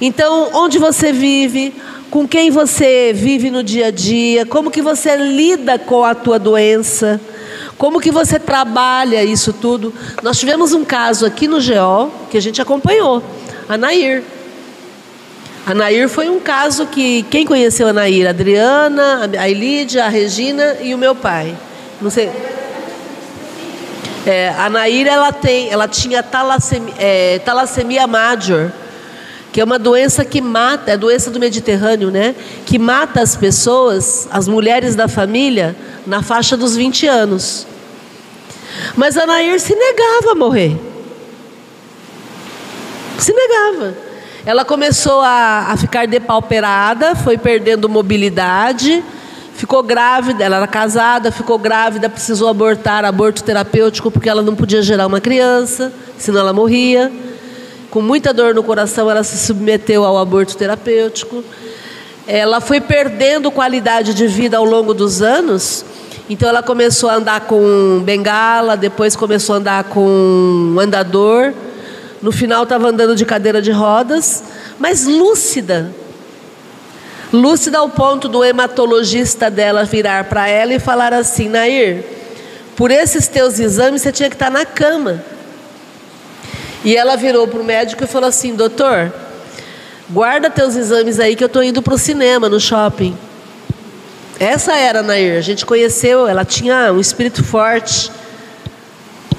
Então, 0.00 0.50
onde 0.52 0.78
você 0.78 1.12
vive, 1.12 1.74
com 2.10 2.28
quem 2.28 2.50
você 2.50 3.12
vive 3.12 3.50
no 3.50 3.62
dia 3.62 3.86
a 3.86 3.90
dia, 3.90 4.46
como 4.46 4.70
que 4.70 4.82
você 4.82 5.16
lida 5.16 5.78
com 5.78 6.04
a 6.04 6.14
tua 6.14 6.38
doença, 6.38 7.20
como 7.76 8.00
que 8.00 8.10
você 8.10 8.38
trabalha 8.38 9.24
isso 9.24 9.52
tudo. 9.52 9.92
Nós 10.22 10.38
tivemos 10.38 10.72
um 10.72 10.84
caso 10.84 11.26
aqui 11.26 11.48
no 11.48 11.56
GO 11.56 12.12
que 12.30 12.36
a 12.36 12.40
gente 12.40 12.60
acompanhou, 12.62 13.22
a 13.68 13.76
Nair. 13.76 14.22
A 15.66 15.74
Nair 15.74 16.08
foi 16.08 16.28
um 16.28 16.38
caso 16.38 16.86
que 16.86 17.24
quem 17.30 17.46
conheceu 17.46 17.88
a 17.88 17.92
Nair? 17.92 18.26
A 18.26 18.30
Adriana, 18.30 19.30
a 19.38 19.48
Elídia, 19.48 20.04
a 20.04 20.08
Regina 20.08 20.76
e 20.82 20.94
o 20.94 20.98
meu 20.98 21.14
pai. 21.14 21.56
Não 22.00 22.10
sei. 22.10 22.30
É, 24.26 24.54
a 24.58 24.70
Nair 24.70 25.06
ela 25.06 25.32
tem, 25.32 25.70
ela 25.70 25.88
tinha 25.88 26.22
talassemia, 26.22 26.94
é, 26.98 27.38
talassemia 27.40 28.06
major 28.06 28.70
que 29.54 29.60
é 29.60 29.64
uma 29.64 29.78
doença 29.78 30.24
que 30.24 30.40
mata, 30.40 30.90
é 30.90 30.94
a 30.94 30.96
doença 30.96 31.30
do 31.30 31.38
Mediterrâneo, 31.38 32.10
né? 32.10 32.34
Que 32.66 32.76
mata 32.76 33.22
as 33.22 33.36
pessoas, 33.36 34.26
as 34.32 34.48
mulheres 34.48 34.96
da 34.96 35.06
família, 35.06 35.76
na 36.04 36.22
faixa 36.22 36.56
dos 36.56 36.74
20 36.74 37.06
anos. 37.06 37.64
Mas 38.96 39.16
a 39.16 39.24
Nair 39.24 39.60
se 39.60 39.72
negava 39.72 40.32
a 40.32 40.34
morrer. 40.34 40.76
Se 43.16 43.32
negava. 43.32 43.94
Ela 44.44 44.64
começou 44.64 45.20
a, 45.20 45.68
a 45.68 45.76
ficar 45.76 46.08
depauperada, 46.08 47.14
foi 47.14 47.38
perdendo 47.38 47.88
mobilidade, 47.88 49.04
ficou 49.54 49.84
grávida, 49.84 50.42
ela 50.42 50.56
era 50.56 50.66
casada, 50.66 51.30
ficou 51.30 51.60
grávida, 51.60 52.10
precisou 52.10 52.48
abortar, 52.48 53.04
aborto 53.04 53.44
terapêutico, 53.44 54.10
porque 54.10 54.28
ela 54.28 54.42
não 54.42 54.56
podia 54.56 54.82
gerar 54.82 55.06
uma 55.06 55.20
criança, 55.20 55.92
senão 56.18 56.40
ela 56.40 56.52
morria 56.52 57.12
com 57.94 58.02
muita 58.02 58.34
dor 58.34 58.52
no 58.56 58.64
coração, 58.64 59.08
ela 59.08 59.22
se 59.22 59.38
submeteu 59.38 60.04
ao 60.04 60.18
aborto 60.18 60.56
terapêutico. 60.56 61.44
Ela 62.26 62.60
foi 62.60 62.80
perdendo 62.80 63.52
qualidade 63.52 64.14
de 64.14 64.26
vida 64.26 64.56
ao 64.56 64.64
longo 64.64 64.92
dos 64.92 65.22
anos. 65.22 65.84
Então 66.28 66.48
ela 66.48 66.60
começou 66.60 67.08
a 67.08 67.14
andar 67.14 67.42
com 67.42 68.02
bengala, 68.04 68.76
depois 68.76 69.14
começou 69.14 69.54
a 69.54 69.58
andar 69.58 69.84
com 69.84 70.74
andador. 70.76 71.52
No 72.20 72.32
final 72.32 72.64
estava 72.64 72.88
andando 72.88 73.14
de 73.14 73.24
cadeira 73.24 73.62
de 73.62 73.70
rodas, 73.70 74.42
mas 74.76 75.06
lúcida. 75.06 75.92
Lúcida 77.32 77.78
ao 77.78 77.88
ponto 77.88 78.26
do 78.26 78.42
hematologista 78.42 79.48
dela 79.48 79.84
virar 79.84 80.24
para 80.24 80.48
ela 80.48 80.74
e 80.74 80.80
falar 80.80 81.14
assim: 81.14 81.48
Nair, 81.48 82.04
por 82.74 82.90
esses 82.90 83.28
teus 83.28 83.60
exames 83.60 84.02
você 84.02 84.10
tinha 84.10 84.28
que 84.28 84.34
estar 84.34 84.50
na 84.50 84.66
cama. 84.66 85.22
E 86.84 86.94
ela 86.96 87.16
virou 87.16 87.48
para 87.48 87.60
o 87.60 87.64
médico 87.64 88.04
e 88.04 88.06
falou 88.06 88.28
assim: 88.28 88.54
Doutor, 88.54 89.12
guarda 90.10 90.50
teus 90.50 90.76
exames 90.76 91.18
aí 91.18 91.34
que 91.34 91.42
eu 91.42 91.46
estou 91.46 91.62
indo 91.62 91.80
para 91.80 91.94
o 91.94 91.98
cinema, 91.98 92.48
no 92.48 92.60
shopping. 92.60 93.16
Essa 94.38 94.74
era 94.74 95.00
a 95.00 95.02
Nair. 95.02 95.38
A 95.38 95.40
gente 95.40 95.64
conheceu, 95.64 96.26
ela 96.26 96.44
tinha 96.44 96.92
um 96.92 97.00
espírito 97.00 97.42
forte. 97.42 98.10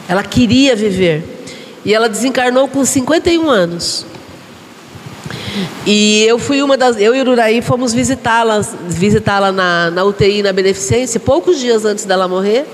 Ela 0.08 0.24
queria 0.24 0.76
viver. 0.76 1.24
E 1.84 1.94
ela 1.94 2.10
desencarnou 2.10 2.68
com 2.68 2.84
51 2.84 3.48
anos. 3.48 4.06
E 5.86 6.26
eu 6.26 6.40
fui 6.40 6.64
uma 6.64 6.76
das. 6.76 7.00
Eu 7.00 7.16
e 7.16 7.22
o 7.22 7.30
Uraí 7.30 7.62
fomos 7.62 7.94
visitá-la 7.94 8.62
visitá-la 8.88 9.52
na, 9.52 9.92
na 9.92 10.04
UTI, 10.04 10.42
na 10.42 10.52
Beneficência, 10.52 11.20
poucos 11.20 11.60
dias 11.60 11.86
antes 11.86 12.06
dela 12.06 12.28
morrer. 12.28 12.66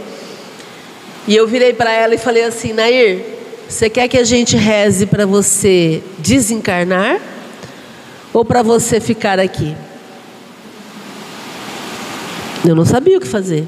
E 1.28 1.36
eu 1.36 1.46
virei 1.48 1.74
para 1.74 1.92
ela 1.92 2.16
e 2.16 2.18
falei 2.18 2.44
assim: 2.44 2.74
Nair, 2.74 3.41
você 3.72 3.90
quer 3.90 4.10
que 4.10 4.18
a 4.18 4.24
gente 4.26 4.58
reze 4.58 5.06
para 5.06 5.26
você 5.26 6.04
desencarnar 6.18 7.22
ou 8.34 8.44
para 8.44 8.62
você 8.62 9.00
ficar 9.00 9.40
aqui? 9.40 9.74
Eu 12.68 12.76
não 12.76 12.84
sabia 12.84 13.18
o 13.18 13.22
que 13.22 13.28
fazer. 13.28 13.66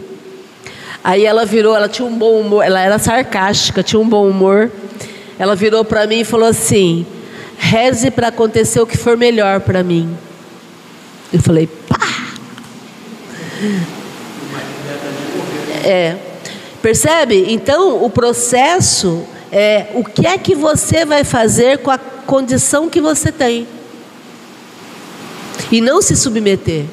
Aí 1.02 1.26
ela 1.26 1.46
virou, 1.46 1.74
ela 1.74 1.88
tinha 1.88 2.06
um 2.06 2.18
bom 2.18 2.42
humor, 2.42 2.66
ela 2.66 2.82
era 2.82 3.00
sarcástica, 3.00 3.82
tinha 3.82 3.98
um 3.98 4.08
bom 4.08 4.28
humor. 4.28 4.70
Ela 5.40 5.56
virou 5.56 5.86
para 5.86 6.06
mim 6.06 6.20
e 6.20 6.26
falou 6.26 6.50
assim: 6.50 7.06
reze 7.58 8.12
para 8.12 8.28
acontecer 8.28 8.82
o 8.82 8.86
que 8.86 8.98
for 8.98 9.16
melhor 9.16 9.62
para 9.62 9.84
mim. 9.84 10.16
Eu 11.32 11.42
falei, 11.42 11.66
pá! 11.88 11.98
É. 15.86 16.18
Percebe? 16.82 17.46
Então, 17.48 18.04
o 18.04 18.10
processo 18.10 19.26
é, 19.56 19.92
o 19.94 20.04
que 20.04 20.26
é 20.26 20.36
que 20.36 20.56
você 20.56 21.06
vai 21.06 21.24
fazer 21.24 21.78
com 21.78 21.92
a 21.92 21.98
condição 22.00 22.90
que 22.90 23.00
você 23.00 23.32
tem. 23.32 23.68
E 25.72 25.80
não 25.80 26.02
se 26.02 26.16
submeter. 26.16 26.86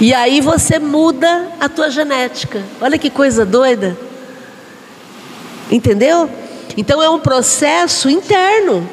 E 0.00 0.14
aí 0.14 0.40
você 0.40 0.78
muda 0.78 1.48
a 1.60 1.68
tua 1.68 1.90
genética. 1.90 2.62
Olha 2.80 2.96
que 2.96 3.10
coisa 3.10 3.44
doida. 3.44 3.98
Entendeu? 5.70 6.30
Então 6.74 7.02
é 7.02 7.10
um 7.10 7.20
processo 7.20 8.08
interno. 8.08 8.88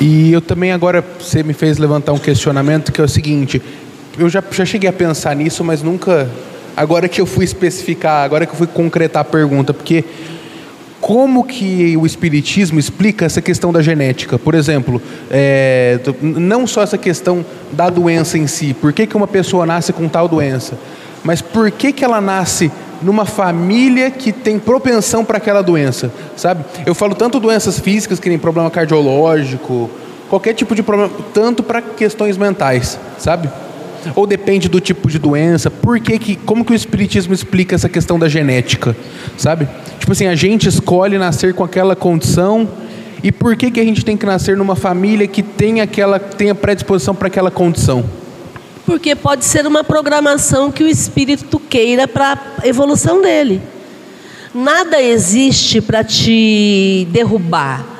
E 0.00 0.32
eu 0.32 0.40
também 0.40 0.72
agora 0.72 1.04
você 1.20 1.44
me 1.44 1.54
fez 1.54 1.78
levantar 1.78 2.12
um 2.12 2.18
questionamento 2.18 2.90
que 2.90 3.00
é 3.00 3.04
o 3.04 3.08
seguinte: 3.08 3.62
eu 4.18 4.28
já, 4.28 4.42
já 4.50 4.64
cheguei 4.64 4.90
a 4.90 4.92
pensar 4.92 5.36
nisso, 5.36 5.62
mas 5.62 5.82
nunca. 5.82 6.28
Agora 6.76 7.08
que 7.08 7.20
eu 7.20 7.26
fui 7.26 7.44
especificar, 7.44 8.24
agora 8.24 8.46
que 8.46 8.52
eu 8.52 8.56
fui 8.56 8.66
concretar 8.66 9.22
a 9.22 9.24
pergunta, 9.24 9.72
porque 9.72 10.04
como 11.00 11.44
que 11.44 11.96
o 11.98 12.06
Espiritismo 12.06 12.78
explica 12.80 13.26
essa 13.26 13.42
questão 13.42 13.72
da 13.72 13.82
genética? 13.82 14.38
Por 14.38 14.54
exemplo, 14.54 15.02
é, 15.30 16.00
não 16.22 16.66
só 16.66 16.82
essa 16.82 16.96
questão 16.96 17.44
da 17.72 17.90
doença 17.90 18.38
em 18.38 18.46
si, 18.46 18.72
por 18.72 18.92
que, 18.92 19.06
que 19.06 19.16
uma 19.16 19.26
pessoa 19.26 19.66
nasce 19.66 19.92
com 19.92 20.08
tal 20.08 20.26
doença, 20.26 20.78
mas 21.22 21.42
por 21.42 21.70
que, 21.70 21.92
que 21.92 22.04
ela 22.04 22.20
nasce 22.20 22.72
numa 23.02 23.26
família 23.26 24.10
que 24.10 24.32
tem 24.32 24.58
propensão 24.58 25.24
para 25.24 25.36
aquela 25.36 25.62
doença, 25.62 26.10
sabe? 26.36 26.64
Eu 26.86 26.94
falo 26.94 27.14
tanto 27.14 27.38
doenças 27.38 27.78
físicas, 27.78 28.18
que 28.18 28.30
nem 28.30 28.38
problema 28.38 28.70
cardiológico, 28.70 29.90
qualquer 30.30 30.54
tipo 30.54 30.74
de 30.74 30.82
problema, 30.82 31.12
tanto 31.32 31.62
para 31.62 31.82
questões 31.82 32.38
mentais, 32.38 32.98
sabe? 33.18 33.50
Ou 34.14 34.26
depende 34.26 34.68
do 34.68 34.80
tipo 34.80 35.08
de 35.08 35.18
doença? 35.18 35.70
Por 35.70 36.00
que 36.00 36.18
que, 36.18 36.36
como 36.36 36.64
que 36.64 36.72
o 36.72 36.74
espiritismo 36.74 37.32
explica 37.32 37.74
essa 37.74 37.88
questão 37.88 38.18
da 38.18 38.28
genética, 38.28 38.96
sabe? 39.36 39.68
Tipo 39.98 40.12
assim, 40.12 40.26
a 40.26 40.34
gente 40.34 40.68
escolhe 40.68 41.18
nascer 41.18 41.54
com 41.54 41.64
aquela 41.64 41.96
condição 41.96 42.68
e 43.22 43.32
por 43.32 43.56
que 43.56 43.70
que 43.70 43.80
a 43.80 43.84
gente 43.84 44.04
tem 44.04 44.16
que 44.16 44.26
nascer 44.26 44.56
numa 44.56 44.76
família 44.76 45.26
que 45.26 45.42
tem 45.42 45.80
aquela 45.80 46.18
tenha 46.18 46.54
predisposição 46.54 47.14
para 47.14 47.28
aquela 47.28 47.50
condição? 47.50 48.04
Porque 48.84 49.16
pode 49.16 49.46
ser 49.46 49.66
uma 49.66 49.82
programação 49.82 50.70
que 50.70 50.84
o 50.84 50.88
espírito 50.88 51.58
queira 51.58 52.06
para 52.06 52.38
a 52.62 52.68
evolução 52.68 53.22
dele. 53.22 53.62
Nada 54.54 55.00
existe 55.00 55.80
para 55.80 56.04
te 56.04 57.08
derrubar. 57.10 57.93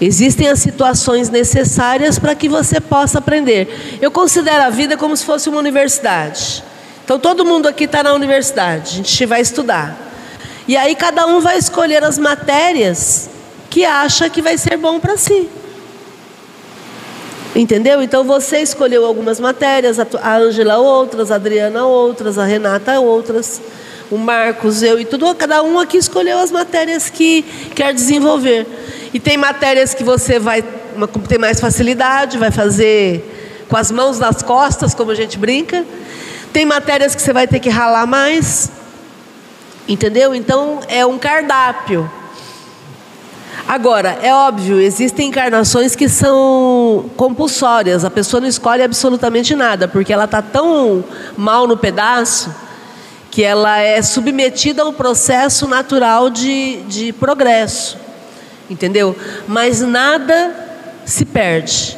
Existem 0.00 0.48
as 0.48 0.58
situações 0.58 1.30
necessárias 1.30 2.18
para 2.18 2.34
que 2.34 2.48
você 2.48 2.80
possa 2.80 3.18
aprender. 3.18 3.98
Eu 4.00 4.10
considero 4.10 4.64
a 4.64 4.70
vida 4.70 4.96
como 4.96 5.16
se 5.16 5.24
fosse 5.24 5.48
uma 5.48 5.58
universidade. 5.58 6.64
Então 7.04 7.18
todo 7.18 7.44
mundo 7.44 7.68
aqui 7.68 7.84
está 7.84 8.02
na 8.02 8.12
universidade, 8.12 8.92
a 8.92 8.96
gente 8.96 9.26
vai 9.26 9.40
estudar. 9.40 9.96
E 10.66 10.76
aí 10.76 10.94
cada 10.96 11.26
um 11.26 11.40
vai 11.40 11.58
escolher 11.58 12.02
as 12.02 12.18
matérias 12.18 13.28
que 13.68 13.84
acha 13.84 14.30
que 14.30 14.40
vai 14.40 14.56
ser 14.56 14.76
bom 14.78 14.98
para 14.98 15.16
si. 15.16 15.48
Entendeu? 17.54 18.02
Então 18.02 18.24
você 18.24 18.58
escolheu 18.58 19.04
algumas 19.04 19.38
matérias, 19.38 19.98
a 20.00 20.36
Ângela 20.36 20.78
outras, 20.78 21.30
a 21.30 21.36
Adriana 21.36 21.84
outras, 21.84 22.38
a 22.38 22.44
Renata 22.44 22.98
outras, 22.98 23.60
o 24.10 24.16
Marcos, 24.16 24.82
eu 24.82 24.98
e 24.98 25.04
tudo, 25.04 25.32
cada 25.34 25.62
um 25.62 25.78
aqui 25.78 25.98
escolheu 25.98 26.38
as 26.38 26.50
matérias 26.50 27.10
que 27.10 27.42
quer 27.74 27.94
desenvolver. 27.94 28.66
E 29.14 29.20
tem 29.20 29.36
matérias 29.36 29.94
que 29.94 30.02
você 30.02 30.40
vai 30.40 30.60
ter 31.28 31.38
mais 31.38 31.60
facilidade, 31.60 32.36
vai 32.36 32.50
fazer 32.50 33.64
com 33.68 33.76
as 33.76 33.92
mãos 33.92 34.18
nas 34.18 34.42
costas, 34.42 34.92
como 34.92 35.12
a 35.12 35.14
gente 35.14 35.38
brinca. 35.38 35.84
Tem 36.52 36.66
matérias 36.66 37.14
que 37.14 37.22
você 37.22 37.32
vai 37.32 37.46
ter 37.46 37.60
que 37.60 37.70
ralar 37.70 38.06
mais. 38.08 38.72
Entendeu? 39.88 40.34
Então 40.34 40.80
é 40.88 41.06
um 41.06 41.16
cardápio. 41.16 42.10
Agora, 43.68 44.18
é 44.20 44.34
óbvio, 44.34 44.80
existem 44.80 45.28
encarnações 45.28 45.94
que 45.94 46.08
são 46.08 47.08
compulsórias, 47.16 48.04
a 48.04 48.10
pessoa 48.10 48.40
não 48.40 48.48
escolhe 48.48 48.82
absolutamente 48.82 49.54
nada, 49.54 49.88
porque 49.88 50.12
ela 50.12 50.24
está 50.24 50.42
tão 50.42 51.02
mal 51.34 51.66
no 51.66 51.76
pedaço 51.76 52.54
que 53.30 53.42
ela 53.42 53.78
é 53.78 54.02
submetida 54.02 54.82
a 54.82 54.84
um 54.84 54.92
processo 54.92 55.66
natural 55.66 56.28
de, 56.28 56.82
de 56.82 57.12
progresso, 57.14 57.96
entendeu? 58.68 59.16
Mas 59.46 59.80
nada 59.80 60.54
se 61.04 61.24
perde. 61.24 61.96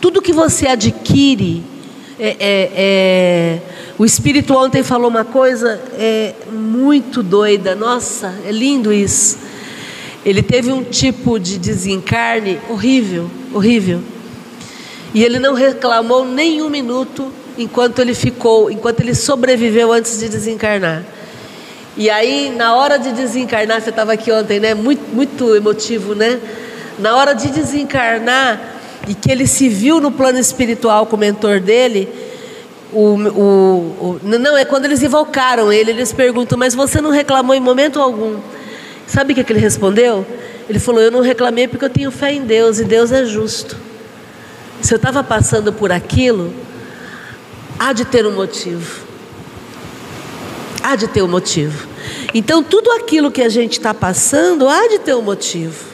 Tudo 0.00 0.22
que 0.22 0.32
você 0.32 0.66
adquire, 0.66 1.62
é, 2.18 2.28
é, 2.28 2.70
é, 2.74 3.58
o 3.98 4.04
Espírito 4.04 4.54
ontem 4.54 4.82
falou 4.82 5.08
uma 5.08 5.24
coisa 5.24 5.80
é, 5.98 6.34
muito 6.50 7.22
doida, 7.22 7.74
nossa, 7.74 8.34
é 8.46 8.50
lindo 8.50 8.92
isso 8.92 9.50
ele 10.24 10.42
teve 10.42 10.70
um 10.70 10.82
tipo 10.82 11.38
de 11.38 11.58
desencarne 11.58 12.58
horrível, 12.68 13.30
horrível. 13.54 14.00
E 15.14 15.24
ele 15.24 15.38
não 15.38 15.54
reclamou 15.54 16.24
nem 16.24 16.62
um 16.62 16.68
minuto 16.68 17.32
enquanto 17.56 18.00
ele 18.00 18.14
ficou, 18.14 18.70
enquanto 18.70 19.00
ele 19.00 19.14
sobreviveu 19.14 19.92
antes 19.92 20.18
de 20.18 20.28
desencarnar. 20.28 21.04
E 21.96 22.08
aí, 22.08 22.54
na 22.56 22.74
hora 22.76 22.98
de 22.98 23.12
desencarnar, 23.12 23.80
você 23.80 23.90
estava 23.90 24.12
aqui 24.12 24.30
ontem, 24.30 24.60
né? 24.60 24.74
Muito, 24.74 25.02
muito 25.14 25.56
emotivo, 25.56 26.14
né? 26.14 26.38
Na 26.98 27.16
hora 27.16 27.34
de 27.34 27.48
desencarnar 27.48 28.60
e 29.08 29.14
que 29.14 29.30
ele 29.30 29.46
se 29.46 29.68
viu 29.68 30.00
no 30.00 30.10
plano 30.10 30.38
espiritual 30.38 31.06
com 31.06 31.16
o 31.16 31.18
mentor 31.18 31.60
dele, 31.60 32.08
o, 32.92 33.14
o, 33.14 33.40
o, 34.00 34.20
não 34.22 34.56
é 34.56 34.64
quando 34.64 34.84
eles 34.84 35.02
invocaram 35.02 35.72
ele, 35.72 35.90
eles 35.90 36.12
perguntam: 36.12 36.58
mas 36.58 36.74
você 36.74 37.00
não 37.00 37.10
reclamou 37.10 37.54
em 37.54 37.60
momento 37.60 38.00
algum? 38.00 38.38
Sabe 39.06 39.32
o 39.32 39.36
que, 39.36 39.42
que 39.42 39.52
ele 39.52 39.60
respondeu? 39.60 40.24
Ele 40.68 40.78
falou: 40.78 41.00
Eu 41.00 41.10
não 41.10 41.20
reclamei 41.20 41.66
porque 41.66 41.84
eu 41.84 41.90
tenho 41.90 42.10
fé 42.12 42.32
em 42.32 42.42
Deus 42.42 42.78
e 42.78 42.84
Deus 42.84 43.10
é 43.10 43.24
justo. 43.24 43.76
Se 44.80 44.94
eu 44.94 44.96
estava 44.96 45.22
passando 45.24 45.72
por 45.72 45.90
aquilo, 45.90 46.54
há 47.78 47.92
de 47.92 48.04
ter 48.04 48.24
um 48.24 48.32
motivo. 48.32 49.09
Há 50.82 50.96
de 50.96 51.08
ter 51.08 51.22
um 51.22 51.28
motivo. 51.28 51.86
Então, 52.32 52.62
tudo 52.62 52.90
aquilo 52.92 53.30
que 53.30 53.42
a 53.42 53.48
gente 53.48 53.72
está 53.72 53.92
passando, 53.92 54.68
há 54.68 54.88
de 54.88 54.98
ter 55.00 55.14
um 55.14 55.22
motivo. 55.22 55.90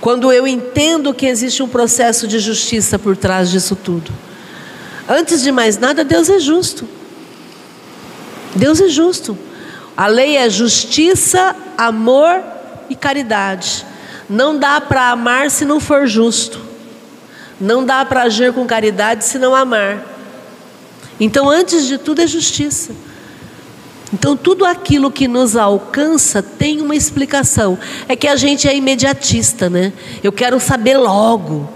Quando 0.00 0.32
eu 0.32 0.46
entendo 0.46 1.14
que 1.14 1.26
existe 1.26 1.62
um 1.62 1.68
processo 1.68 2.26
de 2.26 2.38
justiça 2.38 2.98
por 2.98 3.16
trás 3.16 3.50
disso 3.50 3.76
tudo. 3.76 4.12
Antes 5.08 5.42
de 5.42 5.52
mais 5.52 5.78
nada, 5.78 6.04
Deus 6.04 6.28
é 6.28 6.38
justo. 6.38 6.86
Deus 8.54 8.80
é 8.80 8.88
justo. 8.88 9.38
A 9.96 10.06
lei 10.06 10.36
é 10.36 10.50
justiça, 10.50 11.54
amor 11.78 12.42
e 12.90 12.96
caridade. 12.96 13.86
Não 14.28 14.58
dá 14.58 14.80
para 14.80 15.10
amar 15.10 15.50
se 15.50 15.64
não 15.64 15.78
for 15.78 16.06
justo. 16.06 16.60
Não 17.60 17.84
dá 17.84 18.04
para 18.04 18.24
agir 18.24 18.52
com 18.52 18.66
caridade 18.66 19.24
se 19.24 19.38
não 19.38 19.54
amar. 19.54 20.04
Então, 21.18 21.48
antes 21.48 21.86
de 21.86 21.96
tudo, 21.96 22.20
é 22.20 22.26
justiça. 22.26 22.92
Então, 24.12 24.36
tudo 24.36 24.64
aquilo 24.64 25.10
que 25.10 25.26
nos 25.26 25.56
alcança 25.56 26.42
tem 26.42 26.80
uma 26.80 26.94
explicação. 26.94 27.78
É 28.08 28.14
que 28.14 28.28
a 28.28 28.36
gente 28.36 28.68
é 28.68 28.76
imediatista, 28.76 29.68
né? 29.68 29.92
Eu 30.22 30.30
quero 30.30 30.60
saber 30.60 30.96
logo. 30.96 31.68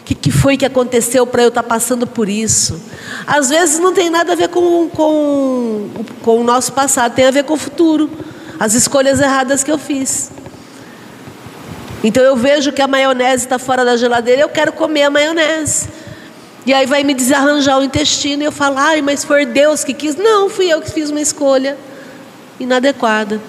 O 0.00 0.04
que, 0.04 0.14
que, 0.14 0.30
foi 0.30 0.56
que 0.56 0.66
aconteceu 0.66 1.26
para 1.26 1.42
eu 1.42 1.48
estar 1.48 1.62
tá 1.62 1.68
passando 1.68 2.06
por 2.06 2.28
isso? 2.28 2.80
Às 3.26 3.48
vezes 3.48 3.78
não 3.78 3.92
tem 3.92 4.10
nada 4.10 4.34
a 4.34 4.36
ver 4.36 4.48
com, 4.48 4.88
com, 4.90 5.88
com 6.22 6.40
o 6.40 6.44
nosso 6.44 6.72
passado, 6.74 7.14
tem 7.14 7.24
a 7.24 7.30
ver 7.30 7.44
com 7.44 7.54
o 7.54 7.56
futuro, 7.56 8.10
as 8.60 8.74
escolhas 8.74 9.18
erradas 9.18 9.64
que 9.64 9.72
eu 9.72 9.78
fiz. 9.78 10.30
Então 12.04 12.22
eu 12.22 12.36
vejo 12.36 12.70
que 12.70 12.82
a 12.82 12.86
maionese 12.86 13.44
está 13.44 13.58
fora 13.58 13.82
da 13.82 13.96
geladeira, 13.96 14.42
eu 14.42 14.48
quero 14.50 14.74
comer 14.74 15.04
a 15.04 15.10
maionese. 15.10 15.88
E 16.66 16.72
aí 16.72 16.86
vai 16.86 17.04
me 17.04 17.12
desarranjar 17.12 17.78
o 17.78 17.84
intestino 17.84 18.42
e 18.42 18.46
eu 18.46 18.52
falo, 18.52 18.78
ai, 18.78 19.02
mas 19.02 19.24
foi 19.24 19.44
Deus 19.44 19.84
que 19.84 19.92
quis. 19.92 20.16
Não, 20.16 20.48
fui 20.48 20.66
eu 20.66 20.80
que 20.80 20.90
fiz 20.90 21.10
uma 21.10 21.20
escolha 21.20 21.76
inadequada 22.58 23.40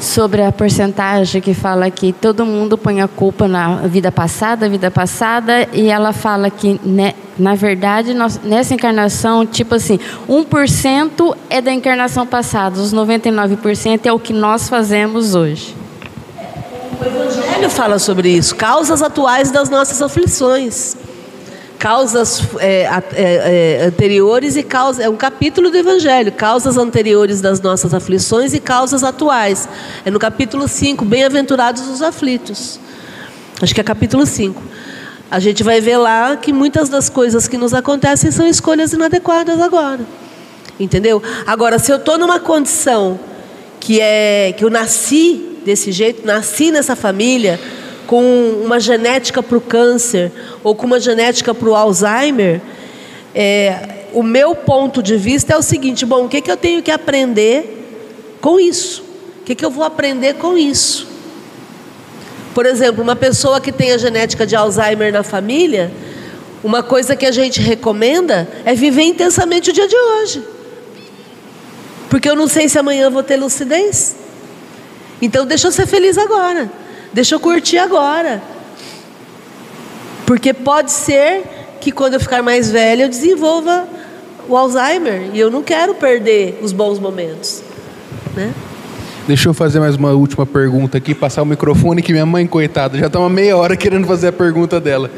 sobre 0.00 0.42
a 0.42 0.50
porcentagem 0.50 1.40
que 1.42 1.52
fala 1.52 1.90
que 1.90 2.12
todo 2.12 2.44
mundo 2.46 2.78
põe 2.78 3.02
a 3.02 3.08
culpa 3.08 3.46
na 3.46 3.76
vida 3.86 4.10
passada, 4.10 4.68
vida 4.68 4.90
passada, 4.90 5.68
e 5.72 5.88
ela 5.88 6.12
fala 6.12 6.48
que, 6.50 6.80
né, 6.82 7.12
na 7.38 7.54
verdade, 7.54 8.14
nós, 8.14 8.40
nessa 8.42 8.74
encarnação, 8.74 9.46
tipo 9.46 9.74
assim, 9.74 10.00
1% 10.28 11.36
é 11.50 11.60
da 11.60 11.70
encarnação 11.70 12.26
passada, 12.26 12.80
os 12.80 12.94
99% 12.94 14.06
é 14.06 14.12
o 14.12 14.18
que 14.18 14.32
nós 14.32 14.68
fazemos 14.68 15.34
hoje. 15.34 15.76
O 17.00 17.29
Evangelho 17.60 17.70
fala 17.70 17.98
sobre 17.98 18.30
isso, 18.30 18.56
causas 18.56 19.02
atuais 19.02 19.50
das 19.50 19.68
nossas 19.68 20.00
aflições 20.00 20.96
causas 21.78 22.42
é, 22.58 22.82
é, 22.82 23.00
é, 23.14 23.84
anteriores 23.86 24.54
e 24.54 24.62
causas. 24.62 25.02
É 25.02 25.08
um 25.08 25.16
capítulo 25.16 25.70
do 25.70 25.78
Evangelho, 25.78 26.30
causas 26.30 26.76
anteriores 26.76 27.40
das 27.40 27.58
nossas 27.58 27.94
aflições 27.94 28.52
e 28.52 28.60
causas 28.60 29.02
atuais. 29.02 29.66
É 30.04 30.10
no 30.10 30.18
capítulo 30.18 30.68
5, 30.68 31.06
Bem-aventurados 31.06 31.88
os 31.88 32.02
aflitos. 32.02 32.78
Acho 33.62 33.74
que 33.74 33.80
é 33.80 33.84
capítulo 33.84 34.26
5. 34.26 34.62
A 35.30 35.40
gente 35.40 35.62
vai 35.62 35.80
ver 35.80 35.96
lá 35.96 36.36
que 36.36 36.52
muitas 36.52 36.90
das 36.90 37.08
coisas 37.08 37.48
que 37.48 37.56
nos 37.56 37.72
acontecem 37.72 38.30
são 38.30 38.46
escolhas 38.46 38.92
inadequadas 38.92 39.58
agora. 39.58 40.00
Entendeu? 40.78 41.22
Agora, 41.46 41.78
se 41.78 41.90
eu 41.90 41.96
estou 41.96 42.18
numa 42.18 42.38
condição 42.38 43.18
que 43.80 44.02
é 44.02 44.52
que 44.52 44.62
eu 44.62 44.68
nasci 44.68 45.49
desse 45.64 45.92
jeito, 45.92 46.26
nasci 46.26 46.70
nessa 46.70 46.96
família, 46.96 47.60
com 48.06 48.22
uma 48.64 48.80
genética 48.80 49.42
para 49.42 49.56
o 49.56 49.60
câncer 49.60 50.32
ou 50.64 50.74
com 50.74 50.86
uma 50.86 50.98
genética 50.98 51.54
para 51.54 51.68
o 51.68 51.74
Alzheimer, 51.74 52.60
é, 53.34 54.06
o 54.12 54.22
meu 54.22 54.54
ponto 54.54 55.02
de 55.02 55.16
vista 55.16 55.52
é 55.52 55.56
o 55.56 55.62
seguinte: 55.62 56.04
bom, 56.04 56.24
o 56.24 56.28
que, 56.28 56.40
que 56.40 56.50
eu 56.50 56.56
tenho 56.56 56.82
que 56.82 56.90
aprender 56.90 58.36
com 58.40 58.58
isso? 58.58 59.02
O 59.40 59.44
que, 59.44 59.54
que 59.54 59.64
eu 59.64 59.70
vou 59.70 59.84
aprender 59.84 60.34
com 60.34 60.58
isso? 60.58 61.06
Por 62.54 62.66
exemplo, 62.66 63.02
uma 63.02 63.14
pessoa 63.14 63.60
que 63.60 63.70
tem 63.70 63.92
a 63.92 63.98
genética 63.98 64.46
de 64.46 64.56
Alzheimer 64.56 65.12
na 65.12 65.22
família, 65.22 65.92
uma 66.64 66.82
coisa 66.82 67.14
que 67.14 67.24
a 67.24 67.30
gente 67.30 67.60
recomenda 67.60 68.48
é 68.64 68.74
viver 68.74 69.02
intensamente 69.02 69.70
o 69.70 69.72
dia 69.72 69.86
de 69.86 69.96
hoje. 69.96 70.42
Porque 72.08 72.28
eu 72.28 72.34
não 72.34 72.48
sei 72.48 72.68
se 72.68 72.76
amanhã 72.78 73.08
vou 73.08 73.22
ter 73.22 73.36
lucidez. 73.36 74.16
Então 75.20 75.46
deixa 75.46 75.68
eu 75.68 75.72
ser 75.72 75.86
feliz 75.86 76.16
agora. 76.16 76.70
Deixa 77.12 77.34
eu 77.34 77.40
curtir 77.40 77.78
agora. 77.78 78.42
Porque 80.26 80.54
pode 80.54 80.92
ser 80.92 81.42
que 81.80 81.90
quando 81.90 82.14
eu 82.14 82.20
ficar 82.20 82.42
mais 82.42 82.70
velha 82.70 83.04
eu 83.04 83.08
desenvolva 83.08 83.86
o 84.48 84.56
Alzheimer 84.56 85.30
e 85.32 85.40
eu 85.40 85.50
não 85.50 85.62
quero 85.62 85.94
perder 85.94 86.58
os 86.62 86.72
bons 86.72 86.98
momentos, 86.98 87.62
né? 88.34 88.52
Deixa 89.26 89.48
eu 89.48 89.54
fazer 89.54 89.78
mais 89.78 89.96
uma 89.96 90.10
última 90.10 90.44
pergunta 90.44 90.98
aqui, 90.98 91.14
passar 91.14 91.42
o 91.42 91.46
microfone 91.46 92.02
que 92.02 92.12
minha 92.12 92.26
mãe, 92.26 92.46
coitada, 92.46 92.98
já 92.98 93.06
está 93.06 93.18
uma 93.18 93.30
meia 93.30 93.56
hora 93.56 93.76
querendo 93.76 94.06
fazer 94.06 94.28
a 94.28 94.32
pergunta 94.32 94.80
dela. 94.80 95.10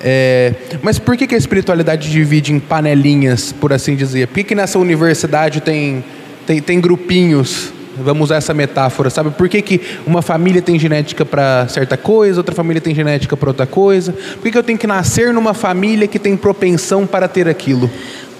É, 0.00 0.54
mas 0.82 0.98
por 0.98 1.16
que, 1.16 1.26
que 1.26 1.34
a 1.34 1.38
espiritualidade 1.38 2.10
divide 2.10 2.52
em 2.52 2.58
panelinhas, 2.58 3.52
por 3.52 3.72
assim 3.72 3.94
dizer? 3.94 4.26
Por 4.28 4.34
que, 4.36 4.44
que 4.44 4.54
nessa 4.54 4.78
universidade 4.78 5.60
tem, 5.60 6.04
tem, 6.46 6.62
tem 6.62 6.80
grupinhos? 6.80 7.72
Vamos 7.96 8.26
usar 8.26 8.36
essa 8.36 8.54
metáfora, 8.54 9.10
sabe? 9.10 9.30
Por 9.30 9.48
que, 9.48 9.60
que 9.60 9.80
uma 10.06 10.22
família 10.22 10.62
tem 10.62 10.78
genética 10.78 11.24
para 11.24 11.68
certa 11.68 11.96
coisa, 11.96 12.40
outra 12.40 12.54
família 12.54 12.80
tem 12.80 12.94
genética 12.94 13.36
para 13.36 13.50
outra 13.50 13.66
coisa? 13.66 14.12
Por 14.12 14.42
que, 14.42 14.52
que 14.52 14.58
eu 14.58 14.62
tenho 14.62 14.78
que 14.78 14.86
nascer 14.86 15.32
numa 15.32 15.52
família 15.52 16.08
que 16.08 16.18
tem 16.18 16.36
propensão 16.36 17.06
para 17.06 17.28
ter 17.28 17.48
aquilo? 17.48 17.90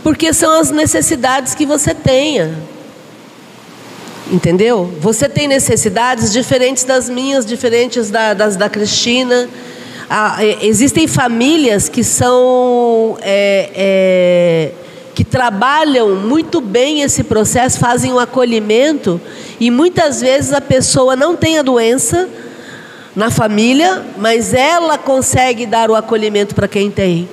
Porque 0.03 0.33
são 0.33 0.59
as 0.59 0.71
necessidades 0.71 1.55
que 1.55 1.67
você 1.67 1.95
tenha. 1.95 2.55
Entendeu? 4.31 4.91
Você 5.01 5.29
tem 5.29 5.47
necessidades 5.47 6.33
diferentes 6.33 6.85
das 6.85 7.11
minhas, 7.11 7.45
diferentes 7.45 8.11
da, 8.11 8.33
das 8.33 8.57
da 8.57 8.71
Cristina. 8.71 9.49
Ah, 10.09 10.39
existem 10.63 11.07
famílias 11.07 11.89
que 11.89 12.03
são. 12.03 13.19
É, 13.21 13.71
é, 13.75 14.73
que 15.15 15.25
trabalham 15.25 16.17
muito 16.17 16.61
bem 16.61 17.03
esse 17.03 17.23
processo, 17.23 17.79
fazem 17.79 18.13
um 18.13 18.19
acolhimento 18.19 19.21
e 19.61 19.71
muitas 19.71 20.21
vezes 20.21 20.53
a 20.53 20.61
pessoa 20.61 21.15
não 21.15 21.37
tem 21.37 21.59
a 21.59 21.63
doença 21.63 22.29
na 23.15 23.31
família, 23.31 24.03
mas 24.17 24.55
ela 24.55 24.97
consegue 24.97 25.67
dar 25.67 25.91
o 25.91 25.95
acolhimento 25.95 26.55
para 26.55 26.67
quem 26.67 26.91
tem. 26.91 27.29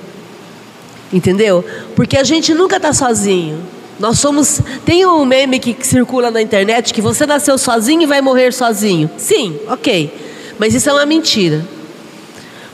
Entendeu? 1.12 1.64
Porque 1.96 2.16
a 2.16 2.24
gente 2.24 2.54
nunca 2.54 2.76
está 2.76 2.92
sozinho. 2.92 3.58
Nós 3.98 4.18
somos. 4.18 4.60
Tem 4.84 5.04
um 5.04 5.24
meme 5.24 5.58
que, 5.58 5.74
que 5.74 5.86
circula 5.86 6.30
na 6.30 6.40
internet 6.40 6.94
que 6.94 7.02
você 7.02 7.26
nasceu 7.26 7.58
sozinho 7.58 8.02
e 8.02 8.06
vai 8.06 8.20
morrer 8.20 8.52
sozinho. 8.52 9.10
Sim, 9.16 9.58
ok. 9.68 10.12
Mas 10.58 10.74
isso 10.74 10.88
é 10.88 10.92
uma 10.92 11.04
mentira. 11.04 11.64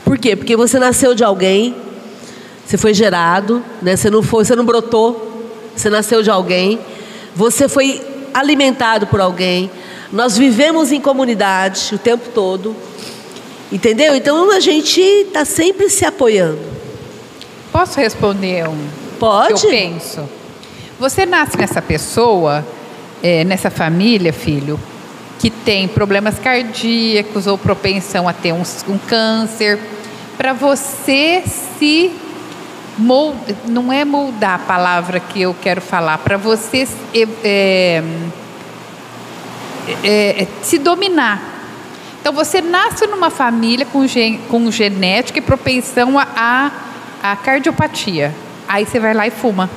Por 0.05 0.17
quê? 0.17 0.35
Porque 0.35 0.55
você 0.55 0.79
nasceu 0.79 1.13
de 1.13 1.23
alguém, 1.23 1.75
você 2.67 2.77
foi 2.77 2.93
gerado, 2.93 3.63
né? 3.81 3.95
você, 3.95 4.09
não 4.09 4.21
foi, 4.21 4.43
você 4.43 4.53
não 4.53 4.65
brotou, 4.65 5.49
você 5.73 5.89
nasceu 5.89 6.21
de 6.21 6.29
alguém, 6.29 6.77
você 7.33 7.69
foi 7.69 8.01
alimentado 8.33 9.07
por 9.07 9.21
alguém. 9.21 9.71
Nós 10.11 10.37
vivemos 10.37 10.91
em 10.91 10.99
comunidade 10.99 11.95
o 11.95 11.97
tempo 11.97 12.29
todo. 12.35 12.75
Entendeu? 13.71 14.13
Então 14.15 14.51
a 14.51 14.59
gente 14.59 14.99
está 14.99 15.45
sempre 15.45 15.89
se 15.89 16.05
apoiando. 16.05 16.59
Posso 17.71 17.97
responder 18.01 18.67
um? 18.67 18.87
Pode. 19.17 19.63
Eu 19.63 19.69
penso. 19.69 20.29
Você 20.99 21.25
nasce 21.25 21.57
nessa 21.57 21.81
pessoa, 21.81 22.67
é, 23.23 23.45
nessa 23.45 23.69
família, 23.69 24.33
filho, 24.33 24.77
que 25.39 25.49
tem 25.49 25.87
problemas 25.87 26.37
cardíacos 26.37 27.47
ou 27.47 27.57
propensão 27.57 28.27
a 28.27 28.33
ter 28.33 28.51
um, 28.51 28.63
um 28.89 28.97
câncer, 28.97 29.79
para 30.37 30.51
você 30.51 31.43
se 31.79 32.11
moldar, 32.97 33.55
não 33.65 33.91
é 33.91 34.03
moldar 34.03 34.55
a 34.55 34.59
palavra 34.59 35.19
que 35.19 35.41
eu 35.41 35.55
quero 35.61 35.81
falar, 35.81 36.17
para 36.17 36.37
você 36.37 36.87
é, 37.13 38.03
é, 40.03 40.47
se 40.61 40.77
dominar. 40.77 41.55
Então 42.19 42.33
você 42.33 42.61
nasce 42.61 43.07
numa 43.07 43.29
família 43.29 43.85
com, 43.85 44.05
gen, 44.05 44.39
com 44.49 44.69
genética 44.71 45.39
e 45.39 45.41
propensão 45.41 46.19
a, 46.19 46.27
a, 46.35 47.31
a 47.31 47.35
cardiopatia. 47.35 48.33
Aí 48.67 48.85
você 48.85 48.99
vai 48.99 49.13
lá 49.13 49.27
e 49.27 49.31
fuma. 49.31 49.69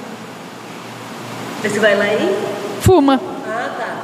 Você 1.63 1.79
vai 1.79 1.95
lá 1.95 2.07
e? 2.07 2.81
Fuma. 2.81 3.21
Ah, 3.47 3.71
tá. 3.79 3.97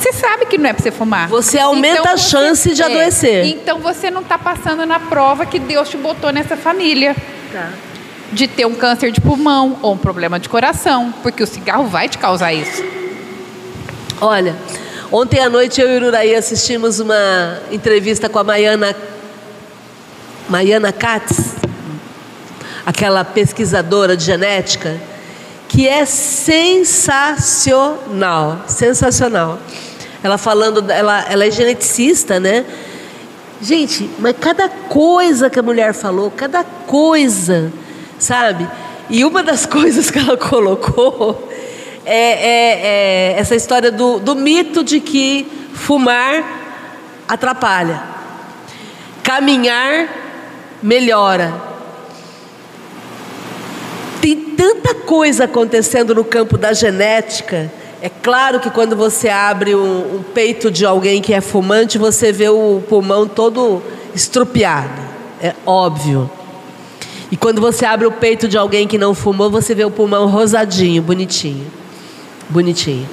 Você 0.00 0.12
sabe 0.12 0.46
que 0.46 0.58
não 0.58 0.70
é 0.70 0.72
para 0.72 0.82
você 0.82 0.90
fumar. 0.90 1.28
Você 1.28 1.58
aumenta 1.58 2.00
então, 2.00 2.12
a 2.12 2.16
chance 2.16 2.74
de 2.74 2.82
é, 2.82 2.84
adoecer. 2.84 3.46
Então 3.46 3.78
você 3.78 4.10
não 4.10 4.22
está 4.22 4.36
passando 4.36 4.84
na 4.84 4.98
prova 4.98 5.46
que 5.46 5.58
Deus 5.58 5.88
te 5.88 5.96
botou 5.96 6.32
nessa 6.32 6.56
família. 6.56 7.14
Tá. 7.54 7.70
De 8.32 8.48
ter 8.48 8.66
um 8.66 8.74
câncer 8.74 9.12
de 9.12 9.20
pulmão 9.20 9.78
ou 9.80 9.92
um 9.94 9.96
problema 9.96 10.40
de 10.40 10.48
coração, 10.48 11.14
porque 11.22 11.40
o 11.40 11.46
cigarro 11.46 11.86
vai 11.86 12.08
te 12.08 12.18
causar 12.18 12.52
isso. 12.52 12.82
Olha, 14.20 14.56
ontem 15.12 15.38
à 15.38 15.48
noite 15.48 15.80
eu 15.80 15.88
e 15.88 16.02
o 16.02 16.06
Uraí 16.08 16.34
assistimos 16.34 16.98
uma 16.98 17.60
entrevista 17.70 18.28
com 18.28 18.40
a 18.40 18.44
Maiana 18.44 18.96
Maiana 20.48 20.92
Katz, 20.92 21.54
aquela 22.84 23.24
pesquisadora 23.24 24.16
de 24.16 24.24
genética 24.24 25.00
que 25.68 25.86
é 25.86 26.04
sensacional, 26.04 27.04
sensacional. 28.66 29.60
Ela 30.24 30.38
falando, 30.38 30.90
ela, 30.90 31.24
ela 31.30 31.44
é 31.44 31.52
geneticista, 31.52 32.40
né? 32.40 32.64
Gente, 33.64 34.10
mas 34.18 34.36
cada 34.38 34.68
coisa 34.68 35.48
que 35.48 35.58
a 35.58 35.62
mulher 35.62 35.94
falou, 35.94 36.30
cada 36.30 36.62
coisa, 36.62 37.72
sabe? 38.18 38.68
E 39.08 39.24
uma 39.24 39.42
das 39.42 39.64
coisas 39.64 40.10
que 40.10 40.18
ela 40.18 40.36
colocou 40.36 41.50
é, 42.04 42.14
é, 42.14 43.32
é 43.32 43.34
essa 43.38 43.54
história 43.54 43.90
do, 43.90 44.18
do 44.18 44.34
mito 44.34 44.84
de 44.84 45.00
que 45.00 45.50
fumar 45.72 46.44
atrapalha, 47.26 48.02
caminhar 49.22 50.10
melhora, 50.82 51.54
tem 54.20 54.36
tanta 54.36 54.94
coisa 54.94 55.44
acontecendo 55.44 56.14
no 56.14 56.22
campo 56.22 56.58
da 56.58 56.74
genética. 56.74 57.72
É 58.04 58.10
claro 58.10 58.60
que 58.60 58.68
quando 58.68 58.94
você 58.94 59.30
abre 59.30 59.74
um 59.74 60.22
peito 60.34 60.70
de 60.70 60.84
alguém 60.84 61.22
que 61.22 61.32
é 61.32 61.40
fumante, 61.40 61.96
você 61.96 62.30
vê 62.30 62.50
o 62.50 62.82
pulmão 62.86 63.26
todo 63.26 63.82
estrupiado. 64.14 65.00
É 65.40 65.54
óbvio. 65.64 66.30
E 67.32 67.36
quando 67.38 67.62
você 67.62 67.86
abre 67.86 68.06
o 68.06 68.12
peito 68.12 68.46
de 68.46 68.58
alguém 68.58 68.86
que 68.86 68.98
não 68.98 69.14
fumou, 69.14 69.50
você 69.50 69.74
vê 69.74 69.86
o 69.86 69.90
pulmão 69.90 70.26
rosadinho, 70.26 71.00
bonitinho. 71.00 71.66
Bonitinho. 72.50 73.08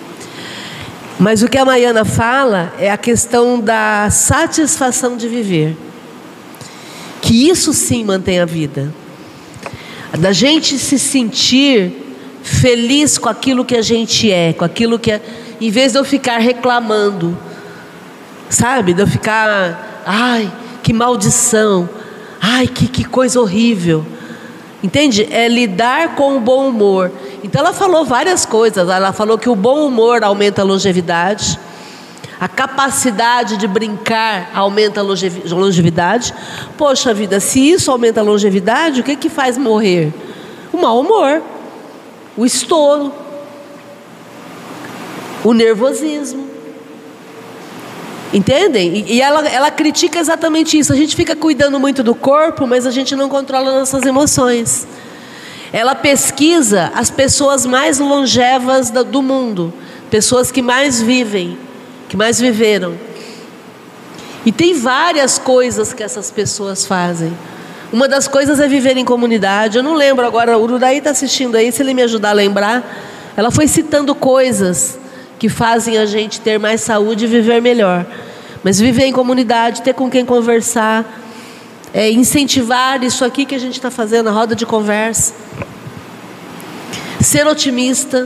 Mas 1.18 1.42
o 1.42 1.48
que 1.48 1.58
a 1.58 1.64
Maiana 1.64 2.04
fala 2.04 2.74
é 2.78 2.92
a 2.92 2.98
questão 2.98 3.62
da 3.62 4.10
satisfação 4.12 5.16
de 5.16 5.30
viver. 5.30 5.78
Que 7.22 7.48
isso 7.50 7.72
sim 7.72 8.04
mantém 8.04 8.42
a 8.42 8.46
vida 8.46 8.94
da 10.20 10.34
gente 10.34 10.78
se 10.78 11.00
sentir 11.00 12.01
feliz 12.44 13.18
com 13.18 13.30
aquilo 13.30 13.64
que 13.64 13.76
a 13.76 13.82
gente 13.82 14.32
é, 14.32 14.54
com 14.54 14.66
aquilo 14.66 14.98
que 15.00 15.12
é, 15.12 15.22
em 15.60 15.70
vez 15.70 15.92
de 15.94 16.00
eu 16.00 16.04
ficar 16.04 16.40
reclamando, 16.40 17.38
sabe, 18.50 18.94
de 18.94 19.02
eu 19.02 19.08
ficar, 19.08 20.04
ai, 20.06 20.52
que 20.82 20.94
maldição, 20.94 21.90
ai, 22.42 22.68
que, 22.68 22.88
que 22.88 23.04
coisa 23.04 23.40
horrível. 23.40 24.06
Entende? 24.84 25.28
É 25.32 25.48
lidar 25.48 26.16
com 26.16 26.38
o 26.38 26.40
bom 26.40 26.68
humor. 26.68 27.12
Então 27.44 27.62
ela 27.62 27.74
falou 27.74 28.04
várias 28.04 28.46
coisas. 28.46 28.90
Ela 28.90 29.14
falou 29.14 29.38
que 29.38 29.48
o 29.48 29.56
bom 29.56 29.86
humor 29.86 30.24
aumenta 30.24 30.64
a 30.64 30.66
longevidade. 30.66 31.60
A 32.40 32.48
capacidade 32.48 33.58
de 33.58 33.68
brincar 33.68 34.50
aumenta 34.56 35.00
a 35.00 35.04
longevidade. 35.04 36.34
Poxa 36.76 37.14
vida, 37.14 37.40
se 37.40 37.60
isso 37.60 37.92
aumenta 37.92 38.22
a 38.22 38.24
longevidade, 38.24 39.02
o 39.02 39.04
que, 39.04 39.16
que 39.16 39.30
faz 39.30 39.60
morrer? 39.60 40.12
O 40.74 40.78
mau 40.78 41.00
humor, 41.00 41.44
o 42.42 42.46
estouro, 42.46 43.14
o 45.44 45.54
nervosismo. 45.54 46.50
Entendem? 48.34 49.06
E 49.08 49.22
ela, 49.22 49.46
ela 49.48 49.70
critica 49.70 50.18
exatamente 50.18 50.78
isso. 50.78 50.94
A 50.94 50.96
gente 50.96 51.16
fica 51.16 51.36
cuidando 51.36 51.80
muito 51.80 52.02
do 52.02 52.16
corpo, 52.16 52.66
mas 52.66 52.88
a 52.88 52.92
gente 52.92 53.16
não 53.16 53.28
controla 53.28 53.80
nossas 53.80 54.04
emoções. 54.04 54.88
Ela 55.74 55.96
pesquisa 55.96 56.92
as 56.96 57.12
pessoas 57.12 57.66
mais 57.66 58.00
longevas 58.00 58.90
do 58.90 59.22
mundo, 59.22 59.74
pessoas 60.10 60.50
que 60.50 60.62
mais 60.62 61.02
vivem 61.02 61.58
que 62.12 62.18
mais 62.18 62.42
viveram. 62.42 62.94
E 64.46 64.52
tem 64.52 64.74
várias 64.74 65.40
coisas 65.40 65.94
que 65.94 66.04
essas 66.04 66.30
pessoas 66.30 66.86
fazem. 66.86 67.34
Uma 67.92 68.08
das 68.08 68.26
coisas 68.26 68.60
é 68.62 68.68
viver 68.68 68.96
em 68.96 69.04
comunidade. 69.04 69.78
Eu 69.78 69.84
não 69.84 69.94
lembro 69.94 70.26
agora, 70.26 70.58
o 70.58 70.64
Urudaí 70.64 71.00
está 71.00 71.10
assistindo 71.10 71.56
aí, 71.56 71.72
se 71.74 71.82
ele 71.82 71.94
me 71.94 72.02
ajudar 72.02 72.30
a 72.30 72.34
lembrar. 72.34 72.84
Ela 73.36 73.52
foi 73.52 73.68
citando 73.68 74.16
coisas 74.16 74.98
que 75.38 75.50
fazem 75.50 75.98
a 75.98 76.06
gente 76.06 76.40
ter 76.40 76.58
mais 76.58 76.80
saúde 76.82 77.26
e 77.26 77.28
viver 77.28 77.62
melhor. 77.62 78.06
Mas 78.64 78.80
viver 78.80 79.06
em 79.06 79.12
comunidade, 79.12 79.82
ter 79.82 79.94
com 79.94 80.10
quem 80.10 80.26
conversar, 80.26 81.04
é, 81.94 82.10
incentivar 82.10 83.04
isso 83.04 83.26
aqui 83.26 83.46
que 83.46 83.56
a 83.56 83.60
gente 83.60 83.74
está 83.74 83.92
fazendo, 83.92 84.30
a 84.30 84.32
roda 84.32 84.56
de 84.56 84.66
conversa. 84.66 85.34
Ser 87.20 87.46
otimista. 87.46 88.26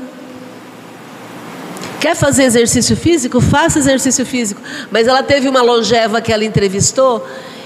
Quer 2.00 2.16
fazer 2.16 2.44
exercício 2.44 2.96
físico? 2.96 3.42
Faça 3.42 3.80
exercício 3.80 4.24
físico. 4.26 4.62
Mas 4.92 5.08
ela 5.08 5.24
teve 5.24 5.50
uma 5.50 5.64
longeva 5.64 6.22
que 6.22 6.32
ela 6.32 6.46
entrevistou 6.46 7.26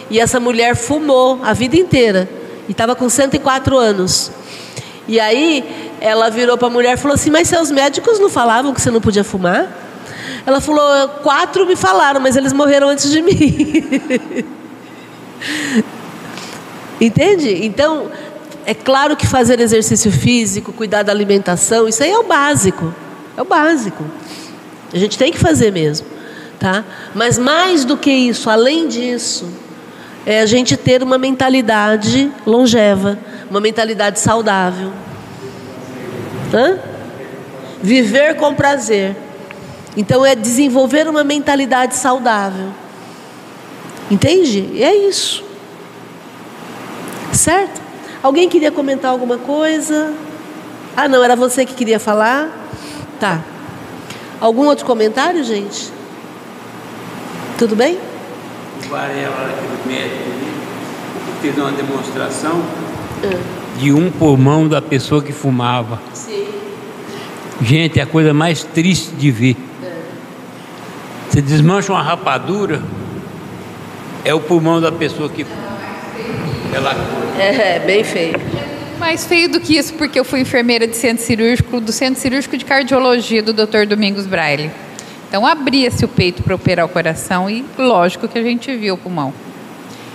e 0.10 0.20
essa 0.20 0.40
mulher 0.40 0.76
fumou 0.76 1.40
a 1.44 1.54
vida 1.54 1.76
inteira. 1.76 2.30
E 2.68 2.72
estava 2.72 2.96
com 2.96 3.10
104 3.10 3.78
anos. 3.78 4.32
E 5.08 5.20
aí 5.20 5.64
ela 6.00 6.30
virou 6.30 6.58
para 6.58 6.68
a 6.68 6.72
mulher 6.72 6.94
e 6.94 6.98
falou 6.98 7.16
assim: 7.16 7.30
Mas 7.30 7.48
seus 7.48 7.72
médicos 7.72 8.20
não 8.20 8.30
falavam 8.30 8.74
que 8.74 8.82
você 8.82 8.92
não 8.92 9.02
podia 9.02 9.24
fumar? 9.24 9.68
Ela 10.46 10.62
falou: 10.62 11.10
Quatro 11.24 11.66
me 11.66 11.76
falaram, 11.76 12.20
mas 12.20 12.36
eles 12.36 12.54
morreram 12.54 12.90
antes 12.90 13.10
de 13.10 13.22
mim. 13.24 14.46
Entende? 17.02 17.66
Então, 17.66 18.12
é 18.66 18.74
claro 18.74 19.16
que 19.16 19.26
fazer 19.26 19.60
exercício 19.60 20.12
físico, 20.12 20.72
cuidar 20.74 21.04
da 21.04 21.12
alimentação, 21.12 21.88
isso 21.88 22.04
aí 22.04 22.12
é 22.12 22.20
o 22.20 22.24
básico. 22.24 22.94
É 23.36 23.42
o 23.42 23.46
básico. 23.46 24.04
A 24.94 24.98
gente 24.98 25.18
tem 25.18 25.32
que 25.32 25.38
fazer 25.38 25.72
mesmo, 25.72 26.08
tá? 26.60 26.84
Mas 27.16 27.38
mais 27.38 27.86
do 27.86 27.96
que 27.96 28.12
isso, 28.12 28.50
além 28.50 28.88
disso, 28.88 29.48
é 30.30 30.42
a 30.42 30.46
gente 30.46 30.78
ter 30.78 31.02
uma 31.02 31.18
mentalidade 31.18 32.32
longeva, 32.46 33.18
uma 33.50 33.60
mentalidade 33.60 34.20
saudável. 34.20 34.92
Hã? 36.54 36.78
Viver 37.82 38.36
com 38.36 38.54
prazer. 38.54 39.16
Então 39.98 40.24
é 40.24 40.36
desenvolver 40.36 41.08
uma 41.08 41.24
mentalidade 41.24 41.96
saudável. 41.96 42.68
Entende? 44.12 44.70
E 44.72 44.84
é 44.84 44.96
isso. 44.96 45.44
Certo? 47.34 47.82
Alguém 48.22 48.48
queria 48.48 48.72
comentar 48.72 49.10
alguma 49.10 49.40
coisa? 49.40 50.14
Ah, 50.96 51.08
não, 51.08 51.24
era 51.24 51.36
você 51.36 51.66
que 51.66 51.74
queria 51.74 52.00
falar? 52.00 52.50
Tá. 53.20 53.42
Algum 54.40 54.68
outro 54.68 54.86
comentário, 54.86 55.44
gente? 55.44 55.92
Tudo 57.58 57.76
bem? 57.76 58.09
O 58.86 58.90
Varela, 58.90 59.52
aquele 59.52 59.98
médico, 60.00 60.30
fez 61.42 61.58
uma 61.58 61.72
demonstração 61.72 62.62
de 63.78 63.94
um 63.94 64.12
pulmão 64.12 64.68
da 64.68 64.82
pessoa 64.82 65.22
que 65.22 65.32
fumava. 65.32 66.02
Sim. 66.14 66.48
Gente, 67.62 68.00
é 68.00 68.04
a 68.04 68.06
coisa 68.06 68.34
mais 68.34 68.64
triste 68.64 69.12
de 69.16 69.32
ver. 69.32 69.58
Você 71.30 71.42
desmancha 71.42 71.92
uma 71.92 72.02
rapadura, 72.02 72.82
é 74.26 74.34
o 74.34 74.40
pulmão 74.40 74.82
da 74.82 74.92
pessoa 74.92 75.30
que 75.30 75.46
ela 76.74 76.96
É, 77.38 77.80
bem 77.80 78.04
feio. 78.04 78.36
Mais 79.00 79.26
feio 79.26 79.50
do 79.50 79.62
que 79.62 79.78
isso, 79.78 79.94
porque 79.94 80.20
eu 80.20 80.26
fui 80.26 80.42
enfermeira 80.42 80.86
de 80.86 80.98
centro 80.98 81.24
cirúrgico, 81.24 81.80
do 81.80 81.92
Centro 81.92 82.20
Cirúrgico 82.20 82.58
de 82.58 82.66
Cardiologia 82.66 83.42
do 83.42 83.54
Dr. 83.54 83.86
Domingos 83.88 84.26
Braille. 84.26 84.70
Então 85.30 85.46
abria-se 85.46 86.04
o 86.04 86.08
peito 86.08 86.42
para 86.42 86.56
operar 86.56 86.86
o 86.88 86.90
coração 86.90 87.48
e 87.48 87.64
lógico 87.78 88.28
que 88.28 88.38
a 88.38 88.42
gente 88.42 88.76
viu 88.76 88.96
o 88.96 88.98
pulmão. 88.98 89.32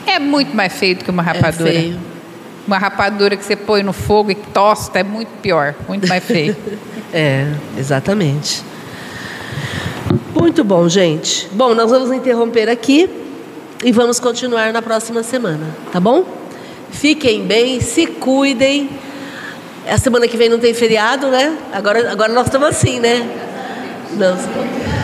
É 0.05 0.19
muito 0.19 0.55
mais 0.55 0.73
feio 0.73 0.97
do 0.97 1.05
que 1.05 1.11
uma 1.11 1.23
rapadura. 1.23 1.71
É 1.71 1.73
feio. 1.73 2.01
Uma 2.67 2.79
rapadura 2.79 3.37
que 3.37 3.45
você 3.45 3.55
põe 3.55 3.85
no 3.85 3.93
fogo 3.93 4.33
e 4.33 4.35
tosta 4.35 4.99
é 4.99 5.05
muito 5.05 5.29
pior, 5.41 5.75
muito 5.89 6.07
mais 6.07 6.23
feio. 6.23 6.57
É, 7.17 7.47
exatamente. 7.79 8.65
Muito 10.35 10.65
bom, 10.65 10.89
gente. 10.89 11.49
Bom, 11.53 11.73
nós 11.73 11.89
vamos 11.89 12.11
interromper 12.11 12.69
aqui 12.69 13.09
e 13.85 13.93
vamos 13.93 14.19
continuar 14.19 14.73
na 14.73 14.83
próxima 14.83 15.23
semana, 15.23 15.65
tá 15.93 16.01
bom? 16.01 16.27
Fiquem 16.91 17.47
bem, 17.47 17.81
se 17.81 18.09
cuidem. 18.09 18.91
A 19.89 19.97
semana 19.97 20.27
que 20.27 20.37
vem 20.37 20.49
não 20.49 20.59
tem 20.59 20.75
feriado, 20.75 21.29
né? 21.29 21.57
Agora, 21.73 22.11
agora 22.11 22.33
nós 22.33 22.47
estamos 22.47 22.67
assim, 22.67 22.99
né? 22.99 23.25
Não. 24.17 25.04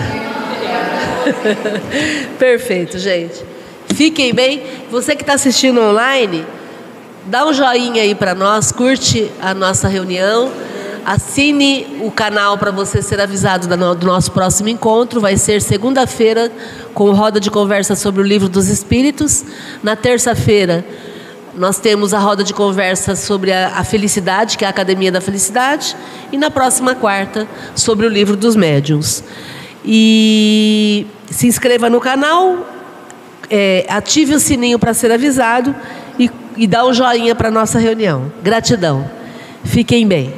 Perfeito, 2.38 2.98
gente. 2.98 3.44
Fiquem 3.94 4.32
bem. 4.32 4.62
Você 4.90 5.14
que 5.14 5.22
está 5.22 5.34
assistindo 5.34 5.80
online, 5.80 6.46
dá 7.26 7.46
um 7.46 7.52
joinha 7.52 8.02
aí 8.02 8.14
para 8.14 8.34
nós, 8.34 8.72
curte 8.72 9.30
a 9.40 9.52
nossa 9.52 9.88
reunião, 9.88 10.50
assine 11.04 11.98
o 12.02 12.10
canal 12.10 12.56
para 12.56 12.70
você 12.70 13.02
ser 13.02 13.20
avisado 13.20 13.66
do 13.94 14.06
nosso 14.06 14.32
próximo 14.32 14.68
encontro. 14.68 15.20
Vai 15.20 15.36
ser 15.36 15.60
segunda-feira 15.60 16.50
com 16.94 17.10
roda 17.12 17.40
de 17.40 17.50
conversa 17.50 17.94
sobre 17.94 18.22
o 18.22 18.24
livro 18.24 18.48
dos 18.48 18.68
Espíritos. 18.68 19.44
Na 19.82 19.96
terça-feira 19.96 20.84
nós 21.54 21.78
temos 21.78 22.14
a 22.14 22.18
roda 22.18 22.44
de 22.44 22.54
conversa 22.54 23.16
sobre 23.16 23.52
a 23.52 23.82
felicidade, 23.82 24.56
que 24.56 24.64
é 24.64 24.68
a 24.68 24.70
Academia 24.70 25.10
da 25.10 25.20
Felicidade, 25.20 25.96
e 26.30 26.38
na 26.38 26.48
próxima 26.50 26.94
quarta 26.94 27.46
sobre 27.74 28.06
o 28.06 28.08
livro 28.08 28.36
dos 28.36 28.54
médiuns. 28.54 29.24
E 29.84 31.06
se 31.30 31.46
inscreva 31.46 31.88
no 31.88 32.00
canal, 32.00 32.68
é, 33.48 33.86
ative 33.88 34.34
o 34.34 34.40
sininho 34.40 34.78
para 34.78 34.94
ser 34.94 35.10
avisado 35.10 35.74
e, 36.18 36.30
e 36.56 36.66
dá 36.66 36.86
um 36.86 36.92
joinha 36.92 37.34
para 37.34 37.48
a 37.48 37.50
nossa 37.50 37.78
reunião. 37.78 38.32
Gratidão. 38.42 39.10
Fiquem 39.64 40.06
bem. 40.06 40.32